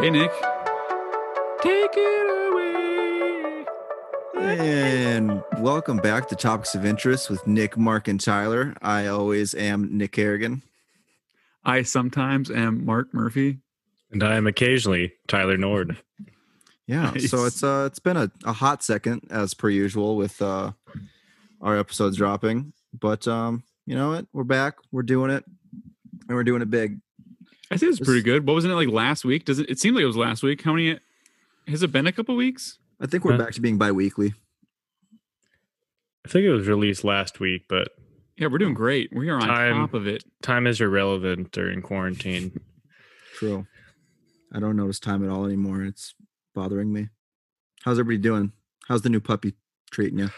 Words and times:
Hey, 0.00 0.08
Nick. 0.08 0.32
Take 1.60 1.90
it 1.94 2.48
away. 2.48 3.66
And 4.38 5.42
welcome 5.58 5.98
back 5.98 6.26
to 6.28 6.36
Topics 6.36 6.74
of 6.74 6.86
Interest 6.86 7.28
with 7.28 7.46
Nick, 7.46 7.76
Mark, 7.76 8.08
and 8.08 8.18
Tyler. 8.18 8.74
I 8.80 9.08
always 9.08 9.52
am 9.54 9.98
Nick 9.98 10.12
Kerrigan. 10.12 10.62
I 11.66 11.82
sometimes 11.82 12.50
am 12.50 12.86
Mark 12.86 13.12
Murphy. 13.12 13.58
And 14.10 14.22
I 14.22 14.36
am 14.36 14.46
occasionally 14.46 15.12
Tyler 15.28 15.58
Nord. 15.58 15.98
Yeah, 16.86 17.12
so 17.18 17.44
it's 17.44 17.62
uh 17.62 17.84
it's 17.86 17.98
been 17.98 18.16
a, 18.16 18.32
a 18.44 18.54
hot 18.54 18.82
second 18.82 19.26
as 19.30 19.52
per 19.52 19.68
usual 19.68 20.16
with 20.16 20.40
uh 20.40 20.72
our 21.60 21.76
episodes 21.76 22.16
dropping. 22.16 22.72
But 22.98 23.28
um, 23.28 23.64
you 23.84 23.96
know 23.96 24.08
what? 24.12 24.26
We're 24.32 24.44
back, 24.44 24.76
we're 24.92 25.02
doing 25.02 25.30
it, 25.30 25.44
and 26.26 26.36
we're 26.36 26.44
doing 26.44 26.62
it 26.62 26.70
big. 26.70 27.00
I 27.70 27.76
think 27.76 27.90
it's 27.92 28.00
pretty 28.00 28.22
good. 28.22 28.46
What 28.46 28.54
wasn't 28.54 28.72
it 28.72 28.76
like 28.76 28.88
last 28.88 29.24
week? 29.24 29.44
Does 29.44 29.58
it? 29.58 29.70
It 29.70 29.78
seemed 29.78 29.94
like 29.96 30.02
it 30.02 30.06
was 30.06 30.16
last 30.16 30.42
week. 30.42 30.62
How 30.62 30.72
many? 30.72 30.98
Has 31.68 31.82
it 31.82 31.92
been 31.92 32.06
a 32.06 32.12
couple 32.12 32.34
weeks? 32.36 32.78
I 33.00 33.06
think 33.06 33.24
we're 33.24 33.32
Huh? 33.32 33.38
back 33.38 33.52
to 33.54 33.60
being 33.60 33.78
bi-weekly. 33.78 34.34
I 36.24 36.28
think 36.28 36.44
it 36.44 36.50
was 36.52 36.66
released 36.68 37.04
last 37.04 37.40
week, 37.40 37.62
but 37.68 37.88
Yeah, 38.36 38.48
we're 38.48 38.58
doing 38.58 38.74
great. 38.74 39.10
We 39.14 39.28
are 39.30 39.36
on 39.36 39.46
Time. 39.46 39.74
top 39.74 39.94
of 39.94 40.06
it. 40.06 40.24
time 40.42 40.66
is 40.66 40.80
irrelevant 40.80 41.52
during 41.52 41.80
quarantine. 41.82 42.60
True. 43.34 43.66
I 44.52 44.58
don't 44.60 44.76
notice 44.76 44.98
time 44.98 45.22
at 45.24 45.30
all 45.30 45.44
anymore. 45.46 45.82
It's 45.84 46.14
bothering 46.54 46.92
me. 46.92 47.08
How's 47.84 47.98
everybody 47.98 48.20
doing? 48.22 48.52
How's 48.88 49.02
the 49.02 49.08
new 49.10 49.20
puppy 49.20 49.54
treating 49.90 50.18
you? 50.18 50.30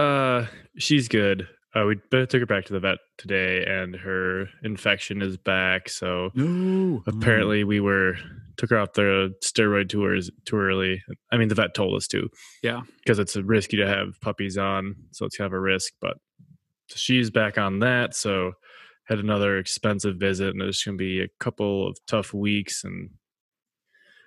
Uh, 0.00 0.46
she's 0.78 1.08
good. 1.08 1.48
Uh, 1.74 1.84
we 1.86 1.96
took 1.96 2.32
her 2.34 2.46
back 2.46 2.64
to 2.66 2.72
the 2.72 2.78
vet 2.80 2.98
today, 3.18 3.64
and 3.66 3.96
her 3.96 4.46
infection 4.62 5.20
is 5.22 5.36
back. 5.36 5.88
So 5.88 6.30
No. 6.34 7.02
apparently, 7.06 7.64
we 7.64 7.80
were 7.80 8.16
took 8.56 8.70
her 8.70 8.78
off 8.78 8.92
the 8.92 9.34
steroid 9.44 9.88
tours 9.88 10.30
too 10.44 10.56
early. 10.56 11.02
I 11.32 11.36
mean, 11.36 11.48
the 11.48 11.56
vet 11.56 11.74
told 11.74 11.96
us 11.96 12.06
to. 12.08 12.28
Yeah. 12.62 12.82
because 12.98 13.18
it's 13.18 13.34
risky 13.36 13.76
to 13.78 13.86
have 13.88 14.20
puppies 14.20 14.56
on, 14.56 14.94
so 15.10 15.26
it's 15.26 15.36
kind 15.36 15.46
of 15.46 15.52
a 15.52 15.58
risk. 15.60 15.92
But 16.00 16.16
so 16.88 16.96
she's 16.96 17.30
back 17.30 17.58
on 17.58 17.80
that, 17.80 18.14
so 18.14 18.52
had 19.08 19.18
another 19.18 19.58
expensive 19.58 20.16
visit, 20.16 20.50
and 20.50 20.60
there's 20.60 20.82
going 20.84 20.96
to 20.96 21.02
be 21.04 21.20
a 21.22 21.28
couple 21.40 21.88
of 21.88 21.98
tough 22.06 22.32
weeks, 22.32 22.84
and 22.84 23.10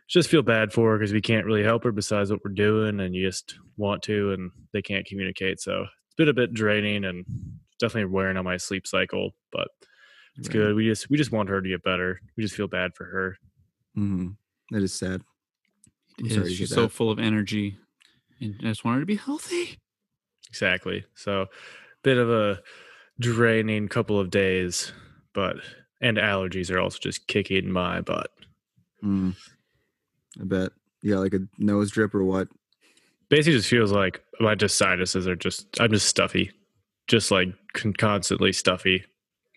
just 0.10 0.30
feel 0.30 0.42
bad 0.44 0.74
for 0.74 0.92
her 0.92 0.98
because 0.98 1.14
we 1.14 1.22
can't 1.22 1.46
really 1.46 1.64
help 1.64 1.84
her 1.86 1.92
besides 1.94 2.30
what 2.30 2.42
we're 2.44 2.52
doing, 2.52 3.00
and 3.00 3.16
you 3.16 3.26
just 3.26 3.58
want 3.78 4.04
to, 4.04 4.34
and 4.34 4.52
they 4.74 4.82
can't 4.82 5.06
communicate. 5.06 5.60
So 5.62 5.86
been 6.18 6.30
a 6.30 6.34
bit 6.34 6.54
draining 6.54 7.06
and 7.06 7.26
definitely 7.80 8.06
wearing 8.12 8.38
on 8.38 8.44
my 8.46 8.58
sleep 8.58 8.86
cycle, 8.88 9.32
but 9.52 9.68
it's 10.38 10.48
Right. 10.50 10.54
good. 10.54 10.76
We 10.76 10.86
just 10.86 11.10
we 11.10 11.18
just 11.18 11.32
want 11.32 11.50
her 11.50 11.62
to 11.62 11.70
get 11.70 11.84
better. 11.84 12.20
We 12.36 12.44
just 12.44 12.56
feel 12.56 12.68
bad 12.68 12.96
for 12.96 13.06
her. 13.06 13.38
Mm-hmm. 13.98 14.30
That 14.72 14.84
is 14.84 14.94
sad. 14.94 15.22
I'm 16.20 16.26
Yeah, 16.26 16.36
sorry 16.36 16.54
she's 16.54 16.70
so 16.70 16.88
full 16.90 17.12
of 17.12 17.20
energy, 17.20 17.78
and 18.42 18.56
I 18.62 18.64
just 18.70 18.84
want 18.84 18.96
her 18.96 19.02
to 19.02 19.06
be 19.06 19.16
healthy. 19.16 19.78
Exactly. 20.50 21.06
So, 21.16 21.48
bit 22.04 22.18
of 22.18 22.30
a 22.30 22.62
draining 23.20 23.88
couple 23.88 24.20
of 24.20 24.30
days, 24.30 24.92
but 25.34 25.58
and 26.02 26.18
allergies 26.18 26.72
are 26.72 26.80
also 26.80 27.00
just 27.00 27.28
kicking 27.28 27.72
my 27.72 28.02
butt. 28.02 28.32
Mm. 29.04 29.36
I 30.40 30.44
bet. 30.44 30.72
Yeah, 31.04 31.18
like 31.18 31.34
a 31.34 31.40
nose 31.58 31.92
drip 31.92 32.14
or 32.16 32.24
what? 32.24 32.48
Basically, 33.30 33.58
just 33.58 33.70
feels 33.70 33.92
like 33.92 34.22
my 34.40 34.56
just 34.56 34.78
sinuses 34.78 35.28
are 35.28 35.36
just 35.36 35.68
I'm 35.80 35.92
just 35.92 36.08
stuffy, 36.08 36.52
just 37.08 37.30
like 37.32 37.50
con- 37.74 37.94
constantly 37.94 38.54
stuffy. 38.54 39.04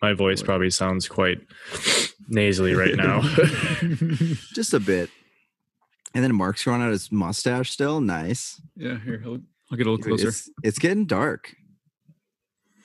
My 0.03 0.15
voice 0.15 0.43
probably 0.43 0.71
sounds 0.71 1.09
quite 1.09 1.41
nasally 2.29 2.75
right 2.75 2.97
now. 2.97 3.21
Just 4.55 4.73
a 4.73 4.81
bit. 4.81 5.11
And 6.15 6.25
then 6.25 6.35
Mark's 6.35 6.65
growing 6.65 6.81
out 6.81 6.91
his 6.91 7.13
mustache 7.13 7.71
still. 7.71 8.01
Nice. 8.01 8.61
yeah, 8.77 8.99
here 8.99 9.23
I'll, 9.27 9.41
I'll 9.71 9.77
get 9.77 9.87
a 9.87 9.91
little 9.91 9.97
Dude, 9.99 10.07
closer. 10.07 10.29
It's, 10.29 10.51
it's 10.63 10.79
getting 10.79 11.05
dark. 11.05 11.55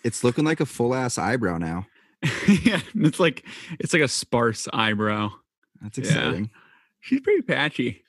It's 0.03 0.23
looking 0.25 0.43
like 0.43 0.59
a 0.59 0.65
full 0.65 0.93
ass 0.93 1.17
eyebrow 1.17 1.57
now. 1.57 1.87
yeah, 2.63 2.81
it's 2.95 3.19
like 3.19 3.45
it's 3.79 3.93
like 3.93 4.01
a 4.03 4.07
sparse 4.09 4.67
eyebrow. 4.73 5.31
That's 5.81 5.97
Yeah. 5.97 6.03
exciting. 6.05 6.49
She's 6.99 7.21
pretty 7.21 7.43
patchy. 7.43 8.03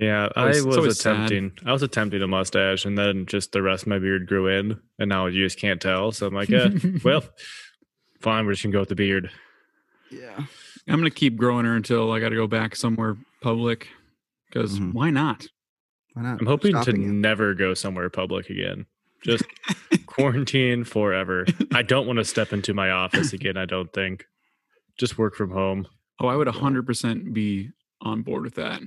Yeah, 0.00 0.28
always- 0.34 0.64
I 0.64 0.66
was 0.66 0.76
always 0.76 1.00
sad. 1.00 1.14
attempting. 1.30 1.52
I 1.66 1.72
was 1.72 1.82
attempting 1.82 2.22
a 2.22 2.26
mustache, 2.26 2.84
and 2.84 2.96
then 2.98 3.26
just 3.26 3.52
the 3.52 3.62
rest 3.62 3.84
of 3.84 3.88
my 3.88 3.98
beard 3.98 4.26
grew 4.26 4.48
in, 4.48 4.80
and 4.98 5.08
now 5.08 5.26
you 5.26 5.44
just 5.44 5.58
can't 5.58 5.80
tell. 5.80 6.10
So 6.12 6.26
I'm 6.26 6.34
like, 6.34 6.48
yeah, 6.48 6.68
well, 7.04 7.22
fine. 8.20 8.46
We're 8.46 8.52
just 8.52 8.62
gonna 8.64 8.72
go 8.72 8.80
with 8.80 8.88
the 8.88 8.94
beard. 8.96 9.30
Yeah. 10.10 10.44
I'm 10.88 10.98
gonna 10.98 11.10
keep 11.10 11.36
growing 11.36 11.66
her 11.66 11.76
until 11.76 12.10
I 12.10 12.18
got 12.18 12.30
to 12.30 12.34
go 12.36 12.46
back 12.48 12.74
somewhere 12.74 13.16
public. 13.42 13.88
Because 14.48 14.80
Mhm. 14.80 14.92
why 14.94 15.10
not? 15.10 15.46
Why 16.14 16.22
not? 16.22 16.40
I'm 16.40 16.46
hoping 16.46 16.72
to 16.72 16.82
Stopping 16.82 17.02
you. 17.02 17.12
never 17.12 17.54
go 17.54 17.74
somewhere 17.74 18.10
public 18.10 18.50
again. 18.50 18.86
Just 19.22 19.44
quarantine 20.06 20.82
forever. 20.84 21.46
I 21.72 21.82
don't 21.82 22.06
want 22.08 22.18
to 22.18 22.24
step 22.24 22.52
into 22.52 22.74
my 22.74 22.90
office 22.90 23.32
again. 23.32 23.56
I 23.56 23.66
don't 23.66 23.92
think. 23.92 24.24
Just 24.98 25.16
work 25.18 25.36
from 25.36 25.50
home. 25.52 25.86
Oh, 26.20 26.26
I 26.26 26.34
would 26.34 26.48
100 26.48 26.84
percent 26.86 27.32
be 27.32 27.70
on 28.00 28.22
board 28.22 28.42
with 28.42 28.54
that. 28.56 28.82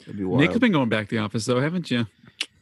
That'd 0.00 0.16
Nick 0.20 0.28
has 0.40 0.48
wild. 0.48 0.60
been 0.60 0.72
going 0.72 0.88
back 0.88 1.08
to 1.08 1.16
the 1.16 1.22
office 1.22 1.44
though, 1.46 1.60
haven't 1.60 1.90
you? 1.90 2.06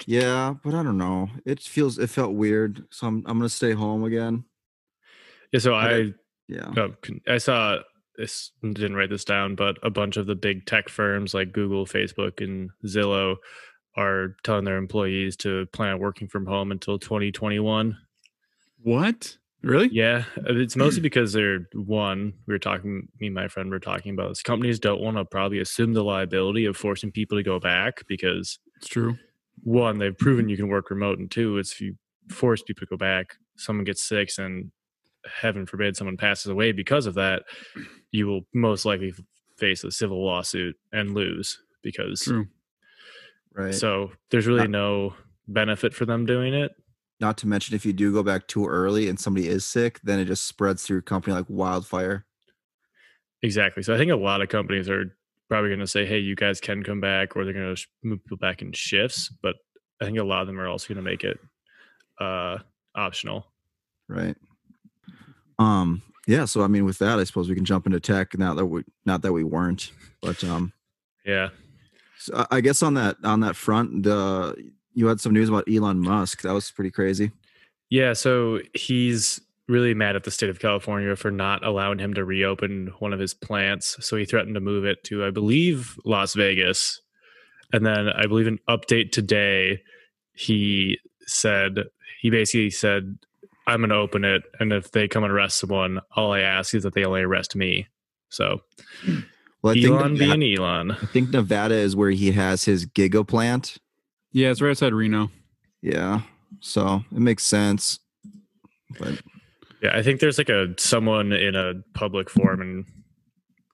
Yeah, 0.06 0.54
but 0.64 0.74
I 0.74 0.82
don't 0.82 0.98
know. 0.98 1.28
It 1.44 1.60
feels 1.60 1.98
it 1.98 2.08
felt 2.10 2.34
weird. 2.34 2.84
So 2.90 3.06
I'm 3.06 3.24
I'm 3.26 3.38
gonna 3.38 3.48
stay 3.48 3.72
home 3.72 4.04
again. 4.04 4.44
Yeah, 5.52 5.60
so 5.60 5.74
I 5.74 5.94
I 5.96 6.12
Yeah. 6.48 6.70
uh, 6.76 6.88
I 7.26 7.38
saw 7.38 7.78
this 8.16 8.50
didn't 8.62 8.96
write 8.96 9.10
this 9.10 9.24
down, 9.24 9.54
but 9.54 9.78
a 9.82 9.90
bunch 9.90 10.16
of 10.16 10.26
the 10.26 10.34
big 10.34 10.66
tech 10.66 10.88
firms 10.88 11.34
like 11.34 11.52
Google, 11.52 11.86
Facebook, 11.86 12.42
and 12.42 12.70
Zillow 12.84 13.36
are 13.96 14.36
telling 14.44 14.64
their 14.64 14.76
employees 14.76 15.36
to 15.38 15.66
plan 15.66 15.94
on 15.94 15.98
working 16.00 16.28
from 16.28 16.46
home 16.46 16.70
until 16.72 16.98
2021. 16.98 17.96
What? 18.82 19.36
Really? 19.62 19.88
Yeah, 19.90 20.24
uh, 20.38 20.54
it's 20.54 20.76
mostly 20.76 21.00
because 21.00 21.32
they're 21.32 21.68
one. 21.74 22.32
We 22.46 22.54
were 22.54 22.58
talking. 22.60 23.08
Me 23.20 23.26
and 23.26 23.34
my 23.34 23.48
friend 23.48 23.70
were 23.70 23.80
talking 23.80 24.12
about 24.14 24.28
this. 24.28 24.42
Companies 24.42 24.78
don't 24.78 25.00
want 25.00 25.16
to 25.16 25.24
probably 25.24 25.58
assume 25.58 25.94
the 25.94 26.04
liability 26.04 26.64
of 26.64 26.76
forcing 26.76 27.10
people 27.10 27.36
to 27.38 27.42
go 27.42 27.58
back 27.58 28.04
because 28.08 28.60
It's 28.76 28.86
true. 28.86 29.16
one, 29.64 29.98
they've 29.98 30.16
proven 30.16 30.48
you 30.48 30.56
can 30.56 30.68
work 30.68 30.90
remote, 30.90 31.18
and 31.18 31.28
two, 31.30 31.58
it's 31.58 31.72
if 31.72 31.80
you 31.80 31.96
force 32.30 32.62
people 32.62 32.80
to 32.86 32.90
go 32.90 32.96
back, 32.96 33.34
someone 33.56 33.84
gets 33.84 34.02
sick, 34.02 34.30
and 34.38 34.70
heaven 35.26 35.66
forbid 35.66 35.96
someone 35.96 36.16
passes 36.16 36.46
away 36.46 36.70
because 36.70 37.06
of 37.06 37.14
that, 37.14 37.42
you 38.12 38.28
will 38.28 38.42
most 38.54 38.84
likely 38.84 39.12
face 39.56 39.82
a 39.82 39.90
civil 39.90 40.24
lawsuit 40.24 40.76
and 40.92 41.14
lose 41.14 41.60
because. 41.82 42.20
True. 42.20 42.46
Right. 43.54 43.74
So 43.74 44.12
there's 44.30 44.46
really 44.46 44.60
Not- 44.68 44.70
no 44.70 45.14
benefit 45.48 45.94
for 45.94 46.06
them 46.06 46.26
doing 46.26 46.54
it. 46.54 46.70
Not 47.20 47.36
to 47.38 47.48
mention 47.48 47.74
if 47.74 47.84
you 47.84 47.92
do 47.92 48.12
go 48.12 48.22
back 48.22 48.46
too 48.46 48.66
early 48.66 49.08
and 49.08 49.18
somebody 49.18 49.48
is 49.48 49.66
sick, 49.66 50.00
then 50.04 50.18
it 50.20 50.26
just 50.26 50.44
spreads 50.44 50.84
through 50.84 50.96
your 50.96 51.02
company 51.02 51.34
like 51.34 51.46
wildfire. 51.48 52.24
Exactly. 53.42 53.82
So 53.82 53.94
I 53.94 53.98
think 53.98 54.10
a 54.12 54.16
lot 54.16 54.40
of 54.40 54.48
companies 54.48 54.88
are 54.88 55.16
probably 55.48 55.70
going 55.70 55.80
to 55.80 55.86
say, 55.86 56.04
"Hey, 56.06 56.18
you 56.18 56.34
guys 56.36 56.60
can 56.60 56.82
come 56.82 57.00
back," 57.00 57.36
or 57.36 57.44
they're 57.44 57.54
going 57.54 57.74
to 57.74 57.86
move 58.02 58.22
people 58.24 58.36
back 58.36 58.62
in 58.62 58.72
shifts. 58.72 59.28
But 59.42 59.56
I 60.00 60.04
think 60.04 60.18
a 60.18 60.24
lot 60.24 60.42
of 60.42 60.46
them 60.46 60.60
are 60.60 60.68
also 60.68 60.88
going 60.88 61.04
to 61.04 61.10
make 61.10 61.24
it 61.24 61.38
uh, 62.20 62.58
optional. 62.94 63.46
Right. 64.08 64.36
Um, 65.58 66.02
yeah, 66.26 66.44
so 66.44 66.62
I 66.62 66.66
mean 66.68 66.84
with 66.84 66.98
that, 66.98 67.18
I 67.18 67.24
suppose 67.24 67.48
we 67.48 67.54
can 67.54 67.64
jump 67.64 67.86
into 67.86 67.98
tech 68.00 68.38
Not 68.38 68.56
that 68.56 68.66
we 68.66 68.84
not 69.04 69.22
that 69.22 69.32
we 69.32 69.44
weren't. 69.44 69.90
But 70.20 70.42
um 70.44 70.72
Yeah. 71.24 71.48
so 72.18 72.34
I- 72.36 72.56
I 72.56 72.60
guess 72.60 72.82
on 72.82 72.94
that 72.94 73.16
on 73.24 73.40
that 73.40 73.56
front, 73.56 74.02
the 74.02 74.72
you 74.98 75.06
had 75.06 75.20
some 75.20 75.32
news 75.32 75.48
about 75.48 75.62
Elon 75.72 76.00
Musk. 76.00 76.42
That 76.42 76.52
was 76.52 76.72
pretty 76.72 76.90
crazy. 76.90 77.30
Yeah. 77.88 78.14
So 78.14 78.58
he's 78.74 79.40
really 79.68 79.94
mad 79.94 80.16
at 80.16 80.24
the 80.24 80.30
state 80.32 80.50
of 80.50 80.58
California 80.58 81.14
for 81.14 81.30
not 81.30 81.64
allowing 81.64 82.00
him 82.00 82.14
to 82.14 82.24
reopen 82.24 82.92
one 82.98 83.12
of 83.12 83.20
his 83.20 83.32
plants. 83.32 83.96
So 84.04 84.16
he 84.16 84.24
threatened 84.24 84.56
to 84.56 84.60
move 84.60 84.84
it 84.84 85.04
to, 85.04 85.24
I 85.24 85.30
believe, 85.30 85.96
Las 86.04 86.34
Vegas. 86.34 87.00
And 87.72 87.86
then 87.86 88.08
I 88.08 88.26
believe 88.26 88.48
an 88.48 88.58
update 88.68 89.12
today, 89.12 89.82
he 90.32 90.98
said, 91.26 91.84
he 92.20 92.30
basically 92.30 92.70
said, 92.70 93.18
I'm 93.68 93.78
going 93.78 93.90
to 93.90 93.94
open 93.94 94.24
it. 94.24 94.42
And 94.58 94.72
if 94.72 94.90
they 94.90 95.06
come 95.06 95.22
and 95.22 95.32
arrest 95.32 95.58
someone, 95.58 96.00
all 96.16 96.32
I 96.32 96.40
ask 96.40 96.74
is 96.74 96.82
that 96.82 96.94
they 96.94 97.04
only 97.04 97.20
arrest 97.20 97.54
me. 97.54 97.86
So 98.30 98.62
Well, 99.62 99.74
I 99.76 99.80
Elon 99.80 100.16
think 100.16 100.20
Nevada, 100.20 100.38
being 100.38 100.58
Elon. 100.58 100.90
I 100.90 101.06
think 101.06 101.30
Nevada 101.30 101.74
is 101.76 101.94
where 101.94 102.10
he 102.10 102.32
has 102.32 102.64
his 102.64 102.84
giga 102.84 103.24
plant. 103.24 103.76
Yeah, 104.32 104.50
it's 104.50 104.60
right 104.60 104.70
outside 104.70 104.92
Reno. 104.94 105.30
Yeah. 105.82 106.22
So 106.60 107.04
it 107.12 107.18
makes 107.18 107.44
sense. 107.44 107.98
But 108.98 109.20
Yeah, 109.82 109.96
I 109.96 110.02
think 110.02 110.20
there's 110.20 110.38
like 110.38 110.48
a 110.48 110.74
someone 110.78 111.32
in 111.32 111.54
a 111.54 111.74
public 111.94 112.28
forum 112.30 112.60
in 112.62 112.84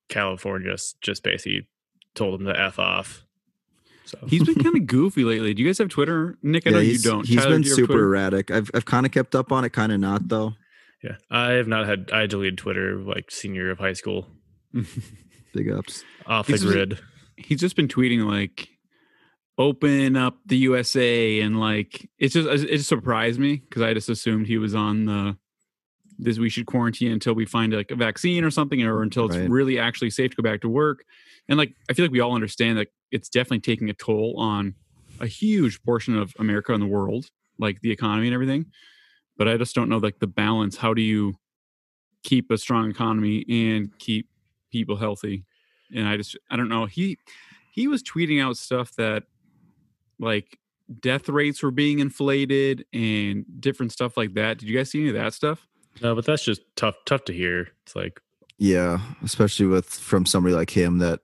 California 0.09 0.73
s- 0.73 0.95
just 1.01 1.23
basically 1.23 1.67
told 2.15 2.41
him 2.41 2.47
to 2.47 2.59
f 2.61 2.79
off. 2.79 3.25
So 4.05 4.19
He's 4.29 4.45
been 4.45 4.57
kind 4.63 4.77
of 4.77 4.87
goofy 4.87 5.25
lately. 5.25 5.55
Do 5.55 5.63
you 5.63 5.69
guys 5.69 5.79
have 5.79 5.89
Twitter? 5.89 6.37
Nick, 6.43 6.67
I 6.67 6.71
know 6.71 6.79
you 6.79 6.99
don't. 6.99 7.27
He's 7.27 7.39
Tyler, 7.39 7.51
been 7.53 7.63
do 7.63 7.71
super 7.71 7.87
Twitter? 7.95 8.05
erratic. 8.05 8.51
I've 8.51 8.71
I've 8.75 8.85
kind 8.85 9.07
of 9.07 9.13
kept 9.13 9.35
up 9.35 9.51
on 9.51 9.65
it, 9.65 9.71
kind 9.73 9.93
of 9.93 10.01
not 10.01 10.29
though. 10.29 10.53
yeah, 11.03 11.17
I 11.31 11.53
have 11.53 11.69
not 11.69 11.87
had. 11.87 12.11
I 12.13 12.27
deleted 12.27 12.59
Twitter 12.59 12.97
like 12.99 13.31
senior 13.31 13.71
of 13.71 13.79
high 13.79 13.95
school. 13.95 14.27
Big 15.55 15.71
ups. 15.71 16.05
Off 16.27 16.47
the 16.47 16.53
This 16.53 16.63
is 16.63 16.71
a- 16.71 16.73
grid. 16.73 16.99
He's 17.37 17.61
just 17.61 17.75
been 17.77 17.89
tweeting 17.89 18.27
like, 18.27 18.69
"Open 19.57 20.17
up 20.17 20.39
the 20.47 20.57
USA," 20.59 21.41
and 21.41 21.59
like 21.61 22.09
it's 22.19 22.35
just 22.35 22.49
it 22.49 22.77
just 22.77 22.93
uh, 22.93 22.97
surprised 22.97 23.39
me 23.39 23.57
because 23.57 23.83
I 23.83 23.95
just 23.95 24.09
assumed 24.09 24.47
he 24.47 24.59
was 24.59 24.75
on 24.75 25.05
the 25.07 25.37
this 26.19 26.39
we 26.39 26.49
should 26.49 26.67
quarantine 26.67 27.11
until 27.13 27.35
we 27.35 27.45
find 27.45 27.73
like 27.73 27.91
a 27.91 27.97
vaccine 27.97 28.45
or 28.45 28.51
something, 28.51 28.83
or 28.83 29.03
until 29.03 29.27
it's 29.27 29.37
Right. 29.37 29.51
really 29.51 29.79
actually 29.79 30.11
safe 30.11 30.31
to 30.31 30.37
go 30.37 30.43
back 30.43 30.61
to 30.63 30.69
work. 30.69 31.05
And 31.49 31.59
like 31.59 31.75
I 31.89 31.93
feel 31.93 32.05
like 32.05 32.13
we 32.13 32.21
all 32.21 32.35
understand 32.35 32.79
that 32.79 32.89
it's 33.11 33.29
definitely 33.29 33.61
taking 33.61 33.91
a 33.91 33.95
toll 33.95 34.35
on 34.39 34.75
a 35.21 35.27
huge 35.27 35.83
portion 35.83 36.17
of 36.17 36.33
America 36.39 36.73
and 36.73 36.83
the 36.83 36.87
world, 36.87 37.27
like 37.59 37.81
the 37.81 37.91
economy 37.91 38.27
and 38.29 38.35
everything. 38.35 38.67
But 39.37 39.49
I 39.49 39.57
just 39.57 39.75
don't 39.75 39.89
know 39.89 39.99
like 39.99 40.19
the 40.21 40.27
balance. 40.27 40.77
How 40.77 40.95
do 40.95 41.03
you 41.03 41.35
keep 42.23 42.51
a 42.51 42.59
strong 42.59 42.91
economy 42.91 43.45
and 43.49 43.97
keep 43.99 44.29
people 44.73 44.97
healthy? 44.97 45.45
And 45.95 46.09
I 46.09 46.17
just 46.17 46.37
I 46.51 46.57
don't 46.57 46.69
know. 46.69 46.87
He 46.87 47.19
he 47.73 47.87
was 47.89 48.03
tweeting 48.03 48.43
out 48.43 48.57
stuff 48.57 48.95
that 48.97 49.25
like 50.25 50.59
death 51.01 51.29
rates 51.29 51.63
were 51.63 51.71
being 51.71 51.99
inflated 52.01 52.85
and 52.93 53.45
different 53.61 53.93
stuff 53.93 54.17
like 54.17 54.35
that. 54.35 54.59
Did 54.59 54.69
you 54.69 54.77
guys 54.77 54.91
see 54.91 55.01
any 55.01 55.09
of 55.11 55.15
that 55.15 55.33
stuff? 55.35 55.67
No, 56.03 56.15
but 56.15 56.25
that's 56.27 56.45
just 56.45 56.63
tough. 56.77 56.97
Tough 57.07 57.25
to 57.27 57.33
hear. 57.33 57.69
It's 57.85 57.95
like 57.95 58.21
Yeah, 58.59 58.99
especially 59.23 59.67
with 59.67 59.87
from 59.87 60.27
somebody 60.27 60.55
like 60.55 60.71
him 60.71 60.99
that 60.99 61.21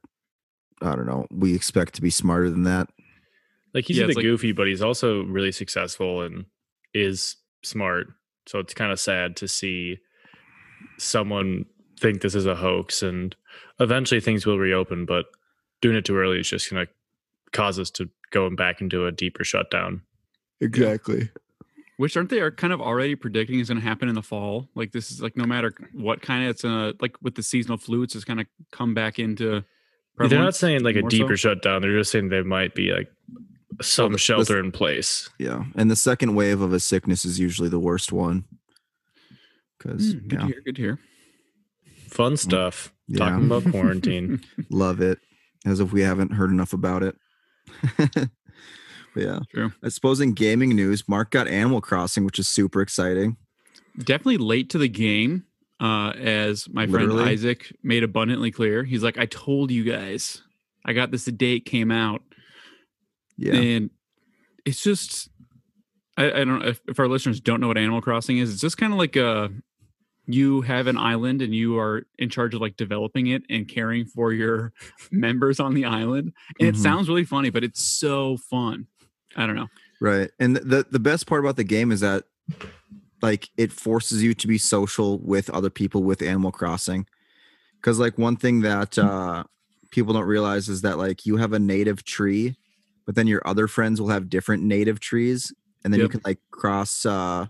I 0.83 0.95
don't 0.97 1.07
know. 1.07 1.27
We 1.31 1.55
expect 1.55 1.95
to 1.95 2.03
be 2.03 2.11
smarter 2.11 2.49
than 2.51 2.63
that. 2.65 2.89
like 3.75 3.85
he's 3.87 3.97
Yeah, 3.99 4.05
a 4.05 4.07
it's 4.07 4.17
bit 4.17 4.21
like- 4.23 4.31
goofy, 4.31 4.53
but 4.53 4.67
he's 4.67 4.83
also 4.83 5.23
really 5.25 5.53
successful 5.53 6.23
and 6.23 6.47
is 6.95 7.37
smart. 7.63 8.09
So 8.47 8.59
it's 8.61 8.75
kind 8.75 8.91
of 8.93 8.99
sad 8.99 9.37
to 9.37 9.49
see 9.49 9.99
someone 10.99 11.67
think 12.01 12.23
this 12.23 12.35
is 12.35 12.47
a 12.47 12.55
hoax, 12.57 13.03
and 13.03 13.37
eventually 13.79 14.21
things 14.21 14.47
will 14.47 14.59
reopen. 14.59 15.05
But 15.05 15.27
doing 15.83 15.97
it 15.97 16.05
too 16.05 16.17
early 16.17 16.41
is 16.41 16.49
just 16.49 16.71
going 16.71 16.87
to 16.87 16.93
cause 17.53 17.79
us 17.79 17.91
to 17.93 18.09
go 18.31 18.49
back 18.51 18.81
into 18.81 19.07
a 19.07 19.13
deeper 19.13 19.45
shutdown. 19.45 20.03
Exactly. 20.61 21.31
Which 21.97 22.17
aren't 22.17 22.31
they 22.31 22.41
are 22.41 22.51
kind 22.51 22.73
of 22.73 22.81
already 22.81 23.15
predicting 23.15 23.61
is 23.61 23.69
going 23.69 23.81
to 23.81 23.87
happen 23.87 24.09
in 24.09 24.15
the 24.15 24.23
fall? 24.23 24.69
Like 24.75 24.93
this 24.93 25.11
is 25.11 25.21
like 25.21 25.37
no 25.37 25.45
matter 25.45 25.73
what 25.93 26.23
kind 26.23 26.45
of 26.45 26.51
it's 26.51 26.65
uh 26.65 26.93
like 27.01 27.15
with 27.23 27.35
the 27.35 27.43
seasonal 27.43 27.77
flu, 27.77 28.03
it's 28.03 28.15
just 28.15 28.27
going 28.27 28.39
to 28.39 28.47
come 28.73 28.95
back 28.95 29.19
into. 29.19 29.63
They're 30.19 30.39
not 30.39 30.55
saying 30.57 30.83
like 30.83 30.97
a 30.97 31.01
more 31.01 31.11
so? 31.11 31.17
deeper 31.17 31.37
shutdown. 31.37 31.83
They're 31.83 31.97
just 31.99 32.11
saying 32.13 32.29
there 32.29 32.45
might 32.45 32.75
be 32.75 32.93
like 32.93 33.11
some 33.83 34.13
the- 34.13 34.19
shelter 34.19 34.59
in 34.59 34.71
place. 34.73 35.29
Yeah, 35.39 35.65
and 35.77 35.91
the 35.91 35.97
second 35.97 36.35
wave 36.35 36.61
of 36.61 36.73
a 36.73 36.81
sickness 36.81 37.25
is 37.25 37.39
usually 37.39 37.69
the 37.69 37.79
worst 37.79 38.13
one. 38.13 38.45
Because 39.79 40.15
Mm, 40.15 40.29
good 40.29 40.33
yeah, 40.33 40.39
to 40.41 40.47
hear. 40.53 40.61
Good 40.63 40.77
to 40.77 40.83
hear. 40.83 40.99
Fun 42.09 42.37
stuff. 42.37 42.93
Yeah. 43.09 43.19
Talking 43.19 43.47
about 43.47 43.65
quarantine. 43.71 44.43
love 44.71 45.01
it. 45.01 45.19
As 45.65 45.81
if 45.81 45.93
we 45.93 46.01
haven't 46.03 46.33
heard 46.33 46.51
enough 46.51 46.73
about 46.73 47.03
it. 47.03 47.17
Yeah, 49.17 49.41
True. 49.53 49.73
I 49.83 49.89
suppose 49.89 50.21
in 50.21 50.33
gaming 50.33 50.71
news, 50.71 51.09
Mark 51.09 51.31
got 51.31 51.49
Animal 51.49 51.81
Crossing, 51.81 52.25
which 52.25 52.39
is 52.39 52.49
super 52.49 52.81
exciting. 52.81 53.37
Definitely 53.99 54.39
late 54.39 54.71
to 54.71 54.79
the 54.79 54.89
game, 54.89 55.45
uh, 55.81 56.11
as 56.11 56.69
my 56.69 56.87
friend 56.87 57.09
Literally? 57.09 57.33
Isaac 57.33 57.75
made 57.83 58.05
abundantly 58.05 58.51
clear. 58.51 58.85
He's 58.85 59.03
like, 59.03 59.19
"I 59.19 59.27
told 59.27 59.71
you 59.71 59.85
guys, 59.85 60.43
I 60.85 60.93
got 60.93 61.11
this 61.11 61.25
the 61.25 61.33
day 61.33 61.57
it 61.57 61.65
came 61.65 61.91
out." 61.91 62.23
Yeah, 63.37 63.55
and 63.55 63.91
it's 64.65 64.83
just 64.83 65.29
I, 66.17 66.27
I 66.27 66.45
don't 66.45 66.61
know 66.61 66.67
if, 66.67 66.81
if 66.87 67.01
our 67.01 67.09
listeners 67.09 67.41
don't 67.41 67.61
know 67.61 67.69
what 67.69 67.79
Animal 67.79 68.01
Crossing 68.01 68.39
is. 68.39 68.53
It's 68.53 68.61
just 68.61 68.79
kind 68.79 68.93
of 68.93 68.99
like 68.99 69.17
a 69.17 69.51
you 70.35 70.61
have 70.63 70.87
an 70.87 70.97
island 70.97 71.43
and 71.43 71.55
you 71.55 71.79
are 71.79 72.03
in 72.19 72.29
charge 72.29 72.55
of 72.55 72.61
like 72.61 72.77
developing 72.77 73.29
it 73.29 73.43
and 73.51 73.67
caring 73.69 74.05
for 74.07 74.33
your 74.33 74.73
members 75.11 75.61
on 75.61 75.75
the 75.75 75.85
island. 75.85 76.33
And 76.59 76.67
Mhm. 76.69 76.75
it 76.75 76.77
sounds 76.77 77.09
really 77.09 77.25
funny, 77.25 77.51
but 77.51 77.65
it's 77.65 77.83
so 77.83 78.37
fun. 78.37 78.87
I 79.37 79.47
don't 79.47 79.57
know. 79.57 79.69
right. 80.01 80.31
And 80.39 80.57
the 80.57 80.87
the 80.91 80.99
best 80.99 81.27
part 81.27 81.41
about 81.45 81.57
the 81.57 81.65
game 81.65 81.93
is 81.93 82.01
that 82.01 82.25
like 83.23 83.51
it 83.57 83.71
forces 83.73 84.23
you 84.23 84.35
to 84.35 84.47
be 84.47 84.59
social 84.59 85.19
with 85.19 85.51
other 85.51 85.71
people 85.71 86.03
with 86.03 86.23
Animal 86.23 86.53
Crossing. 86.53 87.07
Because 87.81 87.99
like 87.99 88.19
one 88.19 88.37
thing 88.37 88.61
that 88.63 88.99
uh 88.99 89.45
people 89.91 90.13
don't 90.15 90.27
realize 90.27 90.69
is 90.69 90.83
that 90.83 90.99
like 90.99 91.27
you 91.27 91.37
have 91.37 91.53
a 91.53 91.59
native 91.59 92.05
tree, 92.05 92.57
but 93.07 93.15
then 93.15 93.27
your 93.27 93.43
other 93.47 93.67
friends 93.67 94.01
will 94.01 94.09
have 94.09 94.29
different 94.31 94.63
native 94.63 95.01
trees, 95.01 95.53
and 95.85 95.93
then 95.93 96.01
Yep. 96.01 96.05
you 96.07 96.09
can 96.11 96.21
like 96.25 96.39
cross 96.51 97.05
uh 97.07 97.47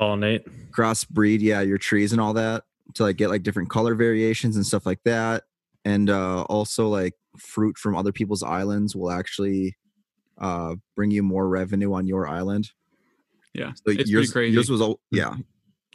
Pollinate. 0.00 0.48
crossbreed 0.70 1.40
yeah 1.40 1.60
your 1.60 1.78
trees 1.78 2.12
and 2.12 2.20
all 2.20 2.32
that 2.34 2.64
to 2.94 3.02
like 3.02 3.16
get 3.16 3.30
like 3.30 3.42
different 3.42 3.68
color 3.70 3.94
variations 3.94 4.56
and 4.56 4.64
stuff 4.66 4.86
like 4.86 5.02
that 5.04 5.44
and 5.84 6.08
uh 6.10 6.42
also 6.42 6.88
like 6.88 7.14
fruit 7.38 7.76
from 7.78 7.96
other 7.96 8.12
people's 8.12 8.42
islands 8.42 8.94
will 8.96 9.10
actually 9.10 9.76
uh 10.38 10.74
bring 10.96 11.10
you 11.10 11.22
more 11.22 11.48
revenue 11.48 11.92
on 11.92 12.06
your 12.06 12.26
island 12.28 12.70
Yeah. 13.54 13.72
so 13.74 13.82
it's 13.92 14.10
yours, 14.10 14.30
pretty 14.32 14.46
crazy. 14.48 14.54
yours 14.54 14.70
was 14.70 14.80
all 14.80 15.00
yeah 15.10 15.34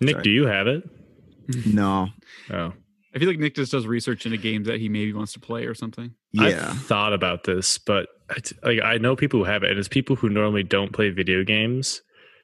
Nick, 0.01 0.15
Sorry. 0.15 0.23
do 0.23 0.29
you 0.31 0.45
have 0.47 0.67
it? 0.67 0.83
no 1.65 2.09
Oh. 2.51 2.73
I 3.15 3.19
feel 3.19 3.27
like 3.27 3.37
Nick 3.37 3.53
just 3.55 3.71
does 3.71 3.85
research 3.85 4.25
into 4.25 4.37
games 4.39 4.65
that 4.67 4.79
he 4.79 4.89
maybe 4.89 5.13
wants 5.13 5.33
to 5.33 5.39
play 5.39 5.65
or 5.65 5.75
something. 5.75 6.15
yeah 6.31 6.69
I've 6.71 6.81
thought 6.81 7.13
about 7.13 7.43
this, 7.43 7.77
but 7.77 8.09
it's, 8.35 8.51
like 8.63 8.81
I 8.81 8.97
know 8.97 9.15
people 9.15 9.39
who 9.39 9.43
have 9.45 9.61
it, 9.63 9.69
and 9.69 9.77
it's 9.77 9.87
people 9.87 10.15
who 10.15 10.29
normally 10.29 10.63
don't 10.63 10.91
play 10.91 11.11
video 11.11 11.43
games. 11.43 12.01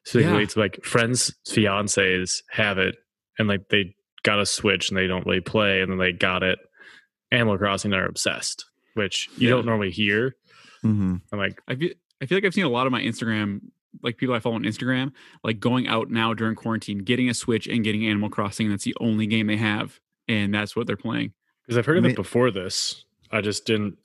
So 0.09 0.19
Yeah. 0.19 0.37
it's 0.39 0.57
like 0.57 0.83
friends' 0.83 1.35
fiancés 1.47 2.41
have 2.49 2.77
it, 2.77 2.95
and 3.37 3.47
like 3.47 3.69
they 3.69 3.95
got 4.23 4.39
a 4.39 4.45
Switch 4.45 4.89
and 4.89 4.97
they 4.97 5.07
don't 5.07 5.25
really 5.25 5.39
play, 5.41 5.81
and 5.81 5.91
then 5.91 5.97
they 5.99 6.11
got 6.11 6.41
it. 6.43 6.59
Animal 7.31 7.57
Crossing, 7.57 7.91
they're 7.91 8.05
obsessed, 8.07 8.65
which 8.95 9.29
you 9.37 9.47
Yeah. 9.47 9.55
don't 9.55 9.65
normally 9.65 9.91
hear. 9.91 10.35
hmm 10.81 11.17
I'm 11.31 11.37
like, 11.39 11.61
I 11.67 11.75
feel 11.75 11.91
I 12.21 12.25
feel 12.25 12.37
like 12.37 12.45
I've 12.45 12.53
seen 12.53 12.65
a 12.65 12.69
lot 12.69 12.85
of 12.87 12.91
my 12.91 13.01
Instagram, 13.01 13.61
like 14.01 14.17
people 14.17 14.33
I 14.35 14.39
follow 14.39 14.55
on 14.55 14.63
Instagram, 14.63 15.11
like 15.43 15.59
going 15.59 15.87
out 15.87 16.09
now 16.09 16.33
during 16.33 16.55
quarantine, 16.55 16.99
getting 16.99 17.29
a 17.29 17.33
Switch 17.33 17.67
and 17.67 17.83
getting 17.83 18.05
Animal 18.07 18.29
Crossing. 18.29 18.65
And 18.65 18.73
that's 18.73 18.83
the 18.85 18.95
only 18.99 19.27
game 19.27 19.47
they 19.47 19.57
have, 19.57 19.99
and 20.27 20.53
that's 20.53 20.75
what 20.75 20.87
they're 20.87 20.97
playing. 20.97 21.33
because 21.65 21.77
I've 21.77 21.85
heard 21.85 21.97
of 21.97 22.03
Ma- 22.03 22.09
it 22.09 22.15
before 22.15 22.49
this. 22.49 23.05
I 23.31 23.41
just 23.41 23.65
didn't. 23.65 23.97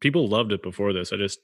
People 0.00 0.26
loved 0.26 0.50
it 0.52 0.62
before 0.64 0.92
this. 0.92 1.12
I 1.12 1.16
just 1.16 1.38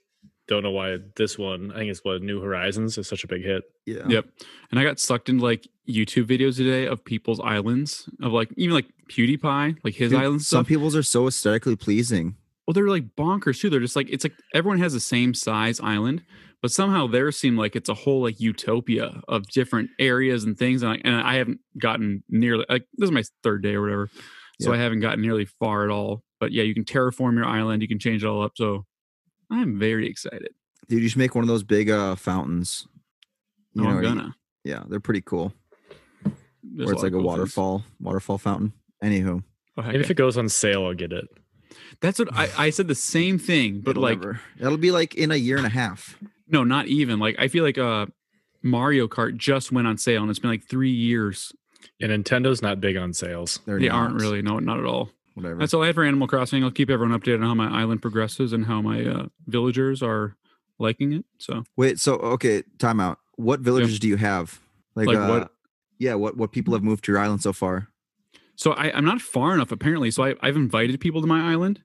don't 0.50 0.62
know 0.62 0.70
why 0.70 0.98
this 1.16 1.38
one. 1.38 1.72
I 1.72 1.76
think 1.78 1.90
it's 1.90 2.00
what 2.04 2.20
New 2.22 2.40
Horizons 2.40 2.98
is 2.98 3.08
such 3.08 3.24
a 3.24 3.26
big 3.28 3.42
hit. 3.42 3.62
yeah 3.86 4.02
Yep. 4.06 4.26
And 4.70 4.78
I 4.78 4.84
got 4.84 4.98
sucked 5.00 5.28
into 5.30 5.42
like 5.42 5.66
YouTube 5.88 6.26
videos 6.26 6.56
today 6.56 6.86
of 6.86 7.02
people's 7.04 7.40
islands 7.40 8.08
of 8.22 8.32
like 8.32 8.50
even 8.56 8.74
like 8.74 8.86
PewDiePie, 9.10 9.78
like 9.84 9.94
his 9.94 10.10
Dude, 10.10 10.20
island 10.20 10.42
some 10.42 10.58
stuff. 10.64 10.66
people's 10.68 10.94
are 10.96 11.02
so 11.02 11.26
aesthetically 11.26 11.76
pleasing 11.76 12.36
well, 12.66 12.74
they're 12.74 12.86
like 12.86 13.16
bonkers 13.16 13.60
too. 13.60 13.68
They're 13.68 13.80
just 13.80 13.96
like 13.96 14.08
it's 14.10 14.24
like 14.24 14.34
everyone 14.54 14.78
has 14.78 14.92
the 14.92 15.00
same 15.00 15.34
size 15.34 15.80
island, 15.80 16.22
but 16.62 16.70
somehow 16.70 17.08
theirs 17.08 17.36
seem 17.36 17.56
like 17.56 17.74
it's 17.74 17.88
a 17.88 17.94
whole 17.94 18.22
like 18.22 18.38
utopia 18.38 19.20
of 19.26 19.48
different 19.48 19.90
areas 19.98 20.44
and 20.44 20.56
things. 20.56 20.82
And 20.82 20.92
I, 20.92 21.00
and 21.04 21.14
I 21.16 21.34
haven't 21.34 21.58
gotten 21.78 22.22
nearly 22.28 22.64
like 22.68 22.84
this 22.96 23.08
is 23.08 23.12
my 23.12 23.24
third 23.42 23.62
day 23.64 23.74
or 23.74 23.82
whatever, 23.82 24.08
so 24.60 24.70
Yeah. 24.70 24.78
I 24.78 24.82
haven't 24.82 25.00
gotten 25.00 25.20
nearly 25.20 25.46
far 25.46 25.82
at 25.84 25.90
all. 25.90 26.22
But 26.38 26.52
yeah, 26.52 26.62
you 26.62 26.72
can 26.74 26.84
terraform 26.84 27.34
your 27.34 27.44
island, 27.44 27.82
you 27.82 27.88
can 27.88 27.98
change 27.98 28.22
it 28.22 28.28
all 28.28 28.42
up. 28.42 28.52
So 28.54 28.86
I'm 29.50 29.78
very 29.78 30.06
excited. 30.08 30.50
dude 30.88 31.02
you 31.02 31.08
should 31.08 31.18
make 31.18 31.34
one 31.34 31.42
of 31.44 31.48
those 31.48 31.62
big 31.62 31.90
uh 31.90 32.14
fountains 32.16 32.86
Oh, 33.78 33.82
You 33.82 33.88
I'm 33.88 33.96
know, 33.96 34.08
gonna. 34.08 34.36
yeah 34.64 34.82
they're 34.88 35.00
pretty 35.00 35.20
cool 35.22 35.52
There's 36.24 36.86
where 36.86 36.92
it's 36.94 37.02
lot 37.02 37.02
like 37.02 37.12
of 37.12 37.18
a 37.20 37.22
cool 37.22 37.30
things. 37.30 37.38
waterfall 37.38 37.84
waterfall 38.00 38.38
fountain 38.38 38.72
anywho 39.02 39.42
Oh, 39.76 39.82
heck 39.82 39.92
Maybe 39.92 39.98
yeah. 39.98 40.04
if 40.04 40.10
it 40.10 40.14
goes 40.14 40.36
on 40.36 40.48
sale, 40.48 40.84
I'll 40.84 40.94
get 40.94 41.12
it. 41.12 41.26
That's 42.00 42.18
what 42.18 42.28
I, 42.34 42.48
I 42.58 42.70
said 42.70 42.88
the 42.88 42.94
same 42.96 43.38
thing, 43.38 43.80
but 43.80 43.92
It'll 43.92 44.02
like 44.02 44.18
never- 44.18 44.40
that'll 44.58 44.76
be 44.78 44.90
like 44.90 45.14
in 45.14 45.30
a 45.30 45.36
year 45.36 45.56
and 45.56 45.66
a 45.66 45.70
half 45.70 46.18
no, 46.48 46.64
not 46.64 46.88
even. 46.88 47.20
Like 47.20 47.36
I 47.38 47.46
feel 47.48 47.62
like 47.62 47.78
uh 47.78 48.06
Mario 48.62 49.06
Kart 49.06 49.36
just 49.36 49.70
went 49.72 49.86
on 49.86 49.96
sale 49.96 50.20
and 50.22 50.28
it's 50.30 50.40
been 50.40 50.50
like 50.50 50.64
three 50.68 50.90
years. 50.90 51.52
And 52.00 52.10
Nintendo's 52.12 52.60
not 52.60 52.80
big 52.80 52.96
on 52.96 53.12
sales. 53.14 53.60
They're 53.64 53.78
they 53.78 53.88
aren't 53.88 54.14
not. 54.14 54.20
really, 54.20 54.42
no, 54.42 54.58
not 54.58 54.78
at 54.80 54.84
all. 54.84 55.10
Whatever 55.34 55.56
That's 55.56 55.74
all 55.74 55.82
I 55.82 55.86
have 55.86 55.94
for 55.94 56.04
Animal 56.04 56.28
Crossing. 56.28 56.62
I'll 56.64 56.70
keep 56.70 56.90
everyone 56.90 57.18
updated 57.18 57.36
on 57.36 57.42
how 57.42 57.54
my 57.54 57.80
island 57.80 58.02
progresses 58.02 58.52
and 58.52 58.66
how 58.66 58.80
my 58.82 59.04
uh, 59.04 59.26
villagers 59.46 60.02
are 60.02 60.36
liking 60.78 61.12
it. 61.12 61.24
So 61.38 61.64
Wait, 61.76 61.98
so 62.00 62.14
okay, 62.16 62.62
time 62.78 63.00
out. 63.00 63.18
What 63.36 63.60
villages 63.60 63.98
do 63.98 64.08
you 64.08 64.16
have? 64.16 64.60
Like, 64.94 65.06
Like 65.08 65.16
uh, 65.18 65.26
what? 65.28 65.50
Yeah, 65.98 66.14
what 66.14 66.36
what 66.36 66.52
people 66.52 66.74
have 66.74 66.82
moved 66.82 67.04
to 67.04 67.12
your 67.12 67.20
island 67.20 67.42
so 67.42 67.52
far? 67.52 67.88
so 68.56 68.72
I, 68.72 68.94
I'm 68.94 69.06
not 69.06 69.22
far 69.22 69.54
enough 69.54 69.72
apparently. 69.72 70.10
So 70.10 70.22
I, 70.22 70.34
I've 70.42 70.56
invited 70.56 71.00
people 71.00 71.20
to 71.22 71.26
my 71.26 71.50
island 71.50 71.82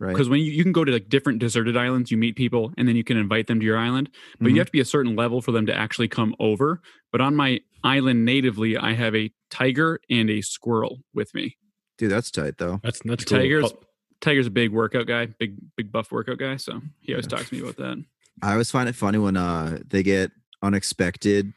Right. 0.00 0.12
because 0.12 0.28
when 0.28 0.40
you, 0.40 0.50
you 0.52 0.62
can 0.64 0.72
go 0.72 0.84
to 0.84 0.90
like 0.92 1.08
different 1.08 1.38
deserted 1.40 1.76
islands, 1.76 2.10
you 2.10 2.16
meet 2.16 2.34
people 2.36 2.72
and 2.76 2.86
then 2.88 2.94
you 2.96 3.02
can 3.04 3.16
invite 3.16 3.46
them 3.48 3.58
to 3.60 3.66
your 3.66 3.78
island. 3.78 4.10
But 4.40 4.48
Mhm. 4.48 4.52
you 4.52 4.58
have 4.58 4.66
to 4.66 4.72
be 4.72 4.80
a 4.80 4.84
certain 4.84 5.14
level 5.16 5.40
for 5.40 5.50
them 5.52 5.66
to 5.66 5.74
actually 5.74 6.06
come 6.08 6.34
over. 6.40 6.80
But 7.12 7.20
on 7.20 7.34
my 7.36 7.60
island 7.84 8.24
natively, 8.24 8.76
I 8.76 8.94
have 8.94 9.14
a 9.16 9.30
tiger 9.50 10.00
and 10.10 10.28
a 10.30 10.40
squirrel 10.40 11.04
with 11.14 11.34
me. 11.34 11.56
Dude, 11.98 12.10
that's 12.10 12.30
tight 12.30 12.56
though. 12.58 12.80
That's 12.82 13.00
that's 13.04 13.24
cool. 13.24 13.38
Tigers, 13.38 13.72
Tiger's 14.20 14.46
a 14.46 14.50
big 14.50 14.72
workout 14.72 15.06
guy, 15.06 15.26
big 15.26 15.56
big 15.76 15.92
buff 15.92 16.10
workout 16.12 16.38
guy. 16.38 16.56
So 16.56 16.80
he 17.00 17.12
always 17.12 17.26
Yeah. 17.26 17.36
talks 17.36 17.48
to 17.50 17.54
me 17.56 17.60
about 17.62 17.76
that. 17.76 18.04
I 18.42 18.52
always 18.52 18.70
find 18.70 18.88
it 18.88 18.94
funny 18.94 19.18
when 19.18 19.36
uh 19.36 19.80
they 19.86 20.02
get 20.02 20.30
unexpected 20.62 21.52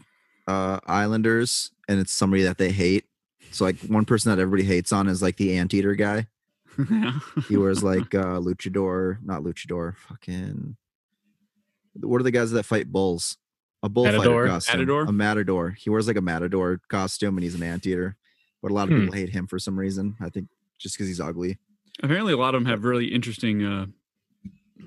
uh 0.48 0.80
islanders 0.88 1.72
and 1.88 2.00
it's 2.00 2.12
somebody 2.12 2.44
that 2.44 2.58
they 2.58 2.72
hate. 2.72 3.06
So 3.52 3.66
like 3.66 3.78
one 3.82 4.06
person 4.06 4.30
that 4.32 4.42
everybody 4.42 4.64
hates 4.68 4.92
on 4.92 5.08
is 5.08 5.22
like 5.22 5.38
the 5.38 5.58
anteater 5.58 5.94
guy. 5.96 6.28
yeah. 6.90 7.20
He 7.48 7.58
wears 7.58 7.84
like 7.84 8.16
uh 8.16 8.40
luchador, 8.40 9.18
not 9.24 9.44
luchador, 9.44 9.96
fucking 9.98 10.76
what 12.00 12.20
are 12.22 12.24
the 12.24 12.32
guys 12.32 12.52
that 12.52 12.64
fight 12.64 12.92
bulls? 12.92 13.38
A 13.84 13.90
bullfighter 13.90 14.18
Matador? 14.20 14.48
costume. 14.48 14.74
Matador? 14.80 15.02
A 15.04 15.12
matador. 15.12 15.70
He 15.72 15.90
wears 15.90 16.08
like 16.08 16.16
a 16.16 16.22
matador 16.22 16.80
costume 16.88 17.38
and 17.38 17.44
he's 17.44 17.56
an 17.56 17.64
anteater. 17.64 18.16
But 18.62 18.72
a 18.72 18.74
lot 18.74 18.84
of 18.90 18.94
Hmm. 18.96 19.02
people 19.02 19.16
hate 19.16 19.30
him 19.30 19.48
for 19.48 19.58
some 19.60 19.78
reason. 19.78 20.16
I 20.22 20.30
think 20.30 20.48
just 20.78 20.96
because 20.96 21.08
he's 21.08 21.20
ugly. 21.20 21.58
Apparently, 22.04 22.34
a 22.34 22.38
lot 22.38 22.56
of 22.56 22.62
them 22.62 22.70
have 22.70 22.84
really 22.84 23.08
interesting 23.08 23.64
uh, 23.64 23.86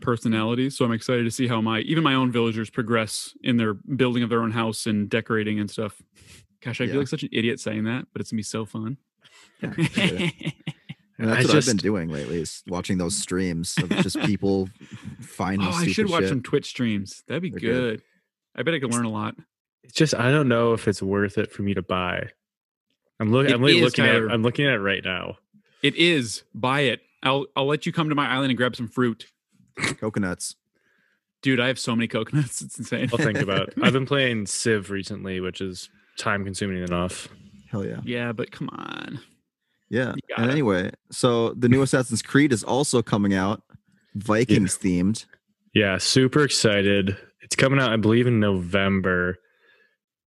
personalities. 0.01 0.77
So 0.77 0.85
I'm 0.85 0.93
excited 0.93 1.25
to 1.25 1.31
see 1.31 1.47
how 1.47 1.61
my 1.61 1.81
even 1.81 2.03
my 2.05 2.15
own 2.15 2.33
villagers 2.33 2.71
progress 2.71 3.35
in 3.43 3.57
their 3.57 3.75
building 3.75 4.23
of 4.23 4.31
their 4.31 4.43
own 4.43 4.51
house 4.51 4.87
and 4.87 5.09
decorating 5.09 5.61
and 5.61 5.71
stuff. 5.71 6.01
Gosh, 6.61 6.81
I 6.81 6.85
Yeah. 6.85 6.93
feel 6.93 7.01
like 7.01 7.09
such 7.09 7.23
an 7.23 7.29
idiot 7.33 7.61
saying 7.61 7.85
that, 7.85 8.07
but 8.13 8.21
it's 8.21 8.31
gonna 8.31 8.39
be 8.39 8.43
so 8.43 8.65
fun. 8.65 8.97
Yeah, 9.63 9.71
I 9.79 9.83
get 9.85 10.13
it. 10.21 10.35
I 11.19 11.27
that's 11.27 11.47
what 11.49 11.57
I've 11.57 11.67
been 11.67 11.77
doing 11.77 12.09
lately 12.09 12.41
is 12.41 12.63
watching 12.67 12.99
those 12.99 13.17
streams 13.17 13.77
of 13.79 13.89
just 13.91 14.19
people 14.23 14.69
finding 15.21 15.69
oh, 15.69 15.71
I 15.71 15.87
should 15.87 16.11
watch 16.11 16.23
shit. 16.23 16.29
some 16.31 16.43
Twitch 16.43 16.67
streams. 16.67 17.23
That'd 17.29 17.43
be 17.43 17.51
good. 17.51 17.61
good. 17.61 18.03
I 18.57 18.63
bet 18.63 18.75
I 18.75 18.81
could 18.81 18.93
learn 18.93 19.05
a 19.05 19.11
lot. 19.11 19.37
It's 19.85 19.93
just 19.95 20.15
I 20.15 20.31
don't 20.33 20.49
know 20.49 20.73
if 20.73 20.89
it's 20.89 21.03
worth 21.03 21.39
it 21.39 21.53
for 21.53 21.63
me 21.63 21.75
to 21.75 21.83
buy. 21.83 22.31
I'm 23.25 23.33
looking. 23.33 23.55
I'm 23.55 23.63
like 23.63 23.75
is, 23.75 23.81
looking 23.81 24.05
Tyler. 24.05 24.29
at. 24.29 24.35
I'm 24.35 24.43
looking 24.43 24.67
at 24.67 24.75
it 24.75 24.81
right 24.81 25.03
now. 25.03 25.39
It 25.83 25.97
is. 25.97 26.43
Buy 26.55 26.81
it. 26.81 27.01
I'll 27.23 27.47
I'll 27.57 27.67
let 27.67 27.87
you 27.87 27.93
come 27.93 28.11
to 28.11 28.15
my 28.15 28.29
island 28.29 28.51
and 28.51 28.57
grab 28.59 28.77
some 28.77 28.87
fruit. 28.87 29.27
Coconuts. 29.99 30.57
Dude, 31.41 31.59
I 31.59 31.69
have 31.69 31.79
so 31.79 31.97
many 31.97 32.07
coconuts. 32.07 32.61
It's 32.63 32.79
insane. 32.79 33.09
I'll 33.13 33.19
think 33.19 33.39
about. 33.39 33.69
it. 33.69 33.75
I've 33.83 33.95
been 33.95 34.05
playing 34.05 34.45
Civ 34.47 34.91
recently, 34.91 35.41
which 35.41 35.63
is 35.63 35.89
time 36.19 36.45
consuming 36.45 36.83
enough. 36.83 37.29
Hell 37.71 37.85
yeah. 37.85 38.01
yeah, 38.05 38.33
but 38.33 38.51
come 38.51 38.69
on. 38.69 39.21
Yeah. 39.89 40.15
And 40.37 40.51
anyway, 40.51 40.93
so 41.11 41.55
the 41.55 41.69
new 41.69 41.81
Assassin's 41.83 42.23
Creed 42.23 42.53
is 42.53 42.63
also 42.63 43.03
coming 43.03 43.35
out, 43.35 43.63
Vikings 44.15 44.77
themed. 44.77 45.25
Yeah, 45.75 45.99
super 45.99 46.45
excited. 46.45 47.17
It's 47.41 47.57
coming 47.57 47.81
out, 47.81 47.91
I 47.91 47.97
believe, 47.97 48.27
in 48.27 48.39
November. 48.39 49.39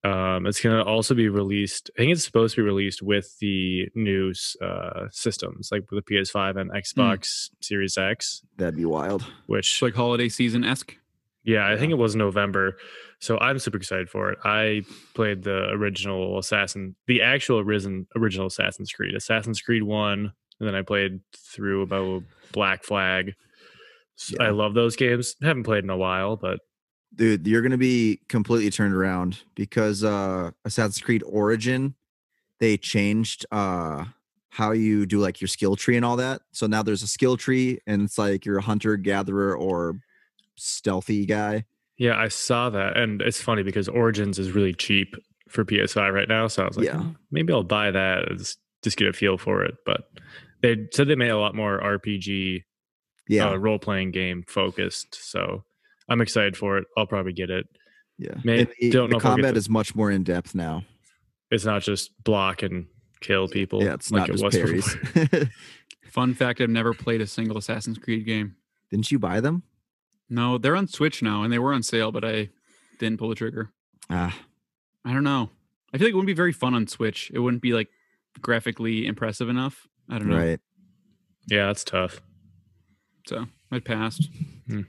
Um, 0.02 0.46
it's 0.46 0.60
gonna 0.62 0.82
also 0.82 1.14
be 1.14 1.28
released. 1.28 1.90
I 1.96 2.00
think 2.00 2.12
it's 2.12 2.24
supposed 2.24 2.54
to 2.54 2.62
be 2.62 2.66
released 2.66 3.02
with 3.02 3.36
the 3.38 3.88
new 3.94 4.32
uh, 4.62 5.08
systems, 5.10 5.68
like 5.70 5.84
the 5.90 6.00
PS5 6.02 6.56
and 6.58 6.70
Xbox 6.72 7.50
Series 7.60 7.98
X. 7.98 8.42
That'd 8.56 8.76
be 8.76 8.86
wild. 8.86 9.22
Which, 9.46 9.72
It's 9.74 9.82
like 9.82 9.94
holiday 9.94 10.30
season 10.30 10.64
esque. 10.64 10.96
yeah, 11.44 11.68
I 11.68 11.76
think 11.76 11.90
it 11.92 11.96
was 11.98 12.16
November. 12.16 12.78
So 13.18 13.36
I'm 13.38 13.58
super 13.58 13.76
excited 13.76 14.08
for 14.08 14.30
it. 14.32 14.38
I 14.42 14.82
played 15.14 15.42
the 15.42 15.68
original 15.72 16.38
Assassin, 16.38 16.96
the 17.06 17.20
actual 17.20 17.58
original 17.58 18.04
original 18.16 18.46
Assassin's 18.46 18.90
Creed, 18.92 19.14
Assassin's 19.14 19.60
Creed 19.60 19.82
One, 19.82 20.32
and 20.58 20.66
then 20.66 20.74
I 20.74 20.80
played 20.80 21.20
through 21.36 21.82
about 21.82 22.22
Black 22.52 22.84
Flag. 22.84 23.34
S- 24.18 24.34
I 24.40 24.44
Yeah. 24.44 24.50
love 24.52 24.72
those 24.72 24.96
games. 24.96 25.36
Haven't 25.42 25.64
played 25.64 25.84
in 25.84 25.90
a 25.90 25.96
while, 25.98 26.36
but 26.36 26.60
Dude, 27.14 27.46
you're 27.46 27.62
gonna 27.62 27.76
be 27.78 28.20
completely 28.28 28.70
turned 28.70 28.94
around 28.94 29.40
because 29.54 30.04
uh 30.04 30.50
Assassin's 30.64 31.00
Creed 31.00 31.22
Origin, 31.26 31.94
they 32.58 32.76
changed 32.76 33.46
uh 33.50 34.04
how 34.50 34.72
you 34.72 35.06
do 35.06 35.18
like 35.18 35.40
your 35.40 35.48
skill 35.48 35.76
tree 35.76 35.96
and 35.96 36.04
all 36.04 36.16
that. 36.16 36.42
So 36.52 36.66
now 36.66 36.82
there's 36.82 37.02
a 37.02 37.06
skill 37.06 37.36
tree 37.36 37.78
and 37.86 38.02
it's 38.02 38.18
like 38.18 38.44
you're 38.44 38.58
a 38.58 38.62
hunter, 38.62 38.96
gatherer, 38.96 39.56
or 39.56 40.00
stealthy 40.56 41.24
guy. 41.26 41.64
Yeah, 41.98 42.18
I 42.18 42.28
saw 42.28 42.70
that, 42.70 42.96
and 42.96 43.20
it's 43.20 43.42
funny 43.42 43.62
because 43.62 43.86
Origins 43.88 44.38
is 44.38 44.52
really 44.52 44.72
cheap 44.72 45.14
for 45.48 45.64
PS5 45.64 46.12
right 46.14 46.28
now. 46.28 46.46
So 46.46 46.62
I 46.64 46.66
was 46.68 46.76
like, 46.78 46.86
Yeah. 46.86 47.00
"Oh, 47.02 47.14
maybe 47.30 47.52
I'll 47.52 47.62
buy 47.62 47.90
that 47.90 48.26
just, 48.38 48.58
just 48.82 48.96
get 48.96 49.08
a 49.08 49.12
feel 49.12 49.36
for 49.36 49.62
it. 49.64 49.74
But 49.84 50.10
they 50.62 50.86
said 50.92 51.08
they 51.08 51.14
made 51.16 51.28
a 51.30 51.38
lot 51.38 51.54
more 51.54 51.78
RPG 51.80 52.64
Yeah. 53.28 53.50
uh, 53.50 53.56
role 53.56 53.78
playing 53.78 54.12
game 54.12 54.44
focused. 54.46 55.14
So 55.14 55.62
I'm 56.10 56.20
excited 56.20 56.56
for 56.56 56.76
it. 56.76 56.84
I'll 56.98 57.06
probably 57.06 57.32
get 57.32 57.48
it. 57.50 57.66
yeah. 58.18 58.34
may- 58.44 58.60
And 58.60 58.68
the, 58.80 58.90
don't 58.90 59.08
the 59.08 59.12
know 59.14 59.16
if 59.18 59.22
combat 59.22 59.56
is 59.56 59.68
much 59.70 59.94
more 59.94 60.10
in 60.10 60.22
depth 60.24 60.54
now. 60.54 60.84
It's 61.50 61.64
not 61.64 61.82
just 61.82 62.10
block 62.24 62.62
and 62.62 62.86
kill 63.20 63.48
people. 63.48 63.82
Yeah, 63.82 63.94
it's 63.94 64.10
like 64.10 64.20
not 64.20 64.28
it 64.28 64.32
just 64.32 64.44
was 64.44 64.54
parries. 64.56 64.96
before. 64.96 65.50
Fun 66.10 66.34
fact: 66.34 66.60
I've 66.60 66.68
never 66.70 66.92
played 66.92 67.20
a 67.20 67.26
single 67.26 67.56
Assassin's 67.58 67.98
Creed 67.98 68.26
game. 68.26 68.56
Didn't 68.90 69.10
you 69.12 69.18
buy 69.18 69.40
them? 69.40 69.62
No, 70.28 70.58
they're 70.58 70.76
on 70.76 70.86
Switch 70.88 71.22
now, 71.22 71.42
and 71.42 71.52
they 71.52 71.58
were 71.58 71.72
on 71.72 71.82
sale, 71.82 72.12
but 72.12 72.24
I 72.24 72.50
didn't 72.98 73.18
pull 73.18 73.28
the 73.28 73.34
trigger. 73.34 73.70
Ah, 74.08 74.36
I 75.04 75.12
don't 75.12 75.24
know. 75.24 75.50
I 75.92 75.98
feel 75.98 76.06
like 76.06 76.12
it 76.12 76.16
wouldn't 76.16 76.26
be 76.28 76.32
very 76.34 76.52
fun 76.52 76.74
on 76.74 76.86
Switch. 76.86 77.30
It 77.34 77.38
wouldn't 77.40 77.62
be 77.62 77.72
like 77.72 77.88
graphically 78.40 79.06
impressive 79.06 79.48
enough. 79.48 79.88
I 80.08 80.18
don't 80.18 80.28
know. 80.28 80.36
right. 80.36 80.60
Yeah, 81.48 81.66
that's 81.66 81.82
tough. 81.84 82.20
So 83.26 83.46
I 83.72 83.78
passed. 83.78 84.28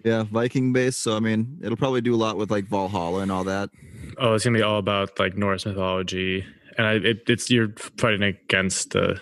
Yeah, 0.03 0.23
Viking 0.23 0.73
base. 0.73 0.97
So 0.97 1.15
I 1.15 1.19
mean, 1.19 1.59
it'll 1.63 1.77
probably 1.77 2.01
do 2.01 2.13
a 2.13 2.17
lot 2.17 2.37
with 2.37 2.51
like 2.51 2.65
Valhalla 2.65 3.19
and 3.21 3.31
all 3.31 3.43
that. 3.45 3.69
Oh, 4.17 4.33
it's 4.33 4.43
gonna 4.45 4.57
be 4.57 4.63
all 4.63 4.77
about 4.79 5.17
like 5.19 5.35
Norse 5.37 5.65
mythology, 5.65 6.45
and 6.77 6.87
I, 6.87 6.93
it, 6.95 7.23
it's 7.27 7.49
you're 7.49 7.73
fighting 7.97 8.23
against 8.23 8.91
the 8.91 9.19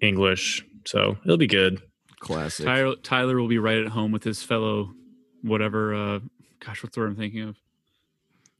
English, 0.00 0.64
so 0.84 1.16
it'll 1.24 1.36
be 1.36 1.46
good. 1.46 1.80
Classic. 2.20 2.66
Tyler, 2.66 2.96
Tyler 3.02 3.36
will 3.40 3.48
be 3.48 3.58
right 3.58 3.78
at 3.78 3.88
home 3.88 4.10
with 4.12 4.24
his 4.24 4.42
fellow, 4.42 4.92
whatever. 5.42 5.94
uh 5.94 6.18
Gosh, 6.64 6.82
what's 6.82 6.94
the 6.96 7.00
word 7.02 7.10
I'm 7.10 7.16
thinking 7.16 7.42
of? 7.42 7.56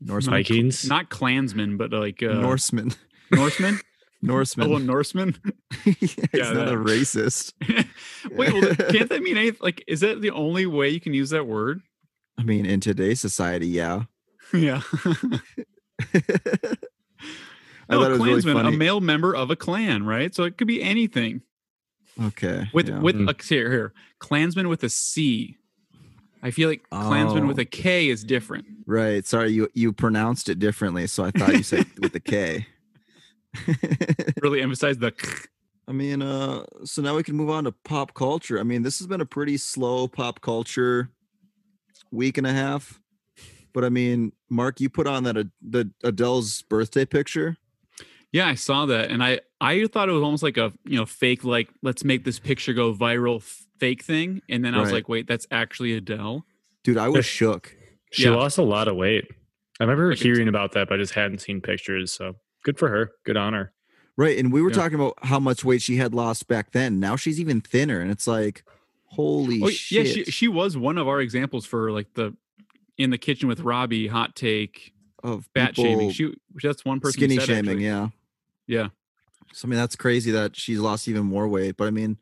Norseman. 0.01 0.33
Not- 0.35 0.39
Vikings. 0.49 0.85
Not 0.89 1.09
clansmen, 1.11 1.77
but 1.77 1.91
like 1.93 2.23
uh, 2.23 2.35
Norseman. 2.35 2.93
Norsemen. 3.33 3.81
Norseman. 4.23 4.73
Oh, 4.73 4.79
Norsemen. 4.79 5.37
He's 5.85 6.17
Yeah, 6.33 6.53
not 6.53 6.69
a 6.69 6.77
racist. 6.77 7.53
Wait, 8.31 8.53
well, 8.53 8.75
can't 8.91 9.09
that 9.11 9.23
mean 9.23 9.37
anything? 9.37 9.59
Like, 9.63 9.85
is 9.87 10.01
that 10.01 10.21
the 10.21 10.31
only 10.31 10.67
way 10.67 10.89
you 10.89 11.01
can 11.01 11.15
use 11.15 11.31
that 11.31 11.47
word? 11.47 11.81
I 12.39 12.43
mean, 12.43 12.67
in 12.67 12.81
today's 12.81 13.21
society, 13.21 13.69
yeah. 13.69 14.03
yeah. 14.53 14.83
I 17.89 17.95
no, 17.95 18.01
thought 18.01 18.11
it 18.11 18.17
a 18.17 18.19
was 18.19 18.19
really 18.19 18.43
Klansman, 18.43 18.67
a 18.67 18.71
male 18.73 19.01
member 19.01 19.35
of 19.35 19.51
a 19.51 19.57
clan, 19.57 20.05
right? 20.05 20.35
So 20.35 20.43
it 20.45 20.59
could 20.59 20.67
be 20.67 20.83
anything. 20.83 21.43
okay. 22.21 22.69
With 22.73 22.89
yeah. 22.89 22.99
with 22.99 23.17
Mm. 23.17 23.31
a 23.31 23.45
here 23.45 23.71
here, 23.71 23.93
Klansman 24.19 24.69
with 24.69 24.83
a 24.83 24.89
C. 24.89 25.57
I 26.43 26.51
feel 26.51 26.69
like 26.69 26.83
Klansman 26.91 27.47
with 27.47 27.59
Oh. 27.59 27.63
a 27.63 27.65
K 27.65 28.09
is 28.09 28.25
different. 28.25 28.67
right. 28.87 29.25
Sorry, 29.25 29.51
you 29.53 29.69
you 29.75 29.93
pronounced 29.93 30.49
it 30.49 30.59
differently, 30.59 31.07
so 31.07 31.25
I 31.25 31.31
thought 31.31 31.55
you 31.55 31.63
said 31.63 31.87
with 32.01 32.13
the 32.13 32.21
K. 32.21 32.67
Really 34.43 34.61
emphasize 34.63 34.99
the. 34.99 35.13
I 35.89 35.93
mean, 35.93 36.21
uh, 36.23 36.65
so 36.85 37.01
now 37.01 37.15
we 37.17 37.23
can 37.23 37.37
move 37.37 37.49
on 37.51 37.65
to 37.65 37.73
pop 37.73 38.15
culture. 38.15 38.59
I 38.59 38.63
mean, 38.65 38.83
this 38.83 38.99
has 38.99 39.07
been 39.07 39.21
a 39.21 39.27
pretty 39.27 39.57
slow 39.57 40.09
pop 40.09 40.41
culture 40.41 41.11
week 42.11 42.39
and 42.39 42.47
a 42.47 42.53
half. 42.53 43.01
But 43.73 43.85
I 43.85 43.89
mean, 43.89 44.33
Mark, 44.51 44.81
you 44.81 44.89
put 44.89 45.07
on 45.07 45.25
that 45.25 45.37
Ad- 45.37 45.51
the 45.63 45.91
Adele's 46.03 46.63
birthday 46.63 47.05
picture. 47.05 47.57
Yeah, 48.33 48.47
I 48.49 48.55
saw 48.55 48.87
that, 48.87 49.11
and 49.11 49.23
I 49.23 49.41
I 49.61 49.87
thought 49.87 50.09
it 50.09 50.13
was 50.13 50.23
almost 50.23 50.43
like 50.43 50.57
a 50.57 50.73
you 50.85 50.97
know 50.97 51.07
fake 51.07 51.45
like 51.45 51.69
let's 51.83 52.05
make 52.05 52.25
this 52.25 52.39
picture 52.39 52.73
go 52.73 52.93
viral 52.95 53.37
f- 53.39 53.67
fake 53.79 54.03
thing, 54.03 54.43
and 54.49 54.65
then 54.65 54.75
I 54.75 54.81
was 54.81 54.89
Right. 54.89 54.95
like, 54.97 55.09
wait, 55.09 55.27
that's 55.27 55.47
actually 55.51 55.93
Adele. 55.95 56.45
Dude, 56.85 56.99
I 56.99 57.09
was 57.09 57.25
shook. 57.39 57.75
She 58.13 58.25
Yeah. 58.25 58.31
lost 58.35 58.59
a 58.59 58.63
lot 58.63 58.89
of 58.89 58.97
weight. 58.97 59.25
I 59.79 59.85
remember 59.85 60.09
Like 60.09 60.19
it's- 60.21 60.25
hearing 60.25 60.49
about 60.49 60.73
that, 60.73 60.89
but 60.89 60.95
I 60.95 61.03
just 61.03 61.15
hadn't 61.15 61.41
seen 61.41 61.61
pictures. 61.61 62.13
So 62.13 62.37
good 62.67 62.79
for 62.79 62.89
her. 62.89 63.13
Good 63.25 63.37
on 63.37 63.53
her. 63.55 63.73
Right. 64.17 64.37
And 64.39 64.53
we 64.53 64.61
were 64.61 64.71
Yeah. 64.71 64.75
talking 64.77 64.97
about 64.97 65.15
how 65.23 65.39
much 65.39 65.65
weight 65.65 65.83
she 65.83 65.97
had 65.97 66.13
lost 66.15 66.49
back 66.49 66.73
then. 66.73 66.99
Now 67.01 67.17
she's 67.17 67.39
even 67.39 67.61
thinner. 67.61 68.01
And 68.01 68.11
it's 68.11 68.27
like, 68.27 68.65
holy 69.07 69.63
Oh 69.63 69.69
shit. 69.71 70.07
yeah, 70.07 70.13
she 70.13 70.25
she 70.25 70.49
was 70.49 70.77
one 70.77 70.99
of 70.99 71.07
our 71.07 71.21
examples 71.21 71.65
for 71.65 71.93
like 71.93 72.13
the 72.15 72.35
in 72.99 73.11
the 73.11 73.19
kitchen 73.19 73.49
with 73.49 73.61
Robbie 73.61 74.09
hot 74.09 74.35
take 74.35 74.93
of 75.23 75.49
bat 75.55 75.77
shaming. 75.77 76.11
She 76.11 76.35
that's 76.63 76.85
one 76.85 76.99
person 77.01 77.19
skinny 77.21 77.37
said, 77.37 77.47
shaming. 77.47 77.71
actually. 77.71 77.85
Yeah. 77.87 78.09
yeah. 78.67 78.89
So 79.53 79.67
I 79.67 79.71
mean, 79.71 79.79
that's 79.79 79.97
crazy 79.97 80.31
that 80.33 80.57
she's 80.57 80.81
lost 80.81 81.07
even 81.09 81.25
more 81.25 81.47
weight. 81.47 81.77
But 81.77 81.87
I 81.87 81.91
mean, 81.91 82.17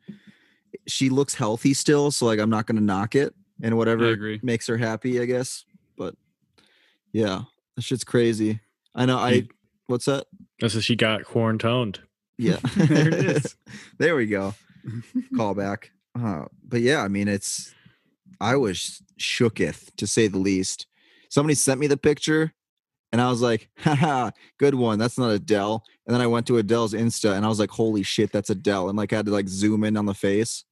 she 0.87 1.09
looks 1.09 1.33
healthy 1.35 1.73
still. 1.73 2.11
So 2.11 2.25
like, 2.27 2.39
I'm 2.39 2.49
not 2.51 2.65
going 2.67 2.77
to 2.77 2.83
knock 2.83 3.15
it 3.15 3.33
and 3.61 3.77
whatever 3.77 4.05
agree. 4.09 4.39
makes 4.43 4.67
her 4.67 4.77
happy, 4.77 5.19
I 5.19 5.25
guess. 5.25 5.65
But 5.97 6.15
yeah, 7.13 7.43
that 7.75 7.81
shit's 7.83 8.03
crazy. 8.03 8.59
I 8.93 9.05
know. 9.05 9.17
I, 9.17 9.47
what's 9.87 10.05
that? 10.05 10.25
This 10.59 10.75
is 10.75 10.83
she 10.85 10.95
got 10.95 11.23
quarantined. 11.25 11.99
Yeah. 12.37 12.57
There 12.75 13.07
it 13.07 13.13
is. 13.13 13.55
there 13.97 14.15
we 14.15 14.25
go. 14.27 14.53
Call 15.35 15.53
back. 15.55 15.91
Uh, 16.19 16.45
but 16.63 16.81
yeah, 16.81 17.01
I 17.01 17.07
mean, 17.07 17.27
it's, 17.27 17.73
I 18.39 18.55
was 18.55 19.01
shooketh 19.19 19.95
to 19.97 20.07
say 20.07 20.27
the 20.27 20.37
least. 20.37 20.87
Somebody 21.29 21.55
sent 21.55 21.79
me 21.79 21.87
the 21.87 21.97
picture 21.97 22.53
and 23.11 23.21
I 23.21 23.29
was 23.29 23.41
like, 23.41 23.69
haha, 23.77 24.31
good 24.59 24.75
one. 24.75 24.99
That's 24.99 25.17
not 25.17 25.31
Adele. 25.31 25.83
And 26.05 26.13
then 26.13 26.21
I 26.21 26.27
went 26.27 26.45
to 26.47 26.57
Adele's 26.57 26.93
Insta 26.93 27.35
and 27.35 27.45
I 27.45 27.49
was 27.49 27.59
like, 27.59 27.69
holy 27.71 28.03
shit, 28.03 28.31
that's 28.31 28.49
Adele. 28.49 28.89
And 28.89 28.97
like, 28.97 29.11
I 29.13 29.17
had 29.17 29.25
to 29.25 29.31
like 29.31 29.47
zoom 29.47 29.83
in 29.83 29.97
on 29.97 30.05
the 30.05 30.13
face. 30.13 30.63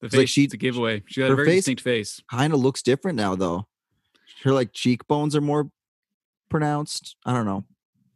The 0.00 0.06
It's 0.06 0.14
like 0.14 0.22
face, 0.22 0.30
she- 0.30 0.44
it's 0.44 0.54
a 0.54 0.58
giveaway. 0.58 1.02
She 1.06 1.20
got 1.20 1.28
her 1.28 1.32
a 1.34 1.36
very 1.36 1.48
face- 1.48 1.56
distinct 1.60 1.82
face. 1.82 2.22
Kind 2.30 2.52
of 2.52 2.60
looks 2.60 2.82
different 2.82 3.16
now 3.16 3.34
though. 3.36 3.66
Her 4.44 4.52
like 4.52 4.72
cheekbones 4.72 5.34
are 5.36 5.40
more 5.40 5.70
pronounced. 6.50 7.16
I 7.24 7.32
don't 7.32 7.46
know. 7.46 7.64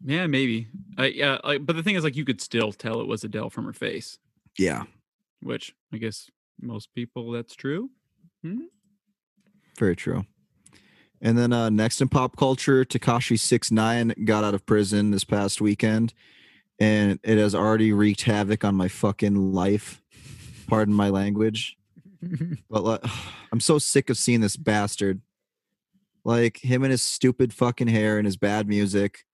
Yeah, 0.04 0.26
maybe. 0.26 0.68
I 0.96 1.06
yeah, 1.06 1.38
like, 1.44 1.66
but 1.66 1.76
the 1.76 1.82
thing 1.82 1.96
is, 1.96 2.04
like, 2.04 2.16
you 2.16 2.24
could 2.24 2.40
still 2.40 2.72
tell 2.72 3.00
it 3.00 3.06
was 3.06 3.24
Adele 3.24 3.50
from 3.50 3.64
her 3.64 3.72
face, 3.72 4.18
Yeah. 4.58 4.84
which 5.40 5.74
I 5.92 5.96
guess 5.98 6.30
most 6.60 6.94
people 6.94 7.30
that's 7.32 7.54
true. 7.56 7.90
Very 9.78 9.96
true. 9.96 10.24
And 11.20 11.36
then 11.36 11.52
uh, 11.52 11.68
next 11.68 12.00
in 12.00 12.08
pop 12.08 12.36
culture, 12.36 12.84
Tekashi 12.84 13.38
Six 13.38 13.70
Nine 13.72 14.14
got 14.24 14.44
out 14.44 14.54
of 14.54 14.64
prison 14.66 15.10
this 15.10 15.24
past 15.24 15.60
weekend, 15.60 16.14
and 16.78 17.18
it 17.24 17.38
has 17.38 17.54
already 17.54 17.92
wreaked 17.92 18.22
havoc 18.22 18.64
on 18.64 18.74
my 18.76 18.88
fucking 18.88 19.52
life. 19.52 20.00
Pardon 20.68 20.94
my 20.94 21.08
language, 21.08 21.76
but 22.70 22.84
like, 22.84 23.00
I'm 23.52 23.60
so 23.60 23.78
sick 23.78 24.10
of 24.10 24.16
seeing 24.16 24.40
this 24.40 24.56
bastard. 24.56 25.20
Like 26.24 26.58
him 26.58 26.82
and 26.84 26.90
his 26.90 27.02
stupid 27.02 27.52
fucking 27.54 27.88
hair 27.88 28.18
and 28.18 28.26
his 28.26 28.36
bad 28.36 28.68
music, 28.68 29.24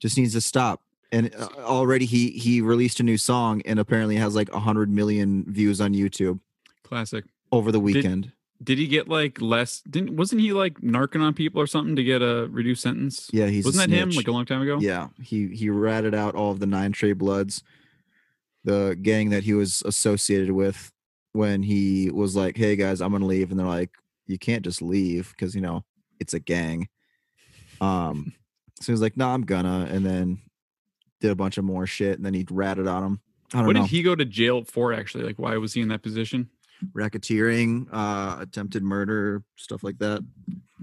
just 0.00 0.16
needs 0.16 0.32
to 0.32 0.40
stop. 0.40 0.82
And 1.12 1.34
uh, 1.34 1.48
already 1.58 2.06
he 2.06 2.30
he 2.30 2.60
released 2.60 3.00
a 3.00 3.02
new 3.02 3.18
song 3.18 3.62
and 3.64 3.78
apparently 3.78 4.16
has 4.16 4.34
like 4.34 4.52
a 4.52 4.60
hundred 4.60 4.90
million 4.90 5.44
views 5.48 5.80
on 5.80 5.92
YouTube 5.92 6.40
Classic. 6.82 7.24
over 7.52 7.72
the 7.72 7.80
weekend. 7.80 8.32
Did 8.62 8.78
he 8.78 8.86
get 8.86 9.08
like 9.08 9.40
less? 9.40 9.80
Didn't 9.88 10.16
wasn't 10.16 10.42
he 10.42 10.52
like 10.52 10.80
narking 10.80 11.22
on 11.22 11.34
people 11.34 11.60
or 11.60 11.66
something 11.66 11.96
to 11.96 12.04
get 12.04 12.22
a 12.22 12.46
reduced 12.50 12.82
sentence? 12.82 13.28
yeah, 13.32 13.46
he's 13.46 13.64
wasn't 13.64 13.90
that 13.90 13.96
him 13.96 14.10
like 14.10 14.28
a 14.28 14.32
long 14.32 14.44
time 14.44 14.62
ago? 14.62 14.78
Yeah, 14.80 15.08
he 15.20 15.48
he 15.48 15.70
ratted 15.70 16.14
out 16.14 16.34
all 16.34 16.52
of 16.52 16.60
the 16.60 16.66
Nine 16.66 16.92
Trey 16.92 17.12
Bloods, 17.12 17.62
the 18.64 18.96
gang 19.00 19.30
that 19.30 19.44
he 19.44 19.54
was 19.54 19.82
associated 19.86 20.52
with 20.52 20.92
when 21.32 21.62
he 21.62 22.10
was 22.10 22.36
like, 22.36 22.56
"Hey 22.56 22.76
guys, 22.76 23.00
I'm 23.00 23.12
gonna 23.12 23.26
leave," 23.26 23.50
and 23.50 23.58
they're 23.58 23.66
like, 23.66 23.90
"You 24.26 24.38
can't 24.38 24.62
just 24.62 24.82
leave 24.82 25.30
because 25.30 25.54
you 25.54 25.60
know 25.60 25.84
it's 26.20 26.34
a 26.34 26.40
gang." 26.40 26.88
Um, 27.80 28.34
so 28.80 28.86
he 28.86 28.92
was 28.92 29.00
like, 29.00 29.16
"No, 29.16 29.28
I'm 29.28 29.42
gonna," 29.42 29.86
and 29.90 30.04
then 30.04 30.40
did 31.20 31.30
a 31.30 31.36
bunch 31.36 31.58
of 31.58 31.64
more 31.64 31.86
shit, 31.86 32.16
and 32.16 32.24
then 32.24 32.34
he 32.34 32.46
ratted 32.50 32.86
on 32.86 33.02
him. 33.04 33.20
I 33.52 33.58
don't 33.58 33.66
What 33.66 33.76
know, 33.76 33.82
did 33.82 33.90
he 33.90 34.02
go 34.02 34.14
to 34.14 34.24
jail 34.24 34.64
for? 34.64 34.92
Actually, 34.92 35.24
like 35.24 35.38
why 35.38 35.56
was 35.56 35.74
he 35.74 35.80
in 35.80 35.88
that 35.88 36.02
position? 36.02 36.48
racketeering, 36.94 37.86
uh, 37.92 38.38
attempted 38.40 38.82
murder, 38.82 39.42
stuff 39.56 39.82
like 39.84 39.98
that. 39.98 40.24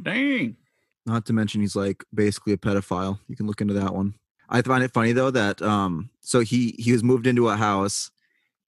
Dang. 0.01 0.55
Not 1.07 1.25
to 1.25 1.33
mention 1.33 1.61
he's 1.61 1.75
like 1.75 2.03
basically 2.13 2.53
a 2.53 2.57
pedophile. 2.57 3.19
You 3.27 3.35
can 3.35 3.47
look 3.47 3.61
into 3.61 3.73
that 3.75 3.95
one. 3.95 4.13
I 4.49 4.61
find 4.61 4.83
it 4.83 4.93
funny 4.93 5.11
though 5.11 5.31
that 5.31 5.61
um 5.61 6.09
so 6.21 6.39
he 6.41 6.75
he 6.77 6.91
was 6.91 7.03
moved 7.03 7.27
into 7.27 7.49
a 7.49 7.57
house 7.57 8.11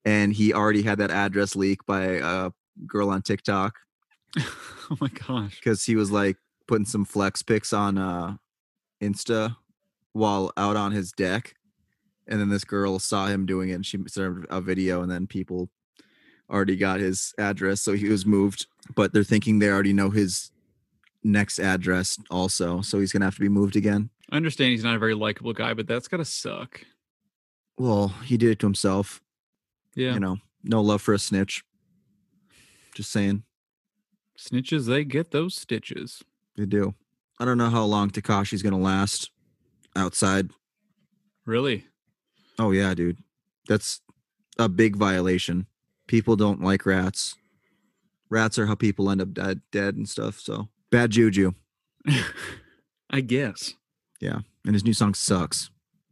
and 0.06 0.34
he 0.34 0.54
already 0.54 0.82
had 0.82 0.98
that 0.98 1.12
address 1.12 1.56
leak 1.56 1.86
by 1.86 2.02
a 2.22 2.52
girl 2.88 3.10
on 3.10 3.22
TikTok 3.22 3.76
oh 4.40 4.98
my 5.00 5.08
gosh. 5.10 5.56
because 5.60 5.86
he 5.86 5.96
was 5.96 6.12
like 6.12 6.36
putting 6.68 6.86
some 6.86 7.06
flex 7.06 7.42
pics 7.44 7.72
on 7.72 7.98
uh 7.98 8.36
Insta 9.02 9.56
while 10.14 10.52
out 10.58 10.76
on 10.76 10.92
his 10.92 11.12
deck. 11.12 11.56
And 12.28 12.40
then 12.40 12.50
this 12.50 12.64
girl 12.64 13.00
saw 13.00 13.28
him 13.28 13.46
doing 13.46 13.70
it 13.70 13.74
and 13.74 13.86
she 13.86 13.98
started 14.08 14.46
a 14.50 14.62
video 14.62 15.02
and 15.02 15.12
then 15.12 15.26
people 15.28 15.70
already 16.50 16.76
got 16.76 17.00
his 17.00 17.34
address. 17.38 17.82
So 17.82 17.94
he 17.94 18.08
was 18.10 18.26
moved, 18.26 18.68
but 18.96 19.14
they're 19.14 19.24
thinking 19.24 19.60
they 19.60 19.70
already 19.70 19.94
know 19.94 20.10
his 20.12 20.52
next 21.24 21.60
address 21.60 22.18
also. 22.30 22.82
So 22.82 23.00
he's 23.00 23.12
gonna 23.12 23.26
have 23.26 23.36
to 23.36 23.42
be 23.42 23.50
moved 23.50 23.76
again. 23.76 24.10
I 24.32 24.36
understand 24.36 24.72
he's 24.72 24.84
not 24.84 24.96
a 24.96 25.00
very 25.00 25.16
likable 25.16 25.54
guy, 25.54 25.74
but 25.74 25.88
that's 25.88 26.08
gotta 26.08 26.26
suck. 26.26 26.86
Well, 27.78 28.10
he 28.26 28.38
did 28.38 28.52
it 28.52 28.60
to 28.60 28.68
himself. 28.68 29.22
Yeah. 29.96 30.14
You 30.14 30.20
know, 30.20 30.38
no 30.64 30.82
love 30.82 31.02
for 31.02 31.14
a 31.14 31.20
snitch. 31.20 31.64
Just 32.94 33.12
saying, 33.12 33.44
Snitches, 34.38 34.88
they 34.88 35.04
get 35.04 35.32
those 35.32 35.56
stitches. 35.56 36.24
they 36.56 36.66
do. 36.66 36.94
I 37.40 37.46
don't 37.46 37.58
know 37.58 37.70
how 37.70 37.84
long 37.86 38.10
Tekashi's 38.10 38.62
gonna 38.64 38.78
last 38.80 39.32
outside. 39.96 40.50
Really? 41.46 41.86
Oh 42.58 42.72
yeah, 42.72 42.94
dude. 42.94 43.18
That's 43.68 44.02
a 44.58 44.68
big 44.68 44.96
violation. 44.96 45.68
People 46.08 46.36
don't 46.36 46.62
like 46.62 46.86
rats. 46.86 47.36
Rats 48.30 48.60
are 48.60 48.66
how 48.68 48.76
people 48.76 49.10
end 49.10 49.22
up 49.22 49.34
dead, 49.34 49.62
dead 49.72 49.96
and 49.96 50.08
stuff. 50.08 50.40
So 50.40 50.70
bad 50.92 51.12
juju. 51.12 51.54
I 53.10 53.22
guess. 53.22 53.74
Yeah, 54.20 54.40
and 54.66 54.74
his 54.76 54.84
new 54.84 54.94
song 54.94 55.14
sucks. 55.14 55.70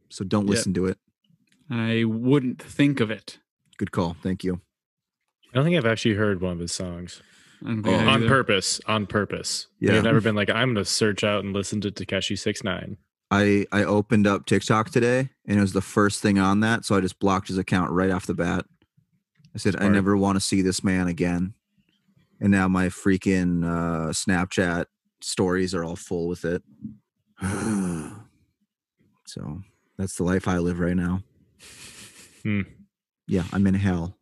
So 0.09 0.23
don't 0.23 0.45
Yeah. 0.45 0.51
listen 0.51 0.73
to 0.75 0.85
it. 0.85 0.97
I 1.69 2.05
wouldn't 2.05 2.61
think 2.61 2.99
of 2.99 3.11
it. 3.11 3.39
Good 3.77 3.91
call. 3.91 4.15
Thank 4.23 4.43
you. 4.43 4.61
I 5.51 5.55
don't 5.55 5.65
think 5.65 5.75
I've 5.77 5.85
actually 5.85 6.15
heard 6.15 6.39
one 6.41 6.53
of 6.53 6.59
his 6.59 6.71
songs 6.71 7.21
I 7.63 7.67
don't 7.69 7.83
think 7.83 7.95
I 7.99 8.05
Oh, 8.05 8.07
on 8.09 8.19
either. 8.21 8.27
purpose. 8.27 8.79
On 8.87 9.05
purpose. 9.07 9.67
Yeah, 9.79 9.91
Yeah. 9.93 9.97
I've 9.99 10.03
never 10.03 10.21
been 10.21 10.35
like 10.35 10.49
I'm 10.49 10.73
gonna 10.73 10.85
search 10.85 11.23
out 11.23 11.43
and 11.43 11.53
listen 11.53 11.81
to 11.81 11.91
Tekashi 11.91 12.37
Six 12.37 12.63
Nine. 12.63 12.97
I 13.31 13.65
I 13.71 13.83
opened 13.83 14.25
up 14.27 14.45
TikTok 14.45 14.89
today 14.89 15.29
and 15.45 15.57
it 15.57 15.61
was 15.61 15.73
the 15.73 15.81
first 15.81 16.21
thing 16.21 16.37
on 16.39 16.59
that, 16.61 16.85
so 16.85 16.95
I 16.95 17.01
just 17.01 17.19
blocked 17.19 17.47
his 17.49 17.57
account 17.57 17.91
right 17.91 18.11
off 18.11 18.25
the 18.25 18.33
bat. 18.33 18.65
I 19.55 19.57
said 19.57 19.75
I 19.81 19.87
never 19.89 20.15
want 20.15 20.35
to 20.35 20.39
see 20.41 20.61
this 20.61 20.83
man 20.83 21.07
again. 21.07 21.53
And 22.39 22.51
now 22.51 22.67
my 22.67 22.87
freaking 22.87 23.65
uh, 23.65 24.09
Snapchat 24.11 24.85
stories 25.21 25.73
are 25.73 25.83
all 25.83 25.95
full 25.95 26.27
with 26.27 26.45
it. 26.45 26.61
so 29.25 29.61
that's 29.97 30.15
the 30.15 30.23
life 30.23 30.47
I 30.47 30.59
live 30.59 30.79
right 30.79 30.95
now. 30.95 31.23
Hmm. 32.43 32.61
Yeah, 33.27 33.43
I'm 33.51 33.65
in 33.67 33.73
hell. 33.73 34.17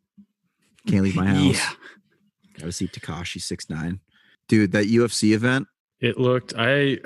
Can't 0.88 1.04
leave 1.04 1.16
my 1.16 1.26
house. 1.26 1.42
Yeah. 1.54 1.70
Gotta 2.58 2.72
see 2.72 2.88
Tekashi 2.88 3.40
six 3.40 3.68
nine. 3.70 4.00
Dude, 4.48 4.72
that 4.72 4.86
UFC 4.86 5.32
event. 5.34 5.66
It 6.00 6.18
looked 6.18 6.54
I 6.56 6.98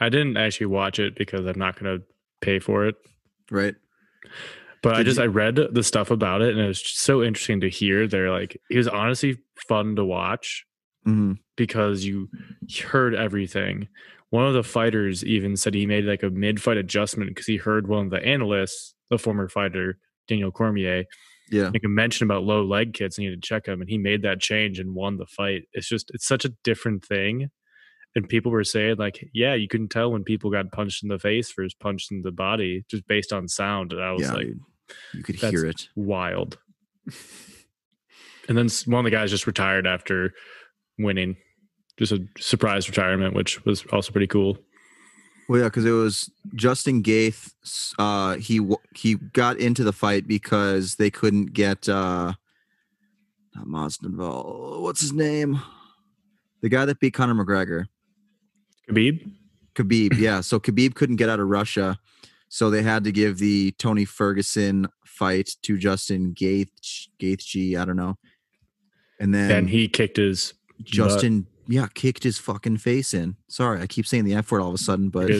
I 0.00 0.08
didn't 0.08 0.36
actually 0.36 0.66
watch 0.66 0.98
it 0.98 1.14
because 1.16 1.46
I'm 1.46 1.58
not 1.58 1.78
gonna 1.78 1.98
pay 2.40 2.58
for 2.58 2.86
it. 2.86 2.96
Right. 3.50 3.74
But 4.82 4.96
I 4.96 5.02
just 5.02 5.18
you- 5.18 5.24
I 5.24 5.26
read 5.26 5.56
the 5.70 5.82
stuff 5.82 6.10
about 6.10 6.42
it 6.42 6.50
and 6.50 6.60
it 6.60 6.66
was 6.66 6.82
just 6.82 7.00
so 7.00 7.22
interesting 7.22 7.60
to 7.60 7.70
hear. 7.70 8.06
They're 8.08 8.30
like 8.30 8.60
it 8.70 8.76
was 8.76 8.88
honestly 8.88 9.38
fun 9.68 9.96
to 9.96 10.04
watch 10.04 10.64
hmm 11.04 11.32
because 11.56 12.04
you 12.04 12.28
heard 12.88 13.14
everything. 13.14 13.88
One 14.30 14.46
of 14.46 14.54
the 14.54 14.62
fighters 14.62 15.22
even 15.24 15.56
said 15.56 15.74
he 15.74 15.84
made 15.86 16.04
like 16.04 16.22
a 16.22 16.30
mid-fight 16.30 16.78
adjustment 16.78 17.28
because 17.30 17.46
he 17.46 17.58
heard 17.58 17.86
one 17.86 18.06
of 18.06 18.10
the 18.10 18.24
analysts, 18.24 18.94
the 19.10 19.18
former 19.18 19.48
fighter 19.48 19.98
Daniel 20.26 20.50
Cormier, 20.50 21.04
Yeah. 21.50 21.70
make 21.70 21.84
a 21.84 21.88
mention 21.88 22.24
about 22.24 22.44
low 22.44 22.64
leg 22.64 22.94
kicks 22.94 23.18
and 23.18 23.24
he 23.24 23.30
had 23.30 23.42
to 23.42 23.46
check 23.46 23.66
him, 23.66 23.80
and 23.80 23.90
he 23.90 23.98
made 23.98 24.22
that 24.22 24.40
change 24.40 24.78
and 24.78 24.94
won 24.94 25.16
the 25.18 25.26
fight. 25.26 25.62
It's 25.72 25.88
just 25.88 26.10
it's 26.14 26.26
such 26.26 26.44
a 26.44 26.52
different 26.64 27.04
thing. 27.04 27.50
And 28.14 28.28
people 28.28 28.52
were 28.52 28.64
saying 28.64 28.96
like, 28.98 29.26
yeah, 29.32 29.54
you 29.54 29.68
couldn't 29.68 29.88
tell 29.88 30.12
when 30.12 30.22
people 30.22 30.50
got 30.50 30.70
punched 30.70 31.02
in 31.02 31.08
the 31.08 31.18
face 31.18 31.50
versus 31.52 31.72
punched 31.74 32.12
in 32.12 32.20
the 32.22 32.30
body 32.30 32.84
just 32.90 33.06
based 33.06 33.32
on 33.32 33.48
sound. 33.48 33.92
And 33.94 34.02
I 34.02 34.12
was 34.12 34.22
Yeah, 34.22 34.32
like. 34.34 34.48
You 35.14 35.22
could 35.22 35.36
hear 35.36 35.64
it. 35.64 35.88
wild. 35.96 36.58
and 38.48 38.58
then 38.58 38.68
one 38.86 39.00
of 39.00 39.10
the 39.10 39.16
guys 39.16 39.30
just 39.30 39.46
retired 39.46 39.86
after 39.86 40.32
winning, 40.98 41.36
just 41.98 42.12
a 42.12 42.26
surprise 42.38 42.88
retirement, 42.88 43.34
which 43.34 43.64
was 43.64 43.84
also 43.92 44.12
pretty 44.12 44.26
cool. 44.26 44.58
Well, 45.48 45.60
yeah, 45.60 45.66
because 45.66 45.84
it 45.84 45.90
was 45.90 46.30
Justin 46.54 47.02
Gaeth. 47.02 47.52
Uh, 47.98 48.36
he 48.36 48.60
he 48.94 49.14
got 49.14 49.58
into 49.58 49.84
the 49.84 49.92
fight 49.92 50.26
because 50.26 50.96
they 50.96 51.10
couldn't 51.10 51.52
get 51.52 51.88
uh, 51.88 52.32
not 53.54 53.66
Masvidal. 53.66 54.80
What's 54.80 55.00
his 55.00 55.12
name? 55.12 55.60
The 56.60 56.68
guy 56.68 56.84
that 56.84 57.00
beat 57.00 57.14
Conor 57.14 57.34
McGregor, 57.34 57.86
Khabib, 58.88 59.30
Khabib. 59.74 60.16
Yeah, 60.16 60.40
so 60.40 60.60
Khabib 60.60 60.94
couldn't 60.94 61.16
get 61.16 61.28
out 61.28 61.40
of 61.40 61.48
Russia, 61.48 61.98
so 62.48 62.70
they 62.70 62.82
had 62.82 63.04
to 63.04 63.12
give 63.12 63.38
the 63.38 63.72
Tony 63.72 64.04
Ferguson 64.04 64.86
fight 65.04 65.56
to 65.62 65.76
Justin 65.76 66.34
Gaeth. 66.34 66.70
Gaethje, 67.20 67.76
I 67.76 67.84
don't 67.84 67.96
know. 67.96 68.16
And 69.18 69.34
then 69.34 69.50
and 69.50 69.70
he 69.70 69.88
kicked 69.88 70.16
his. 70.16 70.54
Justin, 70.82 71.46
yeah, 71.68 71.86
kicked 71.94 72.24
his 72.24 72.38
fucking 72.38 72.78
face 72.78 73.14
in. 73.14 73.36
Sorry, 73.48 73.80
I 73.80 73.86
keep 73.86 74.06
saying 74.06 74.24
the 74.24 74.34
F 74.34 74.50
word 74.50 74.60
all 74.60 74.68
of 74.68 74.74
a 74.74 74.78
sudden, 74.78 75.08
but 75.08 75.30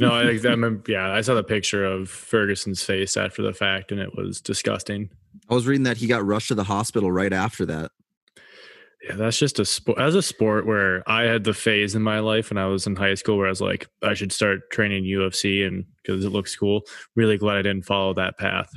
no, 0.00 0.10
I, 0.10 0.22
I 0.22 0.32
remember. 0.32 0.82
Yeah, 0.90 1.12
I 1.12 1.20
saw 1.20 1.34
the 1.34 1.42
picture 1.42 1.84
of 1.84 2.08
Ferguson's 2.08 2.82
face 2.82 3.16
after 3.16 3.42
the 3.42 3.52
fact, 3.52 3.92
and 3.92 4.00
it 4.00 4.16
was 4.16 4.40
disgusting. 4.40 5.10
I 5.48 5.54
was 5.54 5.66
reading 5.66 5.84
that 5.84 5.96
he 5.96 6.06
got 6.06 6.24
rushed 6.24 6.48
to 6.48 6.54
the 6.54 6.64
hospital 6.64 7.10
right 7.10 7.32
after 7.32 7.66
that. 7.66 7.90
Yeah, 9.02 9.16
that's 9.16 9.38
just 9.38 9.58
a 9.58 9.64
sport. 9.64 9.98
As 9.98 10.14
a 10.14 10.22
sport 10.22 10.66
where 10.66 11.02
I 11.08 11.24
had 11.24 11.44
the 11.44 11.52
phase 11.52 11.94
in 11.94 12.02
my 12.02 12.20
life 12.20 12.50
when 12.50 12.58
I 12.58 12.66
was 12.66 12.86
in 12.86 12.96
high 12.96 13.14
school, 13.14 13.36
where 13.36 13.46
I 13.46 13.50
was 13.50 13.60
like, 13.60 13.86
I 14.02 14.14
should 14.14 14.32
start 14.32 14.70
training 14.70 15.04
UFC, 15.04 15.66
and 15.66 15.84
because 16.02 16.24
it 16.24 16.30
looks 16.30 16.56
cool. 16.56 16.82
Really 17.14 17.36
glad 17.36 17.58
I 17.58 17.62
didn't 17.62 17.84
follow 17.84 18.14
that 18.14 18.38
path. 18.38 18.70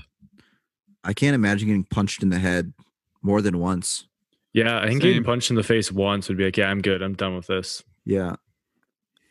I 1.03 1.13
can't 1.13 1.35
imagine 1.35 1.67
getting 1.67 1.85
punched 1.85 2.23
in 2.23 2.29
the 2.29 2.39
head 2.39 2.73
more 3.21 3.41
than 3.41 3.59
once. 3.59 4.07
Yeah, 4.53 4.79
I 4.79 4.87
think 4.87 5.01
getting 5.01 5.23
punched 5.23 5.49
in 5.49 5.55
the 5.55 5.63
face 5.63 5.91
once 5.91 6.27
would 6.27 6.37
be 6.37 6.45
like, 6.45 6.57
yeah, 6.57 6.69
I'm 6.69 6.81
good. 6.81 7.01
I'm 7.01 7.13
done 7.13 7.35
with 7.35 7.47
this. 7.47 7.83
Yeah. 8.05 8.37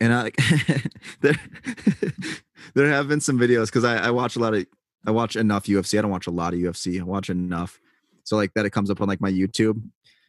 And 0.01 0.13
I 0.13 0.31
there 1.21 1.35
there 2.75 2.89
have 2.89 3.09
been 3.09 3.21
some 3.21 3.39
videos 3.39 3.67
because 3.67 3.85
I, 3.85 3.97
I 3.97 4.11
watch 4.11 4.37
a 4.37 4.39
lot 4.39 4.55
of 4.55 4.67
I 5.07 5.11
watch 5.11 5.37
enough 5.37 5.65
UFC. 5.65 5.99
I 5.99 6.03
don't 6.03 6.11
watch 6.11 6.27
a 6.27 6.33
lot 6.33 6.53
of 6.53 6.61
UFC. 6.61 7.01
I 7.01 7.05
watch 7.05 7.31
enough. 7.31 7.81
So 8.25 8.37
like 8.37 8.53
that 8.55 8.67
it 8.67 8.71
comes 8.71 8.91
up 8.91 9.01
on 9.01 9.09
like 9.09 9.21
my 9.21 9.31
YouTube. 9.31 9.83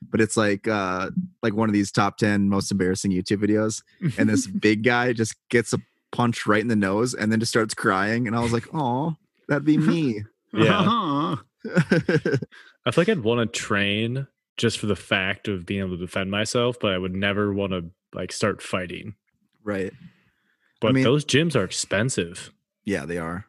But 0.10 0.21
it's 0.21 0.38
like 0.38 0.67
uh 0.67 1.10
like 1.43 1.54
one 1.54 1.69
of 1.69 1.73
these 1.73 1.91
top 1.91 2.17
10 2.17 2.47
most 2.50 2.71
embarrassing 2.71 3.12
YouTube 3.12 3.43
videos. 3.43 3.84
And 4.17 4.30
this 4.30 4.47
big 4.62 4.84
guy 4.84 5.13
just 5.13 5.36
gets 5.50 5.73
a 5.73 5.80
punch 6.12 6.47
right 6.47 6.62
in 6.62 6.69
the 6.69 6.76
nose 6.76 7.13
and 7.13 7.32
then 7.32 7.39
just 7.39 7.52
starts 7.52 7.73
crying. 7.73 8.26
And 8.28 8.36
I 8.36 8.39
was 8.39 8.54
like, 8.54 8.67
oh, 8.73 9.15
that'd 9.50 9.65
be 9.65 9.78
me. 9.78 10.23
Yeah. 10.54 11.36
I 11.65 12.91
feel 12.91 13.02
like 13.02 13.10
I'd 13.10 13.19
want 13.19 13.52
to 13.52 13.60
train 13.60 14.28
just 14.57 14.79
for 14.79 14.87
the 14.87 14.95
fact 14.95 15.47
of 15.47 15.65
being 15.65 15.79
able 15.81 15.91
to 15.91 16.05
defend 16.05 16.31
myself, 16.31 16.77
but 16.79 16.91
I 16.93 16.97
would 16.97 17.15
never 17.15 17.53
want 17.53 17.71
to 17.73 17.85
like 18.13 18.31
start 18.31 18.61
fighting. 18.61 19.15
Right. 19.63 19.93
But 20.81 20.93
mean- 20.93 21.03
those 21.03 21.25
gyms 21.25 21.55
are 21.55 21.63
expensive. 21.63 22.51
Yeah, 22.85 23.05
they 23.05 23.17
are. 23.17 23.45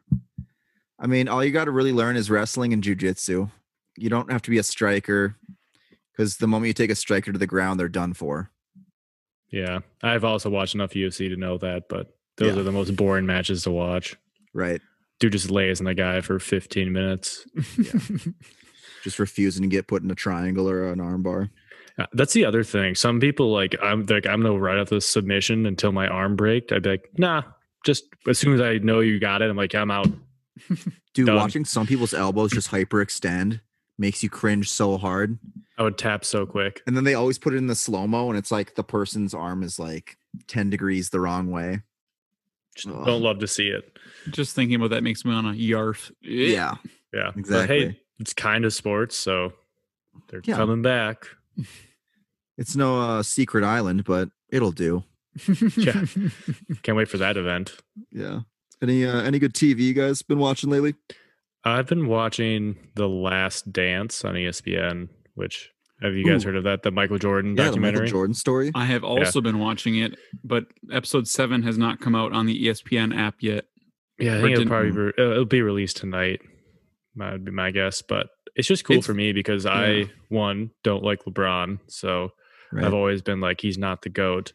I 0.99 1.07
mean, 1.07 1.27
all 1.29 1.43
you 1.43 1.51
got 1.51 1.65
to 1.65 1.71
really 1.71 1.93
learn 1.93 2.17
is 2.17 2.29
wrestling 2.29 2.73
and 2.73 2.83
jujitsu. 2.83 3.49
You 3.97 4.09
don't 4.09 4.31
have 4.31 4.41
to 4.43 4.49
be 4.49 4.57
a 4.57 4.63
striker 4.63 5.35
because 6.11 6.37
the 6.37 6.47
moment 6.47 6.67
you 6.67 6.73
take 6.73 6.91
a 6.91 6.95
striker 6.95 7.31
to 7.31 7.39
the 7.39 7.47
ground, 7.47 7.79
they're 7.79 7.87
done 7.87 8.13
for. 8.13 8.51
Yeah. 9.51 9.79
I've 10.03 10.25
also 10.25 10.49
watched 10.49 10.75
enough 10.75 10.91
UFC 10.91 11.29
to 11.29 11.37
know 11.37 11.57
that, 11.59 11.87
but 11.89 12.13
those 12.37 12.53
Yeah. 12.55 12.59
are 12.59 12.63
the 12.63 12.71
most 12.73 12.95
boring 12.97 13.25
matches 13.25 13.63
to 13.63 13.71
watch. 13.71 14.15
Right. 14.53 14.81
Dude 15.21 15.31
just 15.31 15.49
lays 15.49 15.79
on 15.79 15.85
the 15.85 15.93
guy 15.95 16.19
for 16.21 16.37
15 16.39 16.91
minutes. 16.91 17.45
Just 19.03 19.19
refusing 19.19 19.63
to 19.63 19.67
get 19.69 19.87
put 19.87 20.03
in 20.03 20.11
a 20.11 20.15
triangle 20.15 20.69
or 20.69 20.91
an 20.91 20.99
armbar. 20.99 21.49
That's 22.13 22.31
the 22.33 22.45
other 22.45 22.63
thing. 22.63 22.95
Some 22.95 23.19
people 23.19 23.51
like 23.51 23.75
I'm 23.81 24.05
like 24.05 24.25
I'm 24.25 24.41
gonna 24.41 24.57
ride 24.57 24.77
out 24.77 24.87
the 24.89 25.01
submission 25.01 25.65
until 25.65 25.91
my 25.91 26.07
arm 26.07 26.35
breaks. 26.37 26.71
I'd 26.71 26.83
be 26.83 26.91
like, 26.91 27.09
nah, 27.17 27.43
just 27.85 28.05
as 28.27 28.39
soon 28.39 28.53
as 28.53 28.61
I 28.61 28.77
know 28.77 29.01
you 29.01 29.19
got 29.19 29.41
it, 29.41 29.49
I'm 29.49 29.57
like, 29.57 29.75
I'm 29.75 29.91
out. 29.91 30.07
Dude, 31.13 31.25
Done. 31.27 31.35
watching 31.35 31.65
some 31.65 31.85
people's 31.87 32.13
elbows 32.13 32.51
just 32.51 32.71
hyperextend 32.71 33.59
makes 33.97 34.23
you 34.23 34.29
cringe 34.29 34.69
so 34.69 34.97
hard. 34.97 35.37
I 35.77 35.83
would 35.83 35.97
tap 35.97 36.23
so 36.23 36.45
quick. 36.45 36.81
And 36.87 36.95
then 36.95 37.03
they 37.03 37.15
always 37.15 37.37
put 37.37 37.53
it 37.53 37.57
in 37.57 37.67
the 37.67 37.75
slow 37.75 38.07
mo, 38.07 38.29
and 38.29 38.37
it's 38.37 38.51
like 38.51 38.75
the 38.75 38.83
person's 38.83 39.33
arm 39.33 39.61
is 39.63 39.77
like 39.79 40.17
10 40.47 40.69
degrees 40.69 41.09
the 41.09 41.19
wrong 41.19 41.51
way. 41.51 41.81
Just 42.75 42.87
Ugh. 42.95 43.05
don't 43.05 43.21
love 43.21 43.39
to 43.39 43.47
see 43.47 43.67
it. 43.67 43.97
Just 44.29 44.55
thinking 44.55 44.75
about 44.75 44.91
that 44.91 45.03
makes 45.03 45.25
me 45.25 45.33
want 45.33 45.47
to 45.47 45.61
yarf. 45.61 46.11
Yeah. 46.21 46.75
Yeah. 47.13 47.31
But 47.33 47.39
Exactly. 47.39 47.79
hey, 47.87 47.99
it's 48.19 48.33
kind 48.33 48.65
of 48.65 48.73
sports, 48.73 49.15
so 49.17 49.53
they're 50.29 50.41
Yeah. 50.43 50.55
coming 50.55 50.81
back. 50.81 51.27
It's 52.57 52.75
no 52.75 52.99
uh, 52.99 53.23
secret 53.23 53.63
island, 53.63 54.03
but 54.03 54.29
it'll 54.51 54.73
do. 54.73 55.05
Yeah. 55.77 56.03
Can't 56.83 56.97
wait 56.97 57.07
for 57.07 57.17
that 57.17 57.37
event. 57.37 57.77
Yeah. 58.11 58.41
Any 58.81 59.05
uh, 59.05 59.21
any 59.21 59.39
good 59.39 59.53
TV 59.53 59.79
you 59.79 59.93
guys 59.93 60.21
been 60.21 60.39
watching 60.39 60.69
lately? 60.69 60.95
I've 61.63 61.87
been 61.87 62.07
watching 62.07 62.75
The 62.95 63.07
Last 63.07 63.71
Dance 63.71 64.25
on 64.25 64.35
ESPN, 64.35 65.07
which 65.35 65.69
have 66.01 66.15
you 66.15 66.25
guys 66.25 66.43
Ooh. 66.43 66.47
heard 66.49 66.57
of 66.57 66.65
that? 66.65 66.83
The 66.83 66.91
Michael 66.91 67.17
Jordan 67.17 67.51
Yeah, 67.51 67.55
the 67.55 67.61
Michael 67.63 67.75
documentary? 67.81 68.09
Jordan 68.09 68.33
story. 68.33 68.71
I 68.75 68.83
have 68.87 69.05
also 69.05 69.39
been 69.39 69.59
watching 69.59 69.97
it, 69.97 70.17
but 70.43 70.65
episode 70.91 71.29
seven 71.29 71.63
has 71.63 71.77
not 71.77 72.01
come 72.01 72.13
out 72.15 72.33
on 72.33 72.45
the 72.45 72.65
ESPN 72.67 73.17
app 73.17 73.35
yet. 73.39 73.67
Yeah, 74.17 74.33
I 74.33 74.35
Or 74.35 74.41
think 74.41 74.51
it'll 74.51 74.57
didn't- 74.65 74.69
probably 74.69 74.91
be, 75.13 75.21
uh, 75.23 75.31
it'll 75.31 75.45
be 75.45 75.61
released 75.61 75.95
tonight. 75.95 76.41
That'd 77.19 77.45
be 77.45 77.51
my 77.51 77.71
guess, 77.71 78.01
but 78.01 78.27
it's 78.55 78.67
just 78.67 78.83
cool 78.83 78.95
It's- 78.95 79.05
for 79.05 79.13
me 79.13 79.31
because 79.33 79.65
yeah. 79.65 79.71
I 79.71 80.11
one 80.29 80.71
don't 80.83 81.03
like 81.03 81.23
LeBron, 81.25 81.79
so 81.87 82.31
Right. 82.71 82.85
I've 82.85 82.93
always 82.93 83.21
been 83.23 83.39
like 83.41 83.61
he's 83.61 83.77
not 83.79 84.01
the 84.03 84.09
goat. 84.09 84.53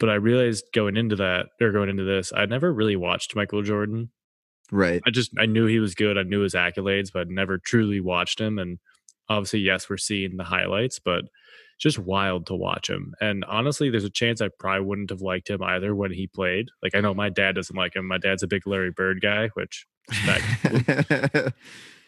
But 0.00 0.10
I 0.10 0.14
realized 0.14 0.64
going 0.74 0.96
into 0.96 1.16
that 1.16 1.46
or 1.60 1.70
going 1.70 1.88
into 1.88 2.04
this, 2.04 2.32
I 2.34 2.46
never 2.46 2.72
really 2.74 2.96
watched 2.96 3.36
Michael 3.36 3.62
Jordan. 3.62 4.10
Right. 4.72 5.00
I 5.06 5.10
just 5.10 5.30
I 5.38 5.46
knew 5.46 5.66
he 5.66 5.78
was 5.78 5.94
good. 5.94 6.18
I 6.18 6.24
knew 6.24 6.40
his 6.40 6.54
accolades, 6.54 7.10
but 7.12 7.20
I'd 7.20 7.28
never 7.30 7.58
truly 7.58 8.00
watched 8.00 8.40
him. 8.40 8.58
And 8.58 8.80
obviously, 9.28 9.60
yes, 9.60 9.88
we're 9.88 9.96
seeing 9.98 10.36
the 10.36 10.44
highlights, 10.44 10.98
but 10.98 11.20
it's 11.20 11.82
just 11.82 11.98
wild 11.98 12.46
to 12.48 12.54
watch 12.54 12.90
him. 12.90 13.14
And 13.20 13.44
honestly, 13.44 13.88
there's 13.88 14.04
a 14.04 14.10
chance 14.10 14.40
I 14.42 14.48
probably 14.58 14.84
wouldn't 14.84 15.10
have 15.10 15.22
liked 15.22 15.48
him 15.48 15.62
either 15.62 15.94
when 15.94 16.12
he 16.12 16.26
played. 16.26 16.66
Like 16.82 16.94
I 16.94 17.00
know 17.00 17.14
my 17.14 17.30
dad 17.30 17.54
doesn't 17.54 17.76
like 17.76 17.94
him. 17.96 18.06
My 18.06 18.18
dad's 18.18 18.42
a 18.42 18.46
big 18.48 18.66
Larry 18.66 18.90
Bird 18.90 19.20
guy, 19.22 19.48
which 19.54 19.86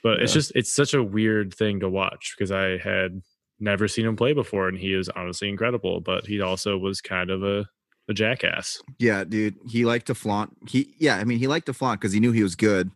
but 0.06 0.22
it's 0.22 0.32
just 0.32 0.52
it's 0.54 0.72
such 0.72 0.94
a 0.94 1.02
weird 1.02 1.52
thing 1.52 1.80
to 1.80 1.88
watch 1.88 2.36
because 2.38 2.52
I 2.52 2.78
had 2.78 3.22
never 3.58 3.88
seen 3.88 4.06
him 4.06 4.14
play 4.14 4.34
before, 4.34 4.68
and 4.68 4.78
he 4.78 4.94
is 4.94 5.08
honestly 5.08 5.48
incredible. 5.48 6.00
But 6.00 6.24
he 6.26 6.40
also 6.40 6.78
was 6.78 7.00
kind 7.00 7.28
of 7.28 7.42
a 7.42 7.66
a 8.08 8.14
jackass. 8.14 8.80
yeah, 9.00 9.24
dude. 9.24 9.56
He 9.68 9.84
liked 9.84 10.06
to 10.06 10.14
flaunt. 10.14 10.56
He 10.68 10.94
yeah, 11.00 11.16
I 11.16 11.24
mean 11.24 11.40
he 11.40 11.48
liked 11.48 11.66
to 11.66 11.74
flaunt 11.74 12.00
because 12.00 12.12
he 12.12 12.20
knew 12.20 12.30
he 12.30 12.44
was 12.44 12.54
good. 12.54 12.92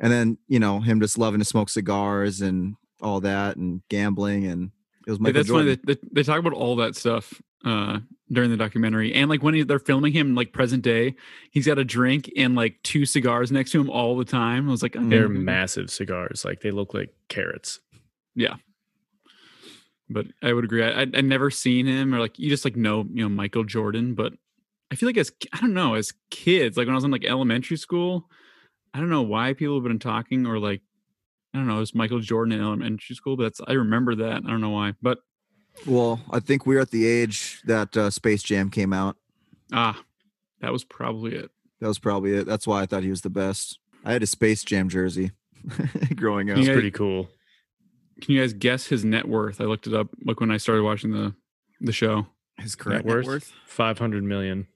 And 0.00 0.10
then, 0.10 0.38
you 0.48 0.58
know, 0.58 0.80
him 0.80 0.98
just 0.98 1.18
loving 1.18 1.40
to 1.40 1.44
smoke 1.44 1.68
cigars 1.68 2.40
and 2.40 2.76
all 3.02 3.20
that 3.20 3.58
and 3.58 3.82
gambling 3.90 4.46
and 4.46 4.70
it 5.06 5.10
was 5.10 5.18
Yeah, 5.24 5.32
that's 5.32 5.48
Jordan. 5.48 5.66
funny. 5.76 5.80
They, 5.84 5.94
they, 5.94 6.00
they 6.12 6.22
talk 6.22 6.38
about 6.38 6.52
all 6.52 6.76
that 6.76 6.96
stuff 6.96 7.40
uh, 7.64 8.00
during 8.30 8.50
the 8.50 8.56
documentary, 8.56 9.12
and 9.14 9.28
like 9.30 9.42
when 9.42 9.54
he, 9.54 9.62
they're 9.62 9.78
filming 9.78 10.12
him, 10.12 10.34
like 10.34 10.52
present 10.52 10.82
day, 10.82 11.14
he's 11.50 11.66
got 11.66 11.78
a 11.78 11.84
drink 11.84 12.30
and 12.36 12.54
like 12.54 12.82
two 12.82 13.06
cigars 13.06 13.50
next 13.52 13.70
to 13.72 13.80
him 13.80 13.88
all 13.90 14.16
the 14.16 14.24
time. 14.24 14.68
I 14.68 14.70
was 14.70 14.82
like, 14.82 14.96
okay, 14.96 15.06
They're 15.08 15.28
Mhm. 15.28 15.42
massive 15.44 15.90
cigars, 15.90 16.44
like 16.44 16.60
they 16.60 16.70
look 16.70 16.92
like 16.94 17.14
carrots. 17.28 17.80
Yeah. 18.34 18.56
But 20.10 20.26
I 20.42 20.52
would 20.52 20.64
agree. 20.64 20.84
I, 20.84 21.02
I 21.02 21.06
I 21.14 21.20
never 21.22 21.50
seen 21.50 21.86
him 21.86 22.14
or 22.14 22.18
like 22.18 22.38
you 22.38 22.50
just 22.50 22.64
like 22.64 22.76
know 22.76 23.06
you 23.10 23.22
know 23.22 23.28
Michael 23.28 23.64
Jordan, 23.64 24.14
but 24.14 24.34
I 24.90 24.96
feel 24.96 25.08
like 25.08 25.16
as 25.16 25.32
I 25.52 25.60
don't 25.60 25.72
know 25.74 25.94
as 25.94 26.12
kids, 26.30 26.76
like 26.76 26.86
when 26.86 26.94
I 26.94 26.96
was 26.96 27.04
in 27.04 27.10
like 27.10 27.24
elementary 27.24 27.78
school, 27.78 28.28
I 28.92 29.00
don't 29.00 29.08
know 29.08 29.22
why 29.22 29.54
people 29.54 29.76
have 29.76 29.84
been 29.84 29.98
talking 29.98 30.46
or 30.46 30.58
like 30.58 30.82
I 31.54 31.58
don't 31.58 31.66
know, 31.68 31.76
it 31.76 31.80
was 31.80 31.94
Michael 31.94 32.18
Jordan 32.20 32.52
in 32.52 32.60
elementary 32.60 33.14
school, 33.14 33.36
but 33.36 33.44
that's 33.44 33.60
I 33.68 33.72
remember 33.74 34.14
that. 34.16 34.42
I 34.44 34.50
don't 34.50 34.60
know 34.60 34.70
why, 34.70 34.94
but 35.00 35.18
well, 35.86 36.20
I 36.30 36.40
think 36.40 36.66
we 36.66 36.76
are 36.76 36.80
at 36.80 36.90
the 36.90 37.06
age 37.06 37.62
that 37.64 37.96
uh, 37.96 38.10
Space 38.10 38.42
Jam 38.42 38.70
came 38.70 38.92
out. 38.92 39.16
ah, 39.72 40.02
that 40.60 40.72
was 40.72 40.82
probably 40.84 41.34
it. 41.36 41.50
That 41.80 41.88
was 41.88 41.98
probably 41.98 42.32
it. 42.34 42.46
That's 42.46 42.66
why 42.66 42.82
I 42.82 42.86
thought 42.86 43.02
he 43.04 43.10
was 43.10 43.22
the 43.22 43.30
best. 43.30 43.78
I 44.04 44.12
had 44.12 44.22
a 44.22 44.26
Space 44.26 44.64
Jam 44.64 44.88
jersey 44.88 45.30
growing 46.16 46.50
up. 46.50 46.58
It's 46.58 46.66
Yeah. 46.66 46.72
pretty 46.74 46.90
cool. 46.90 47.28
Can 48.20 48.34
you 48.34 48.40
guys 48.40 48.52
guess 48.52 48.86
his 48.86 49.04
net 49.04 49.26
worth? 49.28 49.60
I 49.60 49.64
looked 49.64 49.86
it 49.86 49.94
up 49.94 50.08
like 50.24 50.40
when 50.40 50.50
I 50.50 50.56
started 50.56 50.82
watching 50.82 51.12
the 51.12 51.34
the 51.80 51.92
show. 51.92 52.26
His 52.58 52.76
Net 52.86 53.04
current 53.04 53.26
worth 53.26 53.52
five 53.66 53.98
hundred 53.98 54.22
million. 54.24 54.66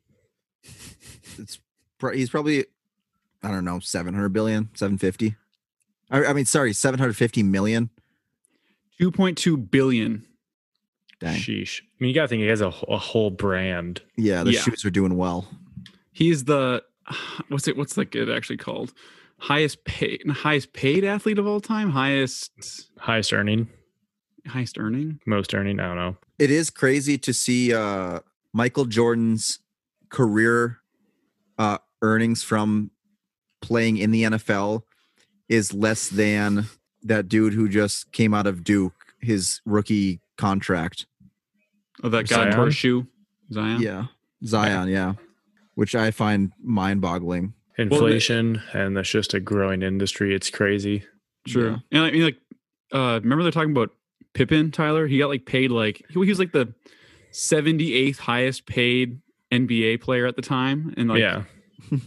It's 1.38 1.60
pro- 1.98 2.14
he's 2.14 2.30
probably 2.30 2.66
I 3.42 3.50
don't 3.52 3.64
know 3.64 3.78
700 3.78 4.30
billion, 4.30 4.70
750. 4.74 5.36
I, 6.10 6.24
I 6.26 6.32
mean, 6.32 6.44
sorry, 6.46 6.72
750 6.72 7.42
million. 7.42 7.90
Two 8.98 9.10
point 9.12 9.38
two 9.38 9.56
billion. 9.56 10.26
Dang. 11.20 11.38
Sheesh. 11.40 11.80
I 11.82 11.84
mean, 12.00 12.08
you 12.10 12.14
gotta 12.14 12.28
think 12.28 12.40
he 12.42 12.48
has 12.48 12.60
a, 12.60 12.72
a 12.88 12.98
whole 12.98 13.30
brand. 13.30 14.02
Yeah, 14.16 14.44
the 14.44 14.52
Yeah. 14.52 14.60
shoes 14.60 14.84
are 14.84 14.90
doing 14.90 15.16
well. 15.16 15.48
He's 16.12 16.44
the 16.44 16.82
what's 17.48 17.68
it? 17.68 17.76
What's 17.76 17.96
like 17.96 18.14
it 18.14 18.28
actually 18.28 18.56
called? 18.56 18.92
Highest 19.40 19.84
paid, 19.84 20.22
highest 20.28 20.72
paid 20.72 21.04
athlete 21.04 21.38
of 21.38 21.46
all 21.46 21.60
time. 21.60 21.90
Highest, 21.90 22.50
Highest 22.98 23.32
earning, 23.32 23.68
highest 24.46 24.78
earning. 24.78 25.20
most 25.26 25.54
earning. 25.54 25.78
I 25.78 25.86
don't 25.86 25.96
know. 25.96 26.16
It 26.40 26.50
is 26.50 26.70
crazy 26.70 27.18
to 27.18 27.32
see 27.32 27.72
uh 27.72 28.20
Michael 28.52 28.86
Jordan's 28.86 29.60
career 30.08 30.78
uh 31.58 31.78
earnings 32.02 32.42
from 32.42 32.90
playing 33.60 33.96
in 33.98 34.10
the 34.10 34.24
NFL 34.24 34.82
is 35.48 35.72
less 35.72 36.08
than 36.08 36.66
that 37.02 37.28
dude 37.28 37.54
who 37.54 37.68
just 37.68 38.10
came 38.12 38.34
out 38.34 38.46
of 38.46 38.64
Duke 38.64 38.92
his 39.20 39.60
rookie 39.64 40.20
contract. 40.36 41.06
Oh, 42.02 42.08
that 42.08 42.28
guy 42.28 42.50
Zion? 42.50 42.52
tore. 42.52 43.06
Zion. 43.52 43.80
Yeah. 43.82 44.06
Zion, 44.44 44.88
yeah. 44.88 45.14
Which 45.74 45.94
I 45.94 46.10
find 46.10 46.52
mind-boggling. 46.62 47.54
the- 47.76 47.82
Inflation, 47.82 48.60
and 48.72 48.96
that's 48.96 49.08
just 49.08 49.34
a 49.34 49.40
growing 49.40 49.82
industry. 49.82 50.34
It's 50.34 50.50
crazy. 50.50 51.04
Sure. 51.46 51.70
Yeah. 51.70 51.76
And 51.92 52.02
I 52.02 52.10
mean, 52.10 52.22
like, 52.22 52.36
uh, 52.92 53.20
remember 53.22 53.42
they're 53.44 53.52
talking 53.52 53.70
about 53.70 53.90
Pippen, 54.34 54.70
Tyler? 54.72 55.06
He 55.06 55.18
got 55.18 55.28
like 55.28 55.46
paid 55.46 55.70
like 55.70 56.04
he 56.10 56.18
was 56.18 56.38
like 56.40 56.52
the 56.52 56.74
78th 57.32 58.18
highest 58.18 58.66
paid 58.66 59.20
NBA 59.52 60.00
player 60.00 60.26
at 60.26 60.36
the 60.36 60.42
time, 60.42 60.92
and 60.96 61.08
like 61.08 61.20
yeah, 61.20 61.44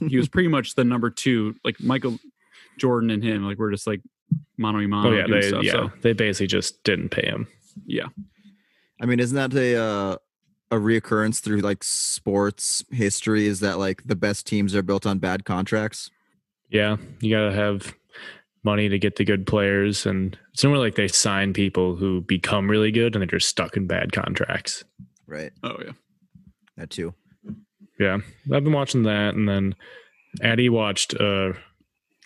he 0.10 0.17
was 0.17 0.27
pretty 0.27 0.49
much 0.49 0.75
the 0.75 0.84
number 0.84 1.10
two. 1.10 1.56
Like 1.63 1.80
Michael 1.80 2.19
Jordan 2.77 3.10
and 3.10 3.23
him, 3.23 3.43
like 3.45 3.57
we're 3.57 3.71
just 3.71 3.88
like 3.88 4.01
mano 4.57 4.79
a 4.79 4.88
mano 4.88 5.10
oh 5.10 5.13
yeah, 5.17 5.25
they 5.29 5.47
stuff. 5.47 5.63
yeah 5.63 5.71
So 5.71 5.91
they 6.01 6.13
basically 6.13 6.47
just 6.47 6.84
didn't 6.84 7.10
pay 7.10 7.25
him. 7.25 7.47
yeah, 7.86 8.07
I 9.01 9.05
mean, 9.05 9.19
isn't 9.19 9.36
that 9.36 9.53
a 9.57 9.75
uh, 9.81 10.15
a 10.71 10.75
reoccurrence 10.75 11.39
through 11.41 11.60
like 11.62 11.84
sports 11.84 12.84
history? 12.91 13.45
Is 13.47 13.60
that 13.62 13.77
like 13.79 14.03
the 14.05 14.15
best 14.15 14.47
teams 14.47 14.75
are 14.75 14.81
built 14.84 15.05
on 15.05 15.19
bad 15.19 15.45
contracts? 15.45 16.10
Yeah, 16.69 16.97
you 17.19 17.36
gotta 17.36 17.53
have 17.53 17.93
money 18.63 18.88
to 18.89 18.99
get 18.99 19.15
the 19.15 19.25
good 19.25 19.45
players, 19.47 20.05
and 20.05 20.38
it's 20.53 20.63
normally 20.63 20.86
like 20.86 20.95
they 20.95 21.07
sign 21.07 21.51
people 21.53 21.95
who 21.95 22.21
become 22.21 22.69
really 22.69 22.91
good, 22.91 23.15
and 23.15 23.21
they're 23.21 23.39
just 23.39 23.49
stuck 23.49 23.75
in 23.75 23.88
bad 23.88 24.12
contracts. 24.13 24.84
Right. 25.27 25.51
oh 25.63 25.77
yeah. 25.84 25.91
That 26.77 26.89
too. 26.89 27.13
Yeah, 27.99 28.17
I've 28.51 28.63
been 28.63 28.71
watching 28.73 29.03
that, 29.03 29.36
and 29.36 29.47
then 29.47 29.75
Addie 30.41 30.69
watched 30.69 31.13
uh, 31.19 31.53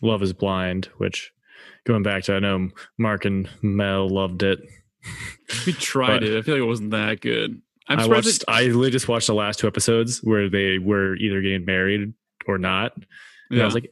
Love 0.06 0.22
Is 0.24 0.34
Blind, 0.34 0.86
which 0.98 1.32
going 1.86 2.04
back 2.04 2.24
to 2.24 2.36
I 2.36 2.40
know 2.40 2.70
Mark 2.98 3.26
and 3.26 3.50
Mel 3.62 4.08
loved 4.10 4.44
it. 4.44 4.60
We 5.66 5.74
tried 5.74 6.24
it. 6.24 6.38
I 6.38 6.42
feel 6.42 6.56
like 6.56 6.62
it 6.64 6.66
wasn't 6.68 6.92
that 6.92 7.22
good. 7.22 7.62
I'm 7.88 8.00
I 8.00 8.08
watched. 8.08 8.28
it- 8.28 8.44
I 8.48 8.64
literally 8.64 8.90
just 8.92 9.08
watched 9.08 9.28
the 9.28 9.36
last 9.36 9.60
two 9.60 9.68
episodes 9.68 10.20
where 10.24 10.50
they 10.50 10.80
were 10.80 11.16
either 11.18 11.42
getting 11.42 11.66
married 11.66 12.14
or 12.48 12.58
not. 12.58 12.94
And 13.52 13.62
I 13.62 13.66
was 13.66 13.76
like, 13.76 13.92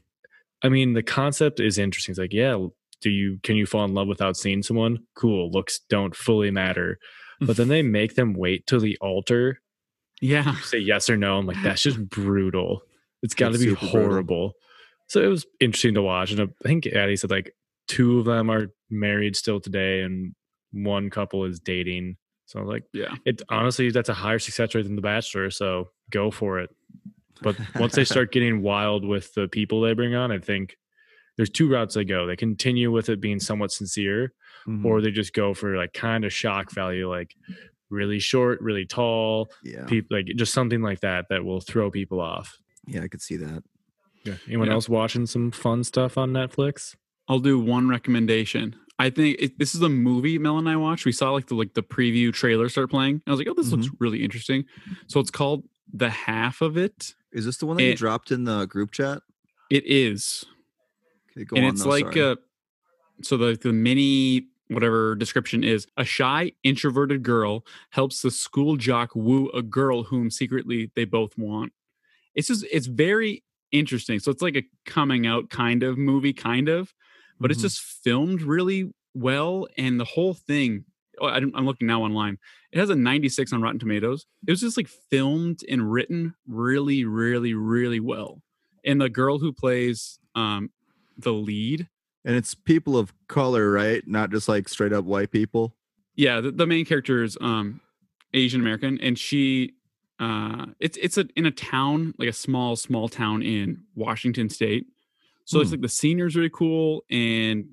I 0.64 0.70
mean, 0.70 0.94
the 0.94 1.04
concept 1.04 1.60
is 1.60 1.78
interesting. 1.78 2.14
It's 2.14 2.20
like, 2.20 2.34
yeah, 2.34 2.58
do 3.02 3.10
you 3.12 3.38
can 3.44 3.56
you 3.56 3.66
fall 3.68 3.86
in 3.86 3.94
love 3.94 4.08
without 4.08 4.36
seeing 4.38 4.64
someone? 4.64 5.00
Cool, 5.16 5.52
looks 5.52 5.80
don't 5.90 6.16
fully 6.16 6.50
matter. 6.50 6.98
Mm. 7.42 7.48
But 7.48 7.58
then 7.58 7.68
they 7.68 7.84
make 7.84 8.16
them 8.16 8.34
wait 8.34 8.66
till 8.66 8.80
the 8.80 8.98
altar 9.00 9.60
Yeah. 10.22 10.56
say 10.62 10.80
yes 10.80 11.10
or 11.10 11.18
no. 11.18 11.38
I'm 11.38 11.46
like, 11.46 11.62
that's 11.62 11.82
just 11.84 12.10
brutal. 12.10 12.82
It's 13.22 13.36
got 13.36 13.54
to 13.54 13.60
be 13.60 13.74
horrible. 13.76 14.24
brutal. 14.24 14.54
So 15.08 15.22
it 15.22 15.28
was 15.28 15.46
interesting 15.60 15.94
to 15.96 16.02
watch. 16.02 16.32
And 16.32 16.42
I 16.42 16.48
think 16.68 16.88
Addie 16.88 17.16
said 17.16 17.30
like 17.32 17.54
two 17.88 18.20
of 18.20 18.26
them 18.26 18.50
are 18.50 18.68
married 18.90 19.36
still 19.36 19.60
today, 19.60 20.02
and 20.02 20.34
one 20.72 21.10
couple 21.10 21.46
is 21.46 21.60
dating. 21.60 22.18
So 22.46 22.60
I 22.60 22.62
was 22.64 22.70
like, 22.72 22.84
Yeah. 22.94 23.16
it 23.26 23.42
honestly, 23.50 23.90
that's 23.92 24.10
a 24.10 24.14
higher 24.14 24.40
success 24.40 24.74
rate 24.76 24.84
than 24.84 24.96
The 24.96 25.02
Bachelor. 25.02 25.50
So 25.52 25.90
go 26.12 26.32
for 26.32 26.60
it. 26.60 26.70
But 27.42 27.56
once 27.76 27.94
they 27.96 28.06
start 28.06 28.32
getting 28.32 28.62
wild 28.62 29.06
with 29.06 29.34
the 29.34 29.48
people 29.48 29.82
they 29.82 29.94
bring 29.94 30.16
on, 30.16 30.32
I 30.32 30.40
think 30.40 30.78
there's 31.38 31.50
two 31.50 31.68
routes 31.70 31.96
they 31.96 32.06
go. 32.06 32.26
They 32.28 32.36
continue 32.36 32.92
with 32.92 33.10
it 33.10 33.20
being 33.20 33.40
somewhat 33.40 33.72
sincere, 33.72 34.34
Mhm. 34.68 34.86
or 34.86 35.02
they 35.02 35.12
just 35.12 35.34
go 35.34 35.54
for 35.54 35.76
like 35.76 35.94
kind 35.94 36.24
of 36.26 36.32
shock 36.34 36.72
value, 36.72 37.10
like 37.10 37.36
really 37.90 38.20
short, 38.20 38.62
really 38.62 38.86
tall, 38.86 39.50
yeah, 39.64 39.86
people 39.86 40.16
like 40.18 40.28
just 40.36 40.54
something 40.54 40.82
like 40.82 41.02
that 41.02 41.26
that 41.30 41.44
will 41.44 41.60
throw 41.60 41.92
people 41.92 42.22
off. 42.22 42.58
yeah, 42.88 43.02
I 43.04 43.08
could 43.08 43.22
see 43.22 43.38
that. 43.38 43.64
Yeah. 44.24 44.36
Anyone 44.48 44.68
Yeah. 44.68 44.74
else 44.74 44.88
watching 44.90 45.26
some 45.26 45.52
fun 45.52 45.84
stuff 45.84 46.18
on 46.18 46.32
Netflix? 46.32 46.96
I'll 47.28 47.40
do 47.40 47.60
one 47.60 47.88
recommendation. 47.90 48.76
I 49.00 49.10
think 49.10 49.38
it, 49.40 49.60
this 49.60 49.74
is 49.74 49.82
a 49.82 49.90
movie 49.90 50.38
Mel 50.38 50.58
and 50.58 50.70
I 50.70 50.76
watched. 50.76 51.06
We 51.06 51.12
saw 51.12 51.32
like 51.32 51.48
the 51.48 51.56
like 51.56 51.74
the 51.74 51.84
preview 51.84 52.32
trailer 52.32 52.70
start 52.70 52.90
playing. 52.90 53.16
And 53.16 53.24
I 53.28 53.32
was 53.32 53.40
like, 53.40 53.48
oh, 53.50 53.54
this 53.56 53.72
looks 53.72 53.90
really 54.00 54.24
interesting. 54.24 54.66
So 55.08 55.20
it's 55.20 55.32
called 55.32 55.64
The 55.94 56.10
Half 56.10 56.62
of 56.62 56.78
It. 56.78 57.16
Is 57.32 57.46
this 57.46 57.58
the 57.58 57.66
one 57.66 57.78
that 57.78 57.84
you 57.84 57.96
dropped 57.96 58.32
in 58.32 58.44
the 58.44 58.66
group 58.66 58.92
chat? 58.92 59.22
It 59.70 59.84
is. 59.86 60.46
Okay, 61.32 61.46
go 61.46 61.56
and 61.56 61.66
on, 61.66 61.72
it's 61.72 61.84
though, 61.84 61.90
like 61.90 62.14
sorry. 62.14 62.22
uh 62.32 62.36
so 63.24 63.38
the 63.38 63.58
the 63.60 63.74
mini 63.74 64.48
whatever 64.70 65.16
description 65.16 65.64
is 65.64 65.88
a 65.98 66.06
shy 66.06 66.52
introverted 66.64 67.24
girl 67.24 67.66
helps 67.90 68.22
the 68.22 68.30
school 68.32 68.76
jock 68.78 69.16
woo 69.16 69.50
a 69.50 69.62
girl 69.62 70.04
whom 70.04 70.30
secretly 70.32 70.92
they 70.96 71.06
both 71.06 71.38
want 71.38 71.74
it's 72.36 72.48
just 72.48 72.66
it's 72.72 72.88
very 72.88 73.44
interesting 73.74 74.20
so 74.20 74.32
it's 74.32 74.42
like 74.42 74.56
a 74.56 74.64
coming 74.86 75.28
out 75.28 75.50
kind 75.50 75.84
of 75.84 75.98
movie 75.98 76.32
kind 76.34 76.70
of 76.70 76.94
but 77.40 77.52
it's 77.52 77.60
Mhm. 77.60 77.64
just 77.64 77.82
filmed 77.82 78.42
really 78.42 78.92
well 79.14 79.68
and 79.78 80.00
the 80.00 80.06
whole 80.06 80.34
thing 80.34 80.86
oh, 81.20 81.26
I 81.28 81.40
don't- 81.40 81.56
i'm 81.56 81.66
looking 81.66 81.88
now 81.88 82.04
online 82.04 82.38
it 82.72 82.80
has 82.80 82.90
a 82.90 82.96
96 82.96 83.52
on 83.52 83.62
rotten 83.62 83.80
tomatoes 83.80 84.26
it 84.48 84.52
was 84.52 84.62
just 84.62 84.78
like 84.78 84.88
filmed 84.88 85.60
and 85.70 85.92
written 85.92 86.34
really 86.48 87.04
really 87.04 87.54
really 87.54 88.00
well 88.00 88.42
and 88.86 89.02
the 89.02 89.10
girl 89.10 89.40
who 89.40 89.52
plays 89.52 90.20
um 90.36 90.70
the 91.18 91.34
lead 91.34 91.90
and 92.26 92.38
it's 92.38 92.56
people 92.56 92.98
of 92.98 93.12
color, 93.28 93.70
right? 93.70 94.02
Not 94.08 94.32
just 94.32 94.48
like 94.48 94.70
straight 94.70 94.94
up 94.94 95.04
white 95.04 95.30
people. 95.32 95.76
yeah 96.16 96.40
the, 96.42 96.52
the 96.52 96.66
main 96.66 96.86
character 96.86 97.22
is 97.24 97.38
um 97.42 97.82
asian 98.34 98.62
american 98.62 99.00
and 99.02 99.18
she 99.20 99.74
uh 100.20 100.66
it's 100.80 100.98
it's 100.98 101.18
a 101.18 101.26
in 101.36 101.46
a 101.46 101.52
town 101.52 102.14
like 102.20 102.30
a 102.30 102.34
small 102.34 102.76
small 102.76 103.08
town 103.10 103.42
in 103.42 103.82
washington 103.96 104.48
state 104.50 104.86
so 105.46 105.60
it's 105.60 105.70
Hmm. 105.70 105.74
like 105.76 105.82
the 105.82 105.90
scenery's 105.90 106.36
really 106.36 106.52
cool 106.54 107.04
and 107.10 107.70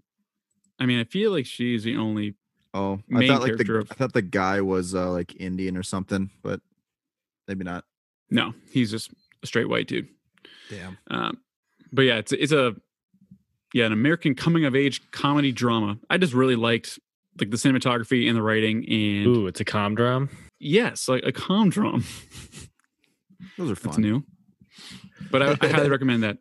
i 0.79 0.87
mean 0.87 0.99
i 0.99 1.05
feel 1.05 1.31
like 1.33 1.47
she's 1.47 1.85
the 1.85 1.97
only 1.97 2.35
Oh, 2.73 3.01
I 3.13 3.27
thought 3.27 3.43
like 3.43 3.57
the 3.57 3.75
of- 3.79 3.91
I 3.91 3.95
thought 3.97 4.13
the 4.13 4.23
guy 4.23 4.61
was 4.61 4.95
uh, 4.95 5.11
like 5.11 5.35
Indian 5.41 5.77
or 5.77 5.83
something, 5.83 6.31
but 6.41 6.61
maybe 7.49 7.65
not. 7.65 7.85
no 8.31 8.55
he's 8.71 8.93
just 8.93 9.11
a 9.43 9.47
straight 9.47 9.69
white 9.69 9.89
dude 9.89 10.07
Damn. 10.71 10.97
um 11.11 11.39
but 11.93 12.03
yeah 12.03 12.17
it's 12.19 12.31
it's 12.33 12.53
a 12.53 12.77
yeah 13.75 13.87
an 13.87 13.93
american 13.93 14.37
coming 14.37 14.65
of 14.67 14.77
age 14.77 15.03
comedy 15.11 15.51
drama 15.51 15.99
i 16.11 16.17
just 16.17 16.33
really 16.33 16.55
liked 16.55 17.01
like 17.41 17.51
the 17.51 17.57
cinematography 17.57 18.29
and 18.29 18.37
the 18.37 18.43
writing 18.43 18.79
and 18.89 19.27
Ooh, 19.27 19.47
it's 19.49 19.61
a 19.61 19.65
com 19.65 19.95
drum. 19.97 20.29
Yes 20.61 21.09
like 21.09 21.23
a 21.25 21.33
com 21.33 21.71
drum 21.71 22.05
Those 23.59 23.71
are 23.73 23.75
fun. 23.77 23.91
That's 23.93 23.99
new. 23.99 24.23
But 25.31 25.43
I, 25.43 25.57
I 25.61 25.69
highly 25.69 25.91
recommend 25.97 26.23
that. 26.23 26.39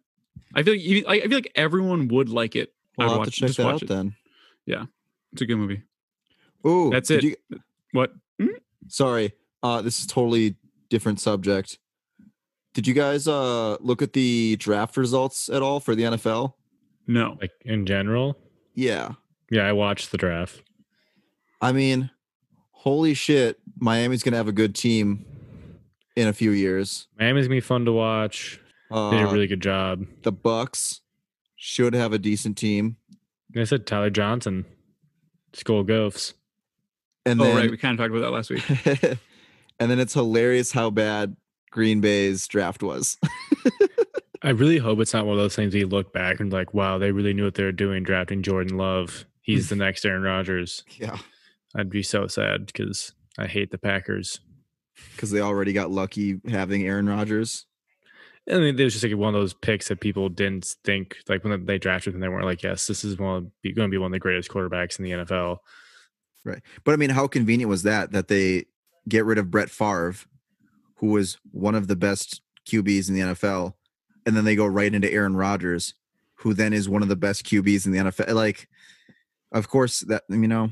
I 0.54 0.64
feel 0.64 0.74
like 0.74 0.82
even, 0.82 1.10
I 1.10 1.14
I 1.16 1.22
feel 1.22 1.38
like 1.38 1.52
everyone 1.56 2.08
would 2.10 2.30
like 2.30 2.56
it. 2.56 2.74
Well, 2.98 3.08
I'd 3.08 3.12
I'll 3.12 3.18
have 3.20 3.20
watch, 3.28 3.36
to 3.36 3.40
check 3.42 3.48
just 3.48 3.58
that 3.58 3.66
watch 3.66 3.74
out 3.76 3.82
it. 3.84 3.88
then. 3.88 4.16
Yeah, 4.66 4.86
it's 5.34 5.42
a 5.42 5.46
good 5.46 5.56
movie. 5.58 5.84
Oh, 6.64 6.90
That's 6.92 7.10
it. 7.10 7.40
What? 7.94 8.12
sorry, 8.88 9.34
uh, 9.64 9.82
this 9.82 10.00
is 10.00 10.08
totally 10.08 10.56
different 10.90 11.20
subject. 11.20 11.78
Did 12.74 12.88
you 12.88 12.94
guys 12.94 13.28
uh 13.28 13.78
look 13.80 14.02
at 14.02 14.14
the 14.14 14.56
draft 14.58 14.96
results 14.98 15.50
at 15.50 15.62
all 15.62 15.80
for 15.80 15.96
the 15.96 16.04
NFL? 16.04 16.54
No. 17.08 17.38
Like 17.42 17.52
in 17.66 17.86
general. 17.86 18.38
Yeah, 18.76 19.14
Yeah, 19.50 19.66
I 19.68 19.72
watched 19.74 20.12
the 20.12 20.18
draft. 20.18 20.62
I 21.62 21.72
mean, 21.72 22.12
holy 22.84 23.14
shit, 23.14 23.60
Miami's 23.78 24.24
gonna 24.24 24.38
have 24.38 24.48
a 24.48 24.54
good 24.54 24.74
team 24.76 25.26
in 26.16 26.28
a 26.28 26.34
few 26.34 26.52
years. 26.52 27.08
Miami's 27.20 27.46
gonna 27.48 27.58
be 27.58 27.62
fun 27.62 27.86
to 27.86 27.92
watch. 27.92 28.60
Uh, 28.92 29.12
They 29.12 29.18
did 29.18 29.28
a 29.28 29.32
really 29.32 29.48
good 29.48 29.62
job. 29.62 30.06
the 30.24 30.32
Bucks 30.32 31.02
should 31.56 31.94
have 31.94 32.14
a 32.14 32.18
decent 32.18 32.58
team, 32.58 32.96
Like 33.54 33.62
I 33.62 33.66
said 33.66 33.86
Tyler 33.86 34.10
Johnson, 34.10 34.66
Skull 35.54 35.84
Gophs. 35.84 36.34
and 37.26 37.40
oh, 37.40 37.44
then 37.44 37.56
right. 37.56 37.72
We 37.72 37.78
kind 37.78 38.00
of 38.00 38.04
talked 38.04 38.16
about 38.18 38.22
that 38.22 38.32
last 38.32 38.50
week. 38.50 39.18
and 39.80 39.92
then 39.92 40.00
it's 40.00 40.14
hilarious 40.14 40.72
how 40.72 40.90
bad 40.90 41.36
Green 41.72 42.00
Bay's 42.02 42.48
draft 42.48 42.82
was. 42.82 43.18
I 44.42 44.52
really 44.52 44.78
hope 44.78 45.00
it's 45.02 45.14
not 45.14 45.26
one 45.26 45.36
of 45.38 45.42
those 45.44 45.56
things 45.56 45.74
we 45.74 45.84
look 45.84 46.14
back 46.14 46.40
and 46.40 46.52
like, 46.52 46.74
wow, 46.74 46.98
they 46.98 47.12
really 47.12 47.34
knew 47.34 47.44
what 47.44 47.56
they 47.56 47.64
were 47.64 47.74
doing 47.74 48.04
drafting 48.04 48.42
Jordan 48.42 48.78
Love. 48.78 49.26
He's 49.42 49.68
the 49.70 49.76
next 49.86 50.06
Aaron 50.06 50.22
Rodgers. 50.24 50.84
yeah, 50.98 51.18
I'd 51.76 51.90
be 51.90 52.04
so 52.04 52.28
sad 52.28 52.66
because 52.66 53.14
I 53.38 53.48
hate 53.48 53.72
the 53.72 53.78
Packers. 53.78 54.40
because 55.16 55.32
they 55.32 55.42
already 55.42 55.74
got 55.74 55.92
lucky 55.92 56.40
having 56.50 56.86
Aaron 56.86 57.08
Rodgers. 57.10 57.66
I 58.50 58.58
mean, 58.58 58.80
it 58.80 58.84
was 58.84 58.94
just 58.94 59.04
like 59.06 59.16
one 59.16 59.36
of 59.36 59.40
those 59.40 59.54
picks 59.54 59.90
that 59.90 60.00
people 60.00 60.28
didn't 60.30 60.76
think 60.84 61.18
like 61.28 61.44
when 61.44 61.66
they 61.66 61.78
drafted 61.78 62.16
him, 62.16 62.20
they 62.20 62.30
weren't 62.30 62.46
like, 62.46 62.64
yes, 62.64 62.88
this 62.88 63.04
is 63.04 63.18
one 63.18 63.52
going 63.64 63.76
to 63.76 63.88
be 63.90 63.98
one 63.98 64.08
of 64.08 64.12
the 64.14 64.20
greatest 64.20 64.50
quarterbacks 64.50 64.98
in 64.98 65.06
the 65.06 65.12
NFL. 65.12 65.58
Right. 66.44 66.62
But 66.84 66.94
I 66.94 66.96
mean, 66.96 67.12
how 67.12 67.28
convenient 67.28 67.70
was 67.70 67.84
that 67.84 68.12
that 68.14 68.28
they 68.28 68.66
get 69.08 69.26
rid 69.26 69.38
of 69.38 69.52
Brett 69.52 69.70
Favre, 69.70 70.16
who 70.96 71.08
was 71.08 71.38
one 71.52 71.76
of 71.76 71.88
the 71.88 71.96
best 71.96 72.42
QBs 72.68 73.10
in 73.10 73.16
the 73.16 73.22
NFL, 73.22 73.74
and 74.26 74.36
then 74.36 74.46
they 74.46 74.56
go 74.56 74.66
right 74.66 74.94
into 74.94 75.12
Aaron 75.12 75.36
Rodgers, 75.36 75.94
who 76.36 76.54
then 76.54 76.74
is 76.74 76.90
one 76.90 77.04
of 77.04 77.10
the 77.10 77.16
best 77.16 77.46
QBs 77.46 77.86
in 77.86 77.92
the 77.92 78.00
NFL. 78.00 78.34
Like, 78.34 78.68
of 79.52 79.68
course, 79.68 80.00
that 80.02 80.24
you 80.30 80.48
know, 80.48 80.72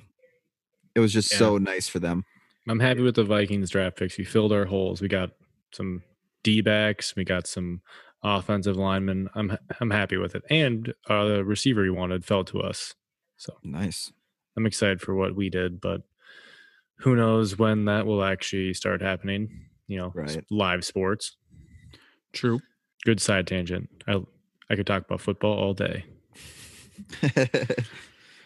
it 0.98 1.00
was 1.00 1.14
just 1.14 1.32
Yeah. 1.32 1.38
so 1.38 1.58
nice 1.60 1.88
for 1.88 2.00
them. 2.00 2.26
I'm 2.68 2.80
happy 2.82 3.02
with 3.02 3.16
the 3.16 3.24
Vikings 3.24 3.70
draft 3.70 3.96
picks. 3.98 4.18
We 4.18 4.24
filled 4.26 4.52
our 4.52 4.66
holes. 4.66 5.00
We 5.02 5.08
got 5.08 5.30
some 5.72 6.02
D 6.44 6.62
backs. 6.62 7.16
We 7.16 7.24
got 7.24 7.46
some 7.48 7.82
offensive 8.24 8.76
linemen. 8.76 9.30
I'm 9.36 9.58
I'm 9.80 9.92
happy 9.92 10.18
with 10.18 10.36
it. 10.36 10.44
And 10.50 10.94
uh, 11.10 11.26
the 11.26 11.46
receiver 11.46 11.84
we 11.84 11.92
wanted 11.92 12.26
fell 12.26 12.44
to 12.46 12.62
us. 12.62 12.96
So 13.38 13.54
Nice. 13.64 14.12
I'm 14.58 14.66
excited 14.66 15.00
for 15.02 15.14
what 15.16 15.36
we 15.36 15.50
did, 15.52 15.80
but 15.80 16.02
who 17.02 17.16
knows 17.16 17.58
when 17.60 17.86
that 17.86 18.08
will 18.08 18.24
actually 18.24 18.74
start 18.74 19.02
happening? 19.02 19.68
You 19.88 19.98
know, 20.00 20.12
Right. 20.16 20.44
live 20.50 20.84
sports. 20.84 21.38
True. 22.34 22.60
Good 23.06 23.22
side 23.22 23.46
tangent. 23.48 23.88
I 24.08 24.22
I 24.70 24.76
could 24.76 24.88
talk 24.88 25.06
about 25.06 25.22
football 25.22 25.58
all 25.58 25.74
day. 25.76 26.04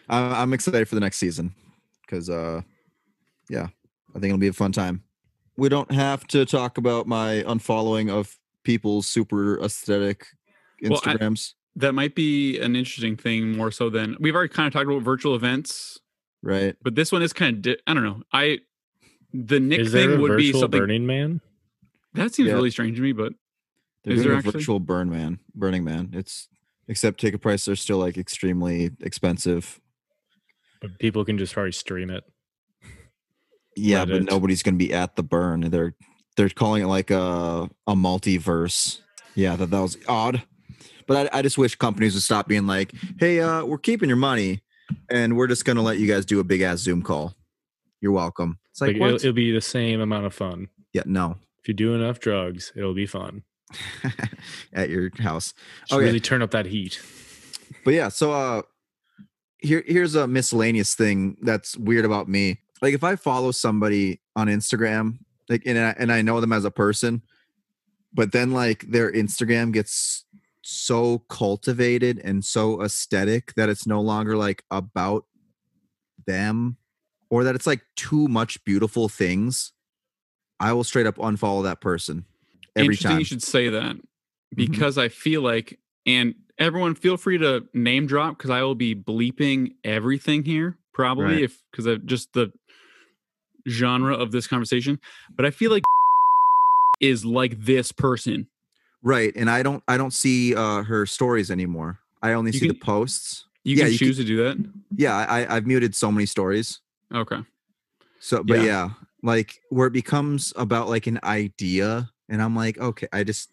I'm 0.08 0.32
I'm 0.32 0.52
excited 0.52 0.86
for 0.88 0.94
the 0.94 1.00
next 1.00 1.16
season 1.18 1.54
because, 2.02 2.28
uh, 2.30 2.62
yeah, 3.48 3.68
I 4.10 4.12
think 4.14 4.26
it'll 4.26 4.38
be 4.38 4.48
a 4.48 4.52
fun 4.52 4.72
time. 4.72 5.02
We 5.56 5.68
don't 5.68 5.90
have 5.92 6.26
to 6.28 6.44
talk 6.44 6.78
about 6.78 7.06
my 7.06 7.42
unfollowing 7.46 8.10
of 8.10 8.36
people's 8.64 9.06
super 9.06 9.60
aesthetic 9.62 10.26
Well, 10.82 11.00
I- 11.04 11.14
Instagrams, 11.14 11.54
That 11.76 11.94
might 11.94 12.14
be 12.14 12.58
an 12.60 12.76
interesting 12.76 13.16
thing 13.16 13.56
more 13.56 13.70
so 13.70 13.88
than 13.90 14.16
we've 14.20 14.34
already 14.34 14.52
kind 14.52 14.66
of 14.66 14.72
talked 14.72 14.86
about 14.86 15.02
virtual 15.02 15.34
events, 15.34 15.98
right? 16.42 16.76
but 16.82 16.94
this 16.94 17.10
one 17.12 17.22
is 17.22 17.32
kind 17.32 17.56
of, 17.56 17.62
di- 17.62 17.78
I 17.86 17.94
don't 17.94 18.02
know. 18.04 18.22
I, 18.32 18.58
the 19.32 19.58
Nick 19.60 19.80
Is 19.80 19.92
thing 19.92 20.12
a 20.12 20.16
would 20.18 20.36
be 20.36 20.52
something 20.52 20.80
Burning 20.80 21.06
Man? 21.06 21.40
that 22.14 22.34
seems 22.34 22.48
Yeah. 22.48 22.54
really 22.54 22.70
strange 22.70 22.96
to 22.96 23.02
me, 23.02 23.12
but 23.12 23.32
They're 24.04 24.14
Is 24.14 24.24
there 24.24 24.32
a 24.32 24.36
actually? 24.38 24.52
virtual 24.52 24.80
burn 24.80 25.08
man, 25.10 25.38
Burning 25.54 25.84
Man. 25.84 26.10
It's 26.12 26.48
except 26.88 27.20
ticket 27.20 27.40
prices 27.40 27.68
are 27.68 27.76
still 27.76 27.98
like 27.98 28.18
extremely 28.18 28.90
expensive. 29.00 29.80
But 30.82 30.98
people 30.98 31.24
can 31.24 31.38
just 31.38 31.54
probably 31.54 31.72
stream 31.72 32.10
it. 32.10 32.24
Yeah, 33.74 34.04
but 34.04 34.24
nobody's 34.24 34.62
gonna 34.62 34.76
be 34.76 34.92
at 34.92 35.16
the 35.16 35.22
burn. 35.22 35.62
They're 35.62 35.94
they're 36.36 36.50
calling 36.50 36.82
it 36.82 36.86
like 36.86 37.10
a 37.10 37.70
a 37.86 37.94
multiverse. 37.94 39.00
Yeah, 39.34 39.56
that 39.56 39.70
that 39.70 39.80
was 39.80 39.96
odd. 40.06 40.42
But 41.06 41.32
I, 41.34 41.38
I 41.38 41.42
just 41.42 41.56
wish 41.56 41.74
companies 41.76 42.14
would 42.14 42.22
stop 42.22 42.48
being 42.48 42.66
like, 42.66 42.92
"Hey, 43.18 43.40
uh, 43.40 43.64
we're 43.64 43.78
keeping 43.78 44.08
your 44.10 44.16
money, 44.18 44.62
and 45.08 45.36
we're 45.36 45.46
just 45.46 45.64
gonna 45.64 45.82
let 45.82 45.98
you 45.98 46.06
guys 46.06 46.26
do 46.26 46.38
a 46.40 46.44
big 46.44 46.60
ass 46.60 46.80
Zoom 46.80 47.00
call. 47.02 47.34
You're 48.00 48.12
welcome." 48.12 48.58
It's 48.70 48.80
like, 48.80 48.92
Like, 48.92 49.00
what? 49.00 49.06
it'll, 49.08 49.16
it'll 49.16 49.32
be 49.32 49.52
the 49.52 49.60
same 49.60 50.00
amount 50.00 50.26
of 50.26 50.34
fun. 50.34 50.68
yeah, 50.92 51.02
no, 51.06 51.36
If 51.60 51.68
you 51.68 51.74
do 51.74 51.94
enough 51.94 52.20
drugs, 52.20 52.72
it'll 52.76 52.94
be 52.94 53.06
fun. 53.06 53.42
at 54.72 54.90
your 54.90 55.10
house. 55.18 55.54
Okay. 55.90 56.04
really 56.04 56.20
turn 56.20 56.42
up 56.42 56.50
that 56.50 56.66
heat. 56.66 57.00
But 57.84 57.94
yeah, 57.94 58.08
so 58.08 58.32
uh 58.32 58.62
here 59.62 59.84
here's 59.86 60.14
a 60.14 60.26
miscellaneous 60.26 60.94
thing 60.94 61.36
that's 61.40 61.76
weird 61.76 62.04
about 62.04 62.28
me. 62.28 62.58
Like 62.80 62.94
if 62.94 63.04
I 63.04 63.16
follow 63.16 63.52
somebody 63.52 64.20
on 64.36 64.48
Instagram, 64.48 65.18
like 65.48 65.62
and 65.66 65.78
I, 65.78 65.94
and 65.98 66.12
I 66.12 66.22
know 66.22 66.40
them 66.40 66.52
as 66.52 66.64
a 66.64 66.70
person, 66.70 67.22
but 68.12 68.32
then 68.32 68.50
like 68.50 68.90
their 68.90 69.10
Instagram 69.10 69.72
gets 69.72 70.24
so 70.62 71.20
cultivated 71.28 72.20
and 72.24 72.44
so 72.44 72.82
aesthetic 72.82 73.54
that 73.54 73.68
it's 73.68 73.86
no 73.86 74.00
longer 74.00 74.36
like 74.36 74.64
about 74.70 75.26
them 76.26 76.76
or 77.30 77.44
that 77.44 77.54
it's 77.54 77.66
like 77.66 77.82
too 77.96 78.28
much 78.28 78.62
beautiful 78.64 79.08
things, 79.08 79.72
I 80.60 80.72
will 80.72 80.84
straight 80.84 81.06
up 81.06 81.16
unfollow 81.16 81.62
that 81.64 81.80
person 81.80 82.24
every 82.76 82.94
Interesting 82.94 83.10
time. 83.10 83.18
you 83.20 83.24
should 83.24 83.42
say 83.42 83.68
that 83.70 83.96
mm-hmm. 83.96 84.02
because 84.54 84.98
I 84.98 85.08
feel 85.08 85.42
like, 85.42 85.78
and 86.06 86.34
everyone 86.62 86.94
feel 86.94 87.16
free 87.16 87.38
to 87.38 87.66
name 87.74 88.06
drop 88.06 88.36
because 88.38 88.50
I 88.50 88.62
will 88.62 88.74
be 88.74 88.94
bleeping 88.94 89.74
everything 89.84 90.44
here 90.44 90.78
probably 90.92 91.24
Right. 91.24 91.42
if 91.42 91.62
because 91.70 91.86
of 91.86 92.04
just 92.06 92.32
the 92.34 92.52
genre 93.68 94.14
of 94.14 94.32
this 94.32 94.46
conversation. 94.46 94.98
But 95.34 95.46
I 95.46 95.50
feel 95.50 95.70
like 95.70 95.82
is 97.00 97.24
like 97.24 97.58
this 97.60 97.92
person. 97.92 98.46
Right, 99.02 99.32
and 99.34 99.50
I 99.50 99.62
don't 99.62 99.82
I 99.88 99.96
don't 99.96 100.12
see 100.12 100.54
uh 100.54 100.82
her 100.84 101.06
stories 101.06 101.50
anymore. 101.50 101.98
I 102.22 102.32
only 102.34 102.52
You 102.52 102.58
see 102.60 102.68
the 102.68 102.74
posts. 102.74 103.46
You 103.64 103.76
Yeah, 103.76 103.84
can 103.84 103.92
you 103.92 103.98
can- 103.98 104.06
choose 104.08 104.16
to 104.18 104.24
do 104.24 104.36
that. 104.44 104.56
Yeah, 104.96 105.16
I 105.16 105.56
I've 105.56 105.66
muted 105.66 105.94
so 105.94 106.12
many 106.12 106.26
stories. 106.26 106.80
Okay. 107.12 107.40
So, 108.20 108.42
but 108.44 108.58
Yeah. 108.58 108.64
yeah. 108.64 108.90
like 109.24 109.58
where 109.70 109.86
it 109.88 109.92
becomes 109.92 110.52
about 110.56 110.88
like 110.88 111.06
an 111.08 111.18
idea, 111.24 112.10
and 112.28 112.40
I'm 112.42 112.54
like, 112.56 112.78
okay, 112.78 113.06
I 113.12 113.24
just 113.24 113.48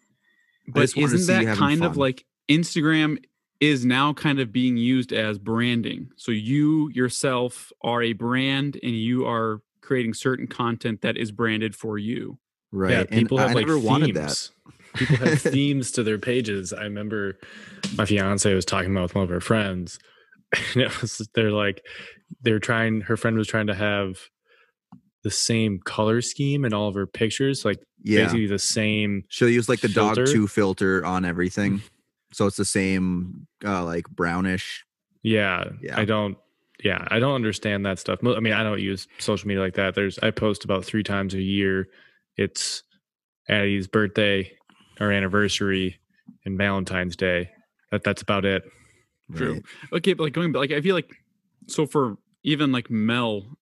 But 0.68 0.80
just 0.82 0.96
wanted 0.96 1.10
to 1.10 1.14
isn't 1.16 1.44
that 1.46 1.56
kind 1.56 1.82
of 1.84 1.96
like 1.96 2.24
Instagram 2.50 3.22
is 3.60 3.84
now 3.84 4.12
kind 4.12 4.40
of 4.40 4.52
being 4.52 4.76
used 4.76 5.12
as 5.12 5.38
branding? 5.38 6.10
So 6.16 6.32
you 6.32 6.90
yourself 6.92 7.72
are 7.82 8.02
a 8.02 8.12
brand 8.14 8.78
and 8.82 8.92
you 8.96 9.26
are 9.26 9.60
creating 9.82 10.14
certain 10.14 10.46
content 10.46 11.02
that 11.02 11.16
is 11.16 11.30
branded 11.32 11.74
for 11.74 11.98
you. 11.98 12.38
right. 12.72 12.90
Yeah, 12.92 12.98
and 13.00 13.08
people 13.10 13.38
have 13.38 13.50
I 13.50 13.54
like 13.54 13.66
never 13.66 13.74
themes. 13.78 13.86
wanted 13.86 14.14
that. 14.16 14.48
People 14.94 15.16
have 15.16 15.40
themes 15.42 15.90
to 15.92 16.02
their 16.02 16.18
pages. 16.18 16.72
I 16.72 16.82
remember 16.84 17.38
my 17.96 18.04
fiance 18.06 18.52
was 18.54 18.64
talking 18.64 18.90
about 18.92 19.02
with 19.02 19.14
one 19.14 19.24
of 19.24 19.30
her 19.30 19.40
friends, 19.40 19.98
and 20.74 20.82
it 20.82 21.00
was 21.00 21.28
they're 21.34 21.52
like 21.52 21.84
they're 22.42 22.58
trying. 22.60 23.02
Her 23.02 23.16
friend 23.16 23.36
was 23.36 23.46
trying 23.48 23.66
to 23.68 23.74
have 23.74 24.18
the 25.22 25.30
same 25.30 25.78
color 25.84 26.22
scheme 26.22 26.64
in 26.64 26.72
all 26.72 26.88
of 26.88 26.94
her 26.94 27.06
pictures, 27.06 27.64
like 27.64 27.78
Yeah, 28.02 28.22
basically 28.24 28.46
the 28.46 28.58
same. 28.58 29.24
she'll 29.28 29.50
use 29.50 29.68
like 29.68 29.80
the 29.80 29.88
dog 29.88 30.16
two 30.26 30.46
filter 30.48 31.04
on 31.04 31.24
everything, 31.26 31.82
so 32.32 32.46
it's 32.46 32.56
the 32.56 32.64
same 32.64 33.46
uh 33.64 33.84
like 33.84 34.08
brownish. 34.08 34.84
Yeah, 35.22 35.64
Yeah. 35.82 35.98
I 35.98 36.04
don't. 36.04 36.38
Yeah, 36.82 37.06
I 37.10 37.18
don't 37.18 37.34
understand 37.34 37.84
that 37.84 37.98
stuff. 37.98 38.20
I 38.24 38.40
mean, 38.40 38.54
I 38.54 38.62
don't 38.62 38.80
use 38.80 39.06
social 39.18 39.46
media 39.46 39.62
like 39.62 39.74
that. 39.74 39.94
There's 39.94 40.18
I 40.20 40.30
post 40.30 40.64
about 40.64 40.82
three 40.82 41.02
times 41.02 41.34
a 41.34 41.42
year. 41.42 41.88
It's 42.38 42.82
Addie's 43.50 43.86
birthday, 43.86 44.50
or 44.98 45.12
anniversary, 45.12 46.00
and 46.46 46.56
Valentine's 46.56 47.16
Day. 47.16 47.50
That 47.90 48.02
that's 48.02 48.22
about 48.22 48.46
it. 48.46 48.62
True. 49.34 49.52
Right. 49.54 49.62
Okay, 49.94 50.14
but 50.14 50.24
like 50.24 50.32
going 50.32 50.52
back, 50.52 50.60
like 50.60 50.72
I 50.72 50.80
feel 50.80 50.94
like 50.94 51.10
so 51.66 51.84
for 51.86 52.16
even 52.44 52.72
like 52.72 52.88
Mel, 52.90 53.58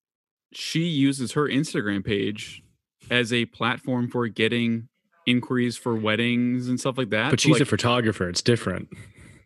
she 0.53 0.83
uses 0.83 1.31
her 1.31 1.47
Instagram 1.47 2.05
page 2.05 2.61
as 3.09 3.33
a 3.33 3.45
platform 3.45 4.09
for 4.09 4.27
getting 4.27 4.89
inquiries 5.27 5.77
for 5.77 5.95
weddings 5.95 6.67
and 6.69 6.79
stuff 6.79 6.97
like 6.97 7.09
that. 7.11 7.29
But 7.29 7.39
So, 7.39 7.45
she's 7.45 7.53
like, 7.53 7.61
a 7.61 7.65
photographer. 7.65 8.27
It's 8.29 8.41
different. 8.41 8.89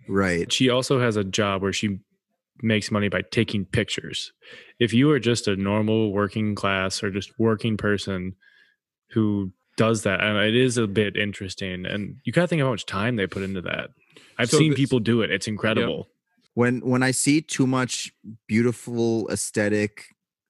Right. 0.08 0.52
She 0.52 0.70
also 0.70 1.00
has 1.02 1.16
a 1.18 1.24
job 1.24 1.62
where 1.62 1.74
she 1.74 2.00
makes 2.62 2.92
money 2.92 3.10
by 3.10 3.22
taking 3.32 3.66
pictures. 3.66 4.32
If 4.80 4.94
you 4.94 5.10
are 5.12 5.20
just 5.20 5.48
a 5.48 5.56
normal 5.56 6.12
working 6.14 6.54
class 6.56 7.02
or 7.04 7.10
just 7.12 7.38
working 7.40 7.76
person 7.78 8.36
who 9.12 9.52
does 9.78 10.04
that, 10.04 10.22
and 10.22 10.38
it 10.38 10.56
is 10.56 10.78
a 10.78 10.88
bit 10.88 11.16
interesting. 11.18 11.86
And 11.86 12.18
you 12.24 12.32
got 12.32 12.42
to 12.42 12.48
think 12.48 12.62
of 12.62 12.68
how 12.68 12.72
much 12.72 12.86
time 12.86 13.16
they 13.16 13.26
put 13.28 13.42
into 13.44 13.62
that. 13.62 13.90
I've 14.38 14.50
So 14.50 14.58
seen 14.60 14.72
this- 14.72 14.78
people 14.80 15.00
do 15.00 15.22
it. 15.22 15.32
It's 15.32 15.48
incredible. 15.48 16.10
when 16.54 16.82
when 16.82 17.02
I 17.02 17.12
see 17.12 17.42
too 17.42 17.66
much 17.66 18.12
beautiful 18.48 19.28
aesthetic 19.32 20.06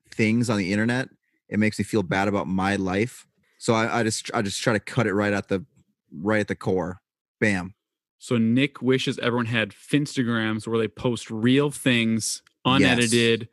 things 0.09 0.49
on 0.49 0.57
the 0.57 0.71
internet, 0.73 1.07
it 1.47 1.59
makes 1.59 1.77
me 1.77 1.85
feel 1.85 2.03
bad 2.03 2.27
about 2.27 2.47
my 2.47 2.75
life. 2.75 3.25
So 3.61 3.75
I, 3.75 3.99
I 3.99 4.03
just 4.03 4.31
I 4.33 4.41
just 4.41 4.59
try 4.59 4.73
to 4.73 4.79
cut 4.79 5.05
it 5.05 5.13
right 5.13 5.31
at 5.31 5.47
the 5.47 5.63
right 6.11 6.39
at 6.39 6.47
the 6.47 6.55
core. 6.55 6.99
Bam. 7.39 7.75
So 8.17 8.39
Nick 8.39 8.81
wishes 8.81 9.19
everyone 9.19 9.45
had 9.45 9.69
Finstagrams 9.69 10.65
where 10.65 10.79
they 10.79 10.87
post 10.87 11.29
real 11.29 11.69
things, 11.69 12.41
unedited, 12.65 13.49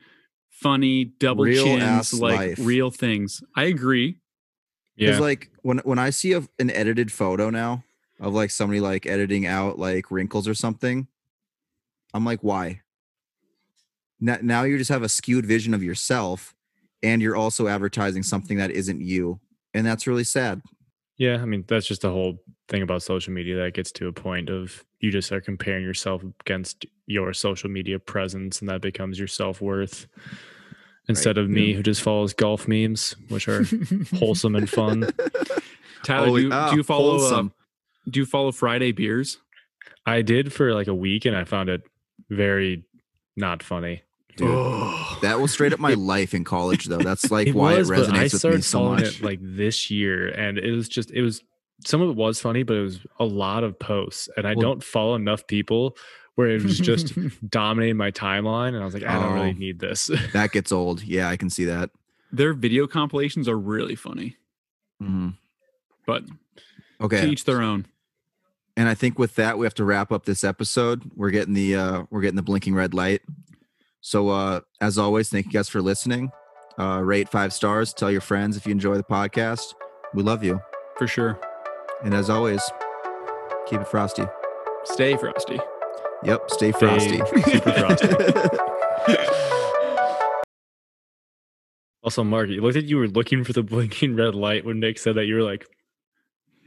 funny, 0.48 1.04
double 1.04 1.44
Real 1.44 1.62
chins, 1.62 2.14
like 2.14 2.38
life. 2.38 2.58
real 2.58 2.90
things. 2.90 3.42
I 3.54 3.64
agree. 3.64 4.16
Because 4.96 5.16
Yeah. 5.16 5.20
like 5.20 5.50
when 5.60 5.76
when 5.80 5.98
I 5.98 6.08
see 6.08 6.32
a, 6.32 6.42
an 6.58 6.70
edited 6.70 7.12
photo 7.12 7.50
now 7.50 7.84
of 8.18 8.32
like 8.32 8.50
somebody 8.50 8.80
like 8.80 9.04
editing 9.04 9.44
out 9.44 9.78
like 9.78 10.10
wrinkles 10.10 10.48
or 10.48 10.54
something, 10.54 11.06
I'm 12.14 12.24
like, 12.24 12.42
why? 12.42 12.80
Now, 14.20 14.38
now 14.40 14.62
you 14.62 14.78
just 14.78 14.90
have 14.90 15.02
a 15.02 15.08
skewed 15.10 15.44
vision 15.44 15.74
of 15.74 15.82
yourself, 15.82 16.54
and 17.02 17.20
you're 17.20 17.36
also 17.36 17.68
advertising 17.68 18.22
something 18.22 18.56
that 18.56 18.70
isn't 18.70 19.02
you, 19.02 19.38
and 19.74 19.86
that's 19.86 20.06
really 20.06 20.24
sad. 20.24 20.62
Yeah, 21.16 21.42
I 21.42 21.44
mean 21.46 21.64
that's 21.66 21.86
just 21.86 22.02
the 22.02 22.10
whole 22.10 22.38
thing 22.68 22.82
about 22.82 23.02
social 23.02 23.32
media 23.32 23.56
that 23.56 23.74
gets 23.74 23.90
to 23.92 24.06
a 24.06 24.12
point 24.12 24.50
of 24.50 24.84
you 25.00 25.10
just 25.10 25.32
are 25.32 25.40
comparing 25.40 25.82
yourself 25.84 26.22
against 26.40 26.86
your 27.06 27.32
social 27.32 27.70
media 27.70 27.98
presence, 27.98 28.60
and 28.60 28.68
that 28.68 28.80
becomes 28.80 29.18
your 29.18 29.28
self 29.28 29.60
worth. 29.60 30.06
Instead 31.08 31.38
of 31.38 31.48
me, 31.48 31.72
who 31.72 31.82
just 31.82 32.02
follows 32.02 32.34
golf 32.34 32.68
memes, 32.68 33.16
which 33.30 33.48
are 33.48 33.64
wholesome 34.16 34.54
and 34.54 34.68
fun. 34.68 35.08
Tyler, 36.04 36.28
Oh, 36.28 36.36
do, 36.36 36.42
you, 36.42 36.50
ah, 36.52 36.70
do 36.70 36.76
you 36.76 36.82
follow? 36.82 37.16
Uh, 37.16 37.48
do 38.10 38.20
you 38.20 38.26
follow 38.26 38.52
Friday 38.52 38.92
Beers? 38.92 39.38
I 40.04 40.20
did 40.20 40.52
for 40.52 40.74
like 40.74 40.86
a 40.86 40.94
week, 40.94 41.24
and 41.24 41.34
I 41.34 41.44
found 41.44 41.70
it 41.70 41.82
very 42.28 42.84
not 43.36 43.62
funny. 43.62 44.02
Dude, 44.38 45.22
that 45.22 45.40
was 45.40 45.52
straight 45.52 45.72
up 45.72 45.80
my 45.80 45.94
life 45.94 46.32
in 46.34 46.44
college, 46.44 46.86
though. 46.86 46.98
That's 46.98 47.30
like 47.30 47.48
it 47.48 47.54
why 47.54 47.78
was, 47.78 47.90
it 47.90 47.92
resonates 47.94 48.08
I 48.14 48.22
with 48.24 48.32
me 48.32 48.38
started 48.38 48.64
so 48.64 48.78
following 48.78 49.00
much. 49.02 49.18
it 49.20 49.22
like 49.24 49.38
this 49.42 49.90
year, 49.90 50.28
and 50.28 50.58
it 50.58 50.72
was 50.72 50.88
just 50.88 51.10
it 51.10 51.22
was 51.22 51.42
some 51.84 52.00
of 52.00 52.10
it 52.10 52.16
was 52.16 52.40
funny, 52.40 52.62
but 52.62 52.76
it 52.76 52.82
was 52.82 53.00
a 53.20 53.24
lot 53.24 53.64
of 53.64 53.78
posts, 53.78 54.28
and 54.36 54.46
I 54.46 54.54
Well- 54.54 54.62
don't 54.62 54.82
follow 54.84 55.14
enough 55.14 55.46
people 55.46 55.96
where 56.34 56.48
it 56.48 56.62
was 56.62 56.78
just 56.78 57.14
dominating 57.50 57.96
my 57.96 58.10
timeline, 58.12 58.68
and 58.68 58.78
I 58.78 58.84
was 58.84 58.94
like, 58.94 59.02
I 59.04 59.14
don't 59.20 59.34
really 59.34 59.50
Oh. 59.50 59.52
need 59.58 59.80
this. 59.80 60.08
that 60.32 60.52
gets 60.52 60.70
old. 60.72 61.02
Yeah, 61.02 61.28
I 61.28 61.36
can 61.36 61.50
see 61.50 61.64
that. 61.64 61.90
Their 62.30 62.52
video 62.52 62.86
compilations 62.86 63.48
are 63.48 63.58
really 63.58 63.94
funny, 63.96 64.36
Mhm. 65.02 65.34
but 66.06 66.26
to 66.26 66.32
Okay, 67.00 67.28
each 67.28 67.44
their 67.44 67.60
own. 67.62 67.86
and 68.76 68.88
I 68.88 68.94
think 68.94 69.18
with 69.18 69.34
that 69.36 69.58
we 69.58 69.66
have 69.66 69.74
to 69.74 69.84
wrap 69.84 70.12
up 70.12 70.26
this 70.26 70.44
episode. 70.44 71.10
We're 71.16 71.30
getting 71.30 71.54
the 71.54 71.74
uh 71.76 72.02
we're 72.10 72.20
getting 72.20 72.36
the 72.36 72.42
blinking 72.42 72.74
red 72.74 72.92
light. 72.94 73.22
So 74.00 74.28
uh 74.28 74.60
as 74.80 74.98
always, 74.98 75.28
thank 75.28 75.46
you 75.46 75.52
guys 75.52 75.68
for 75.68 75.80
listening. 75.82 76.30
Uh 76.78 77.00
rate 77.02 77.28
five 77.28 77.52
stars, 77.52 77.92
tell 77.92 78.10
your 78.10 78.20
friends 78.20 78.56
if 78.56 78.66
you 78.66 78.72
enjoy 78.72 78.96
the 78.96 79.02
podcast. 79.04 79.74
We 80.14 80.22
love 80.22 80.42
you. 80.44 80.60
For 80.96 81.06
sure. 81.06 81.38
And 82.04 82.14
as 82.14 82.30
always, 82.30 82.62
keep 83.66 83.80
it 83.80 83.88
frosty. 83.88 84.24
Stay 84.84 85.16
frosty. 85.16 85.58
Yep, 86.24 86.50
stay 86.50 86.72
Stay 86.72 87.18
frosty. 87.18 87.18
super 87.52 87.72
frosty. 87.72 88.08
Also, 92.02 92.24
Mark, 92.24 92.48
you 92.48 92.62
looked 92.62 92.76
like 92.76 92.86
you 92.86 92.96
were 92.96 93.08
looking 93.08 93.44
for 93.44 93.52
the 93.52 93.62
blinking 93.62 94.16
red 94.16 94.34
light 94.34 94.64
when 94.64 94.80
Nick 94.80 94.98
said 94.98 95.16
that. 95.16 95.26
You 95.26 95.34
were 95.34 95.42
like, 95.42 95.66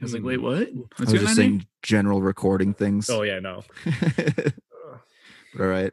I 0.00 0.04
was 0.04 0.14
like, 0.14 0.22
wait, 0.22 0.40
what? 0.40 0.68
I 0.68 0.70
What's 0.98 1.00
was 1.00 1.12
your 1.14 1.22
just 1.22 1.36
name? 1.38 1.50
saying 1.60 1.66
general 1.82 2.22
recording 2.22 2.74
things. 2.74 3.08
"Oh 3.10 3.22
yeah, 3.22 3.40
no." 3.40 3.64
All 5.58 5.66
right. 5.66 5.92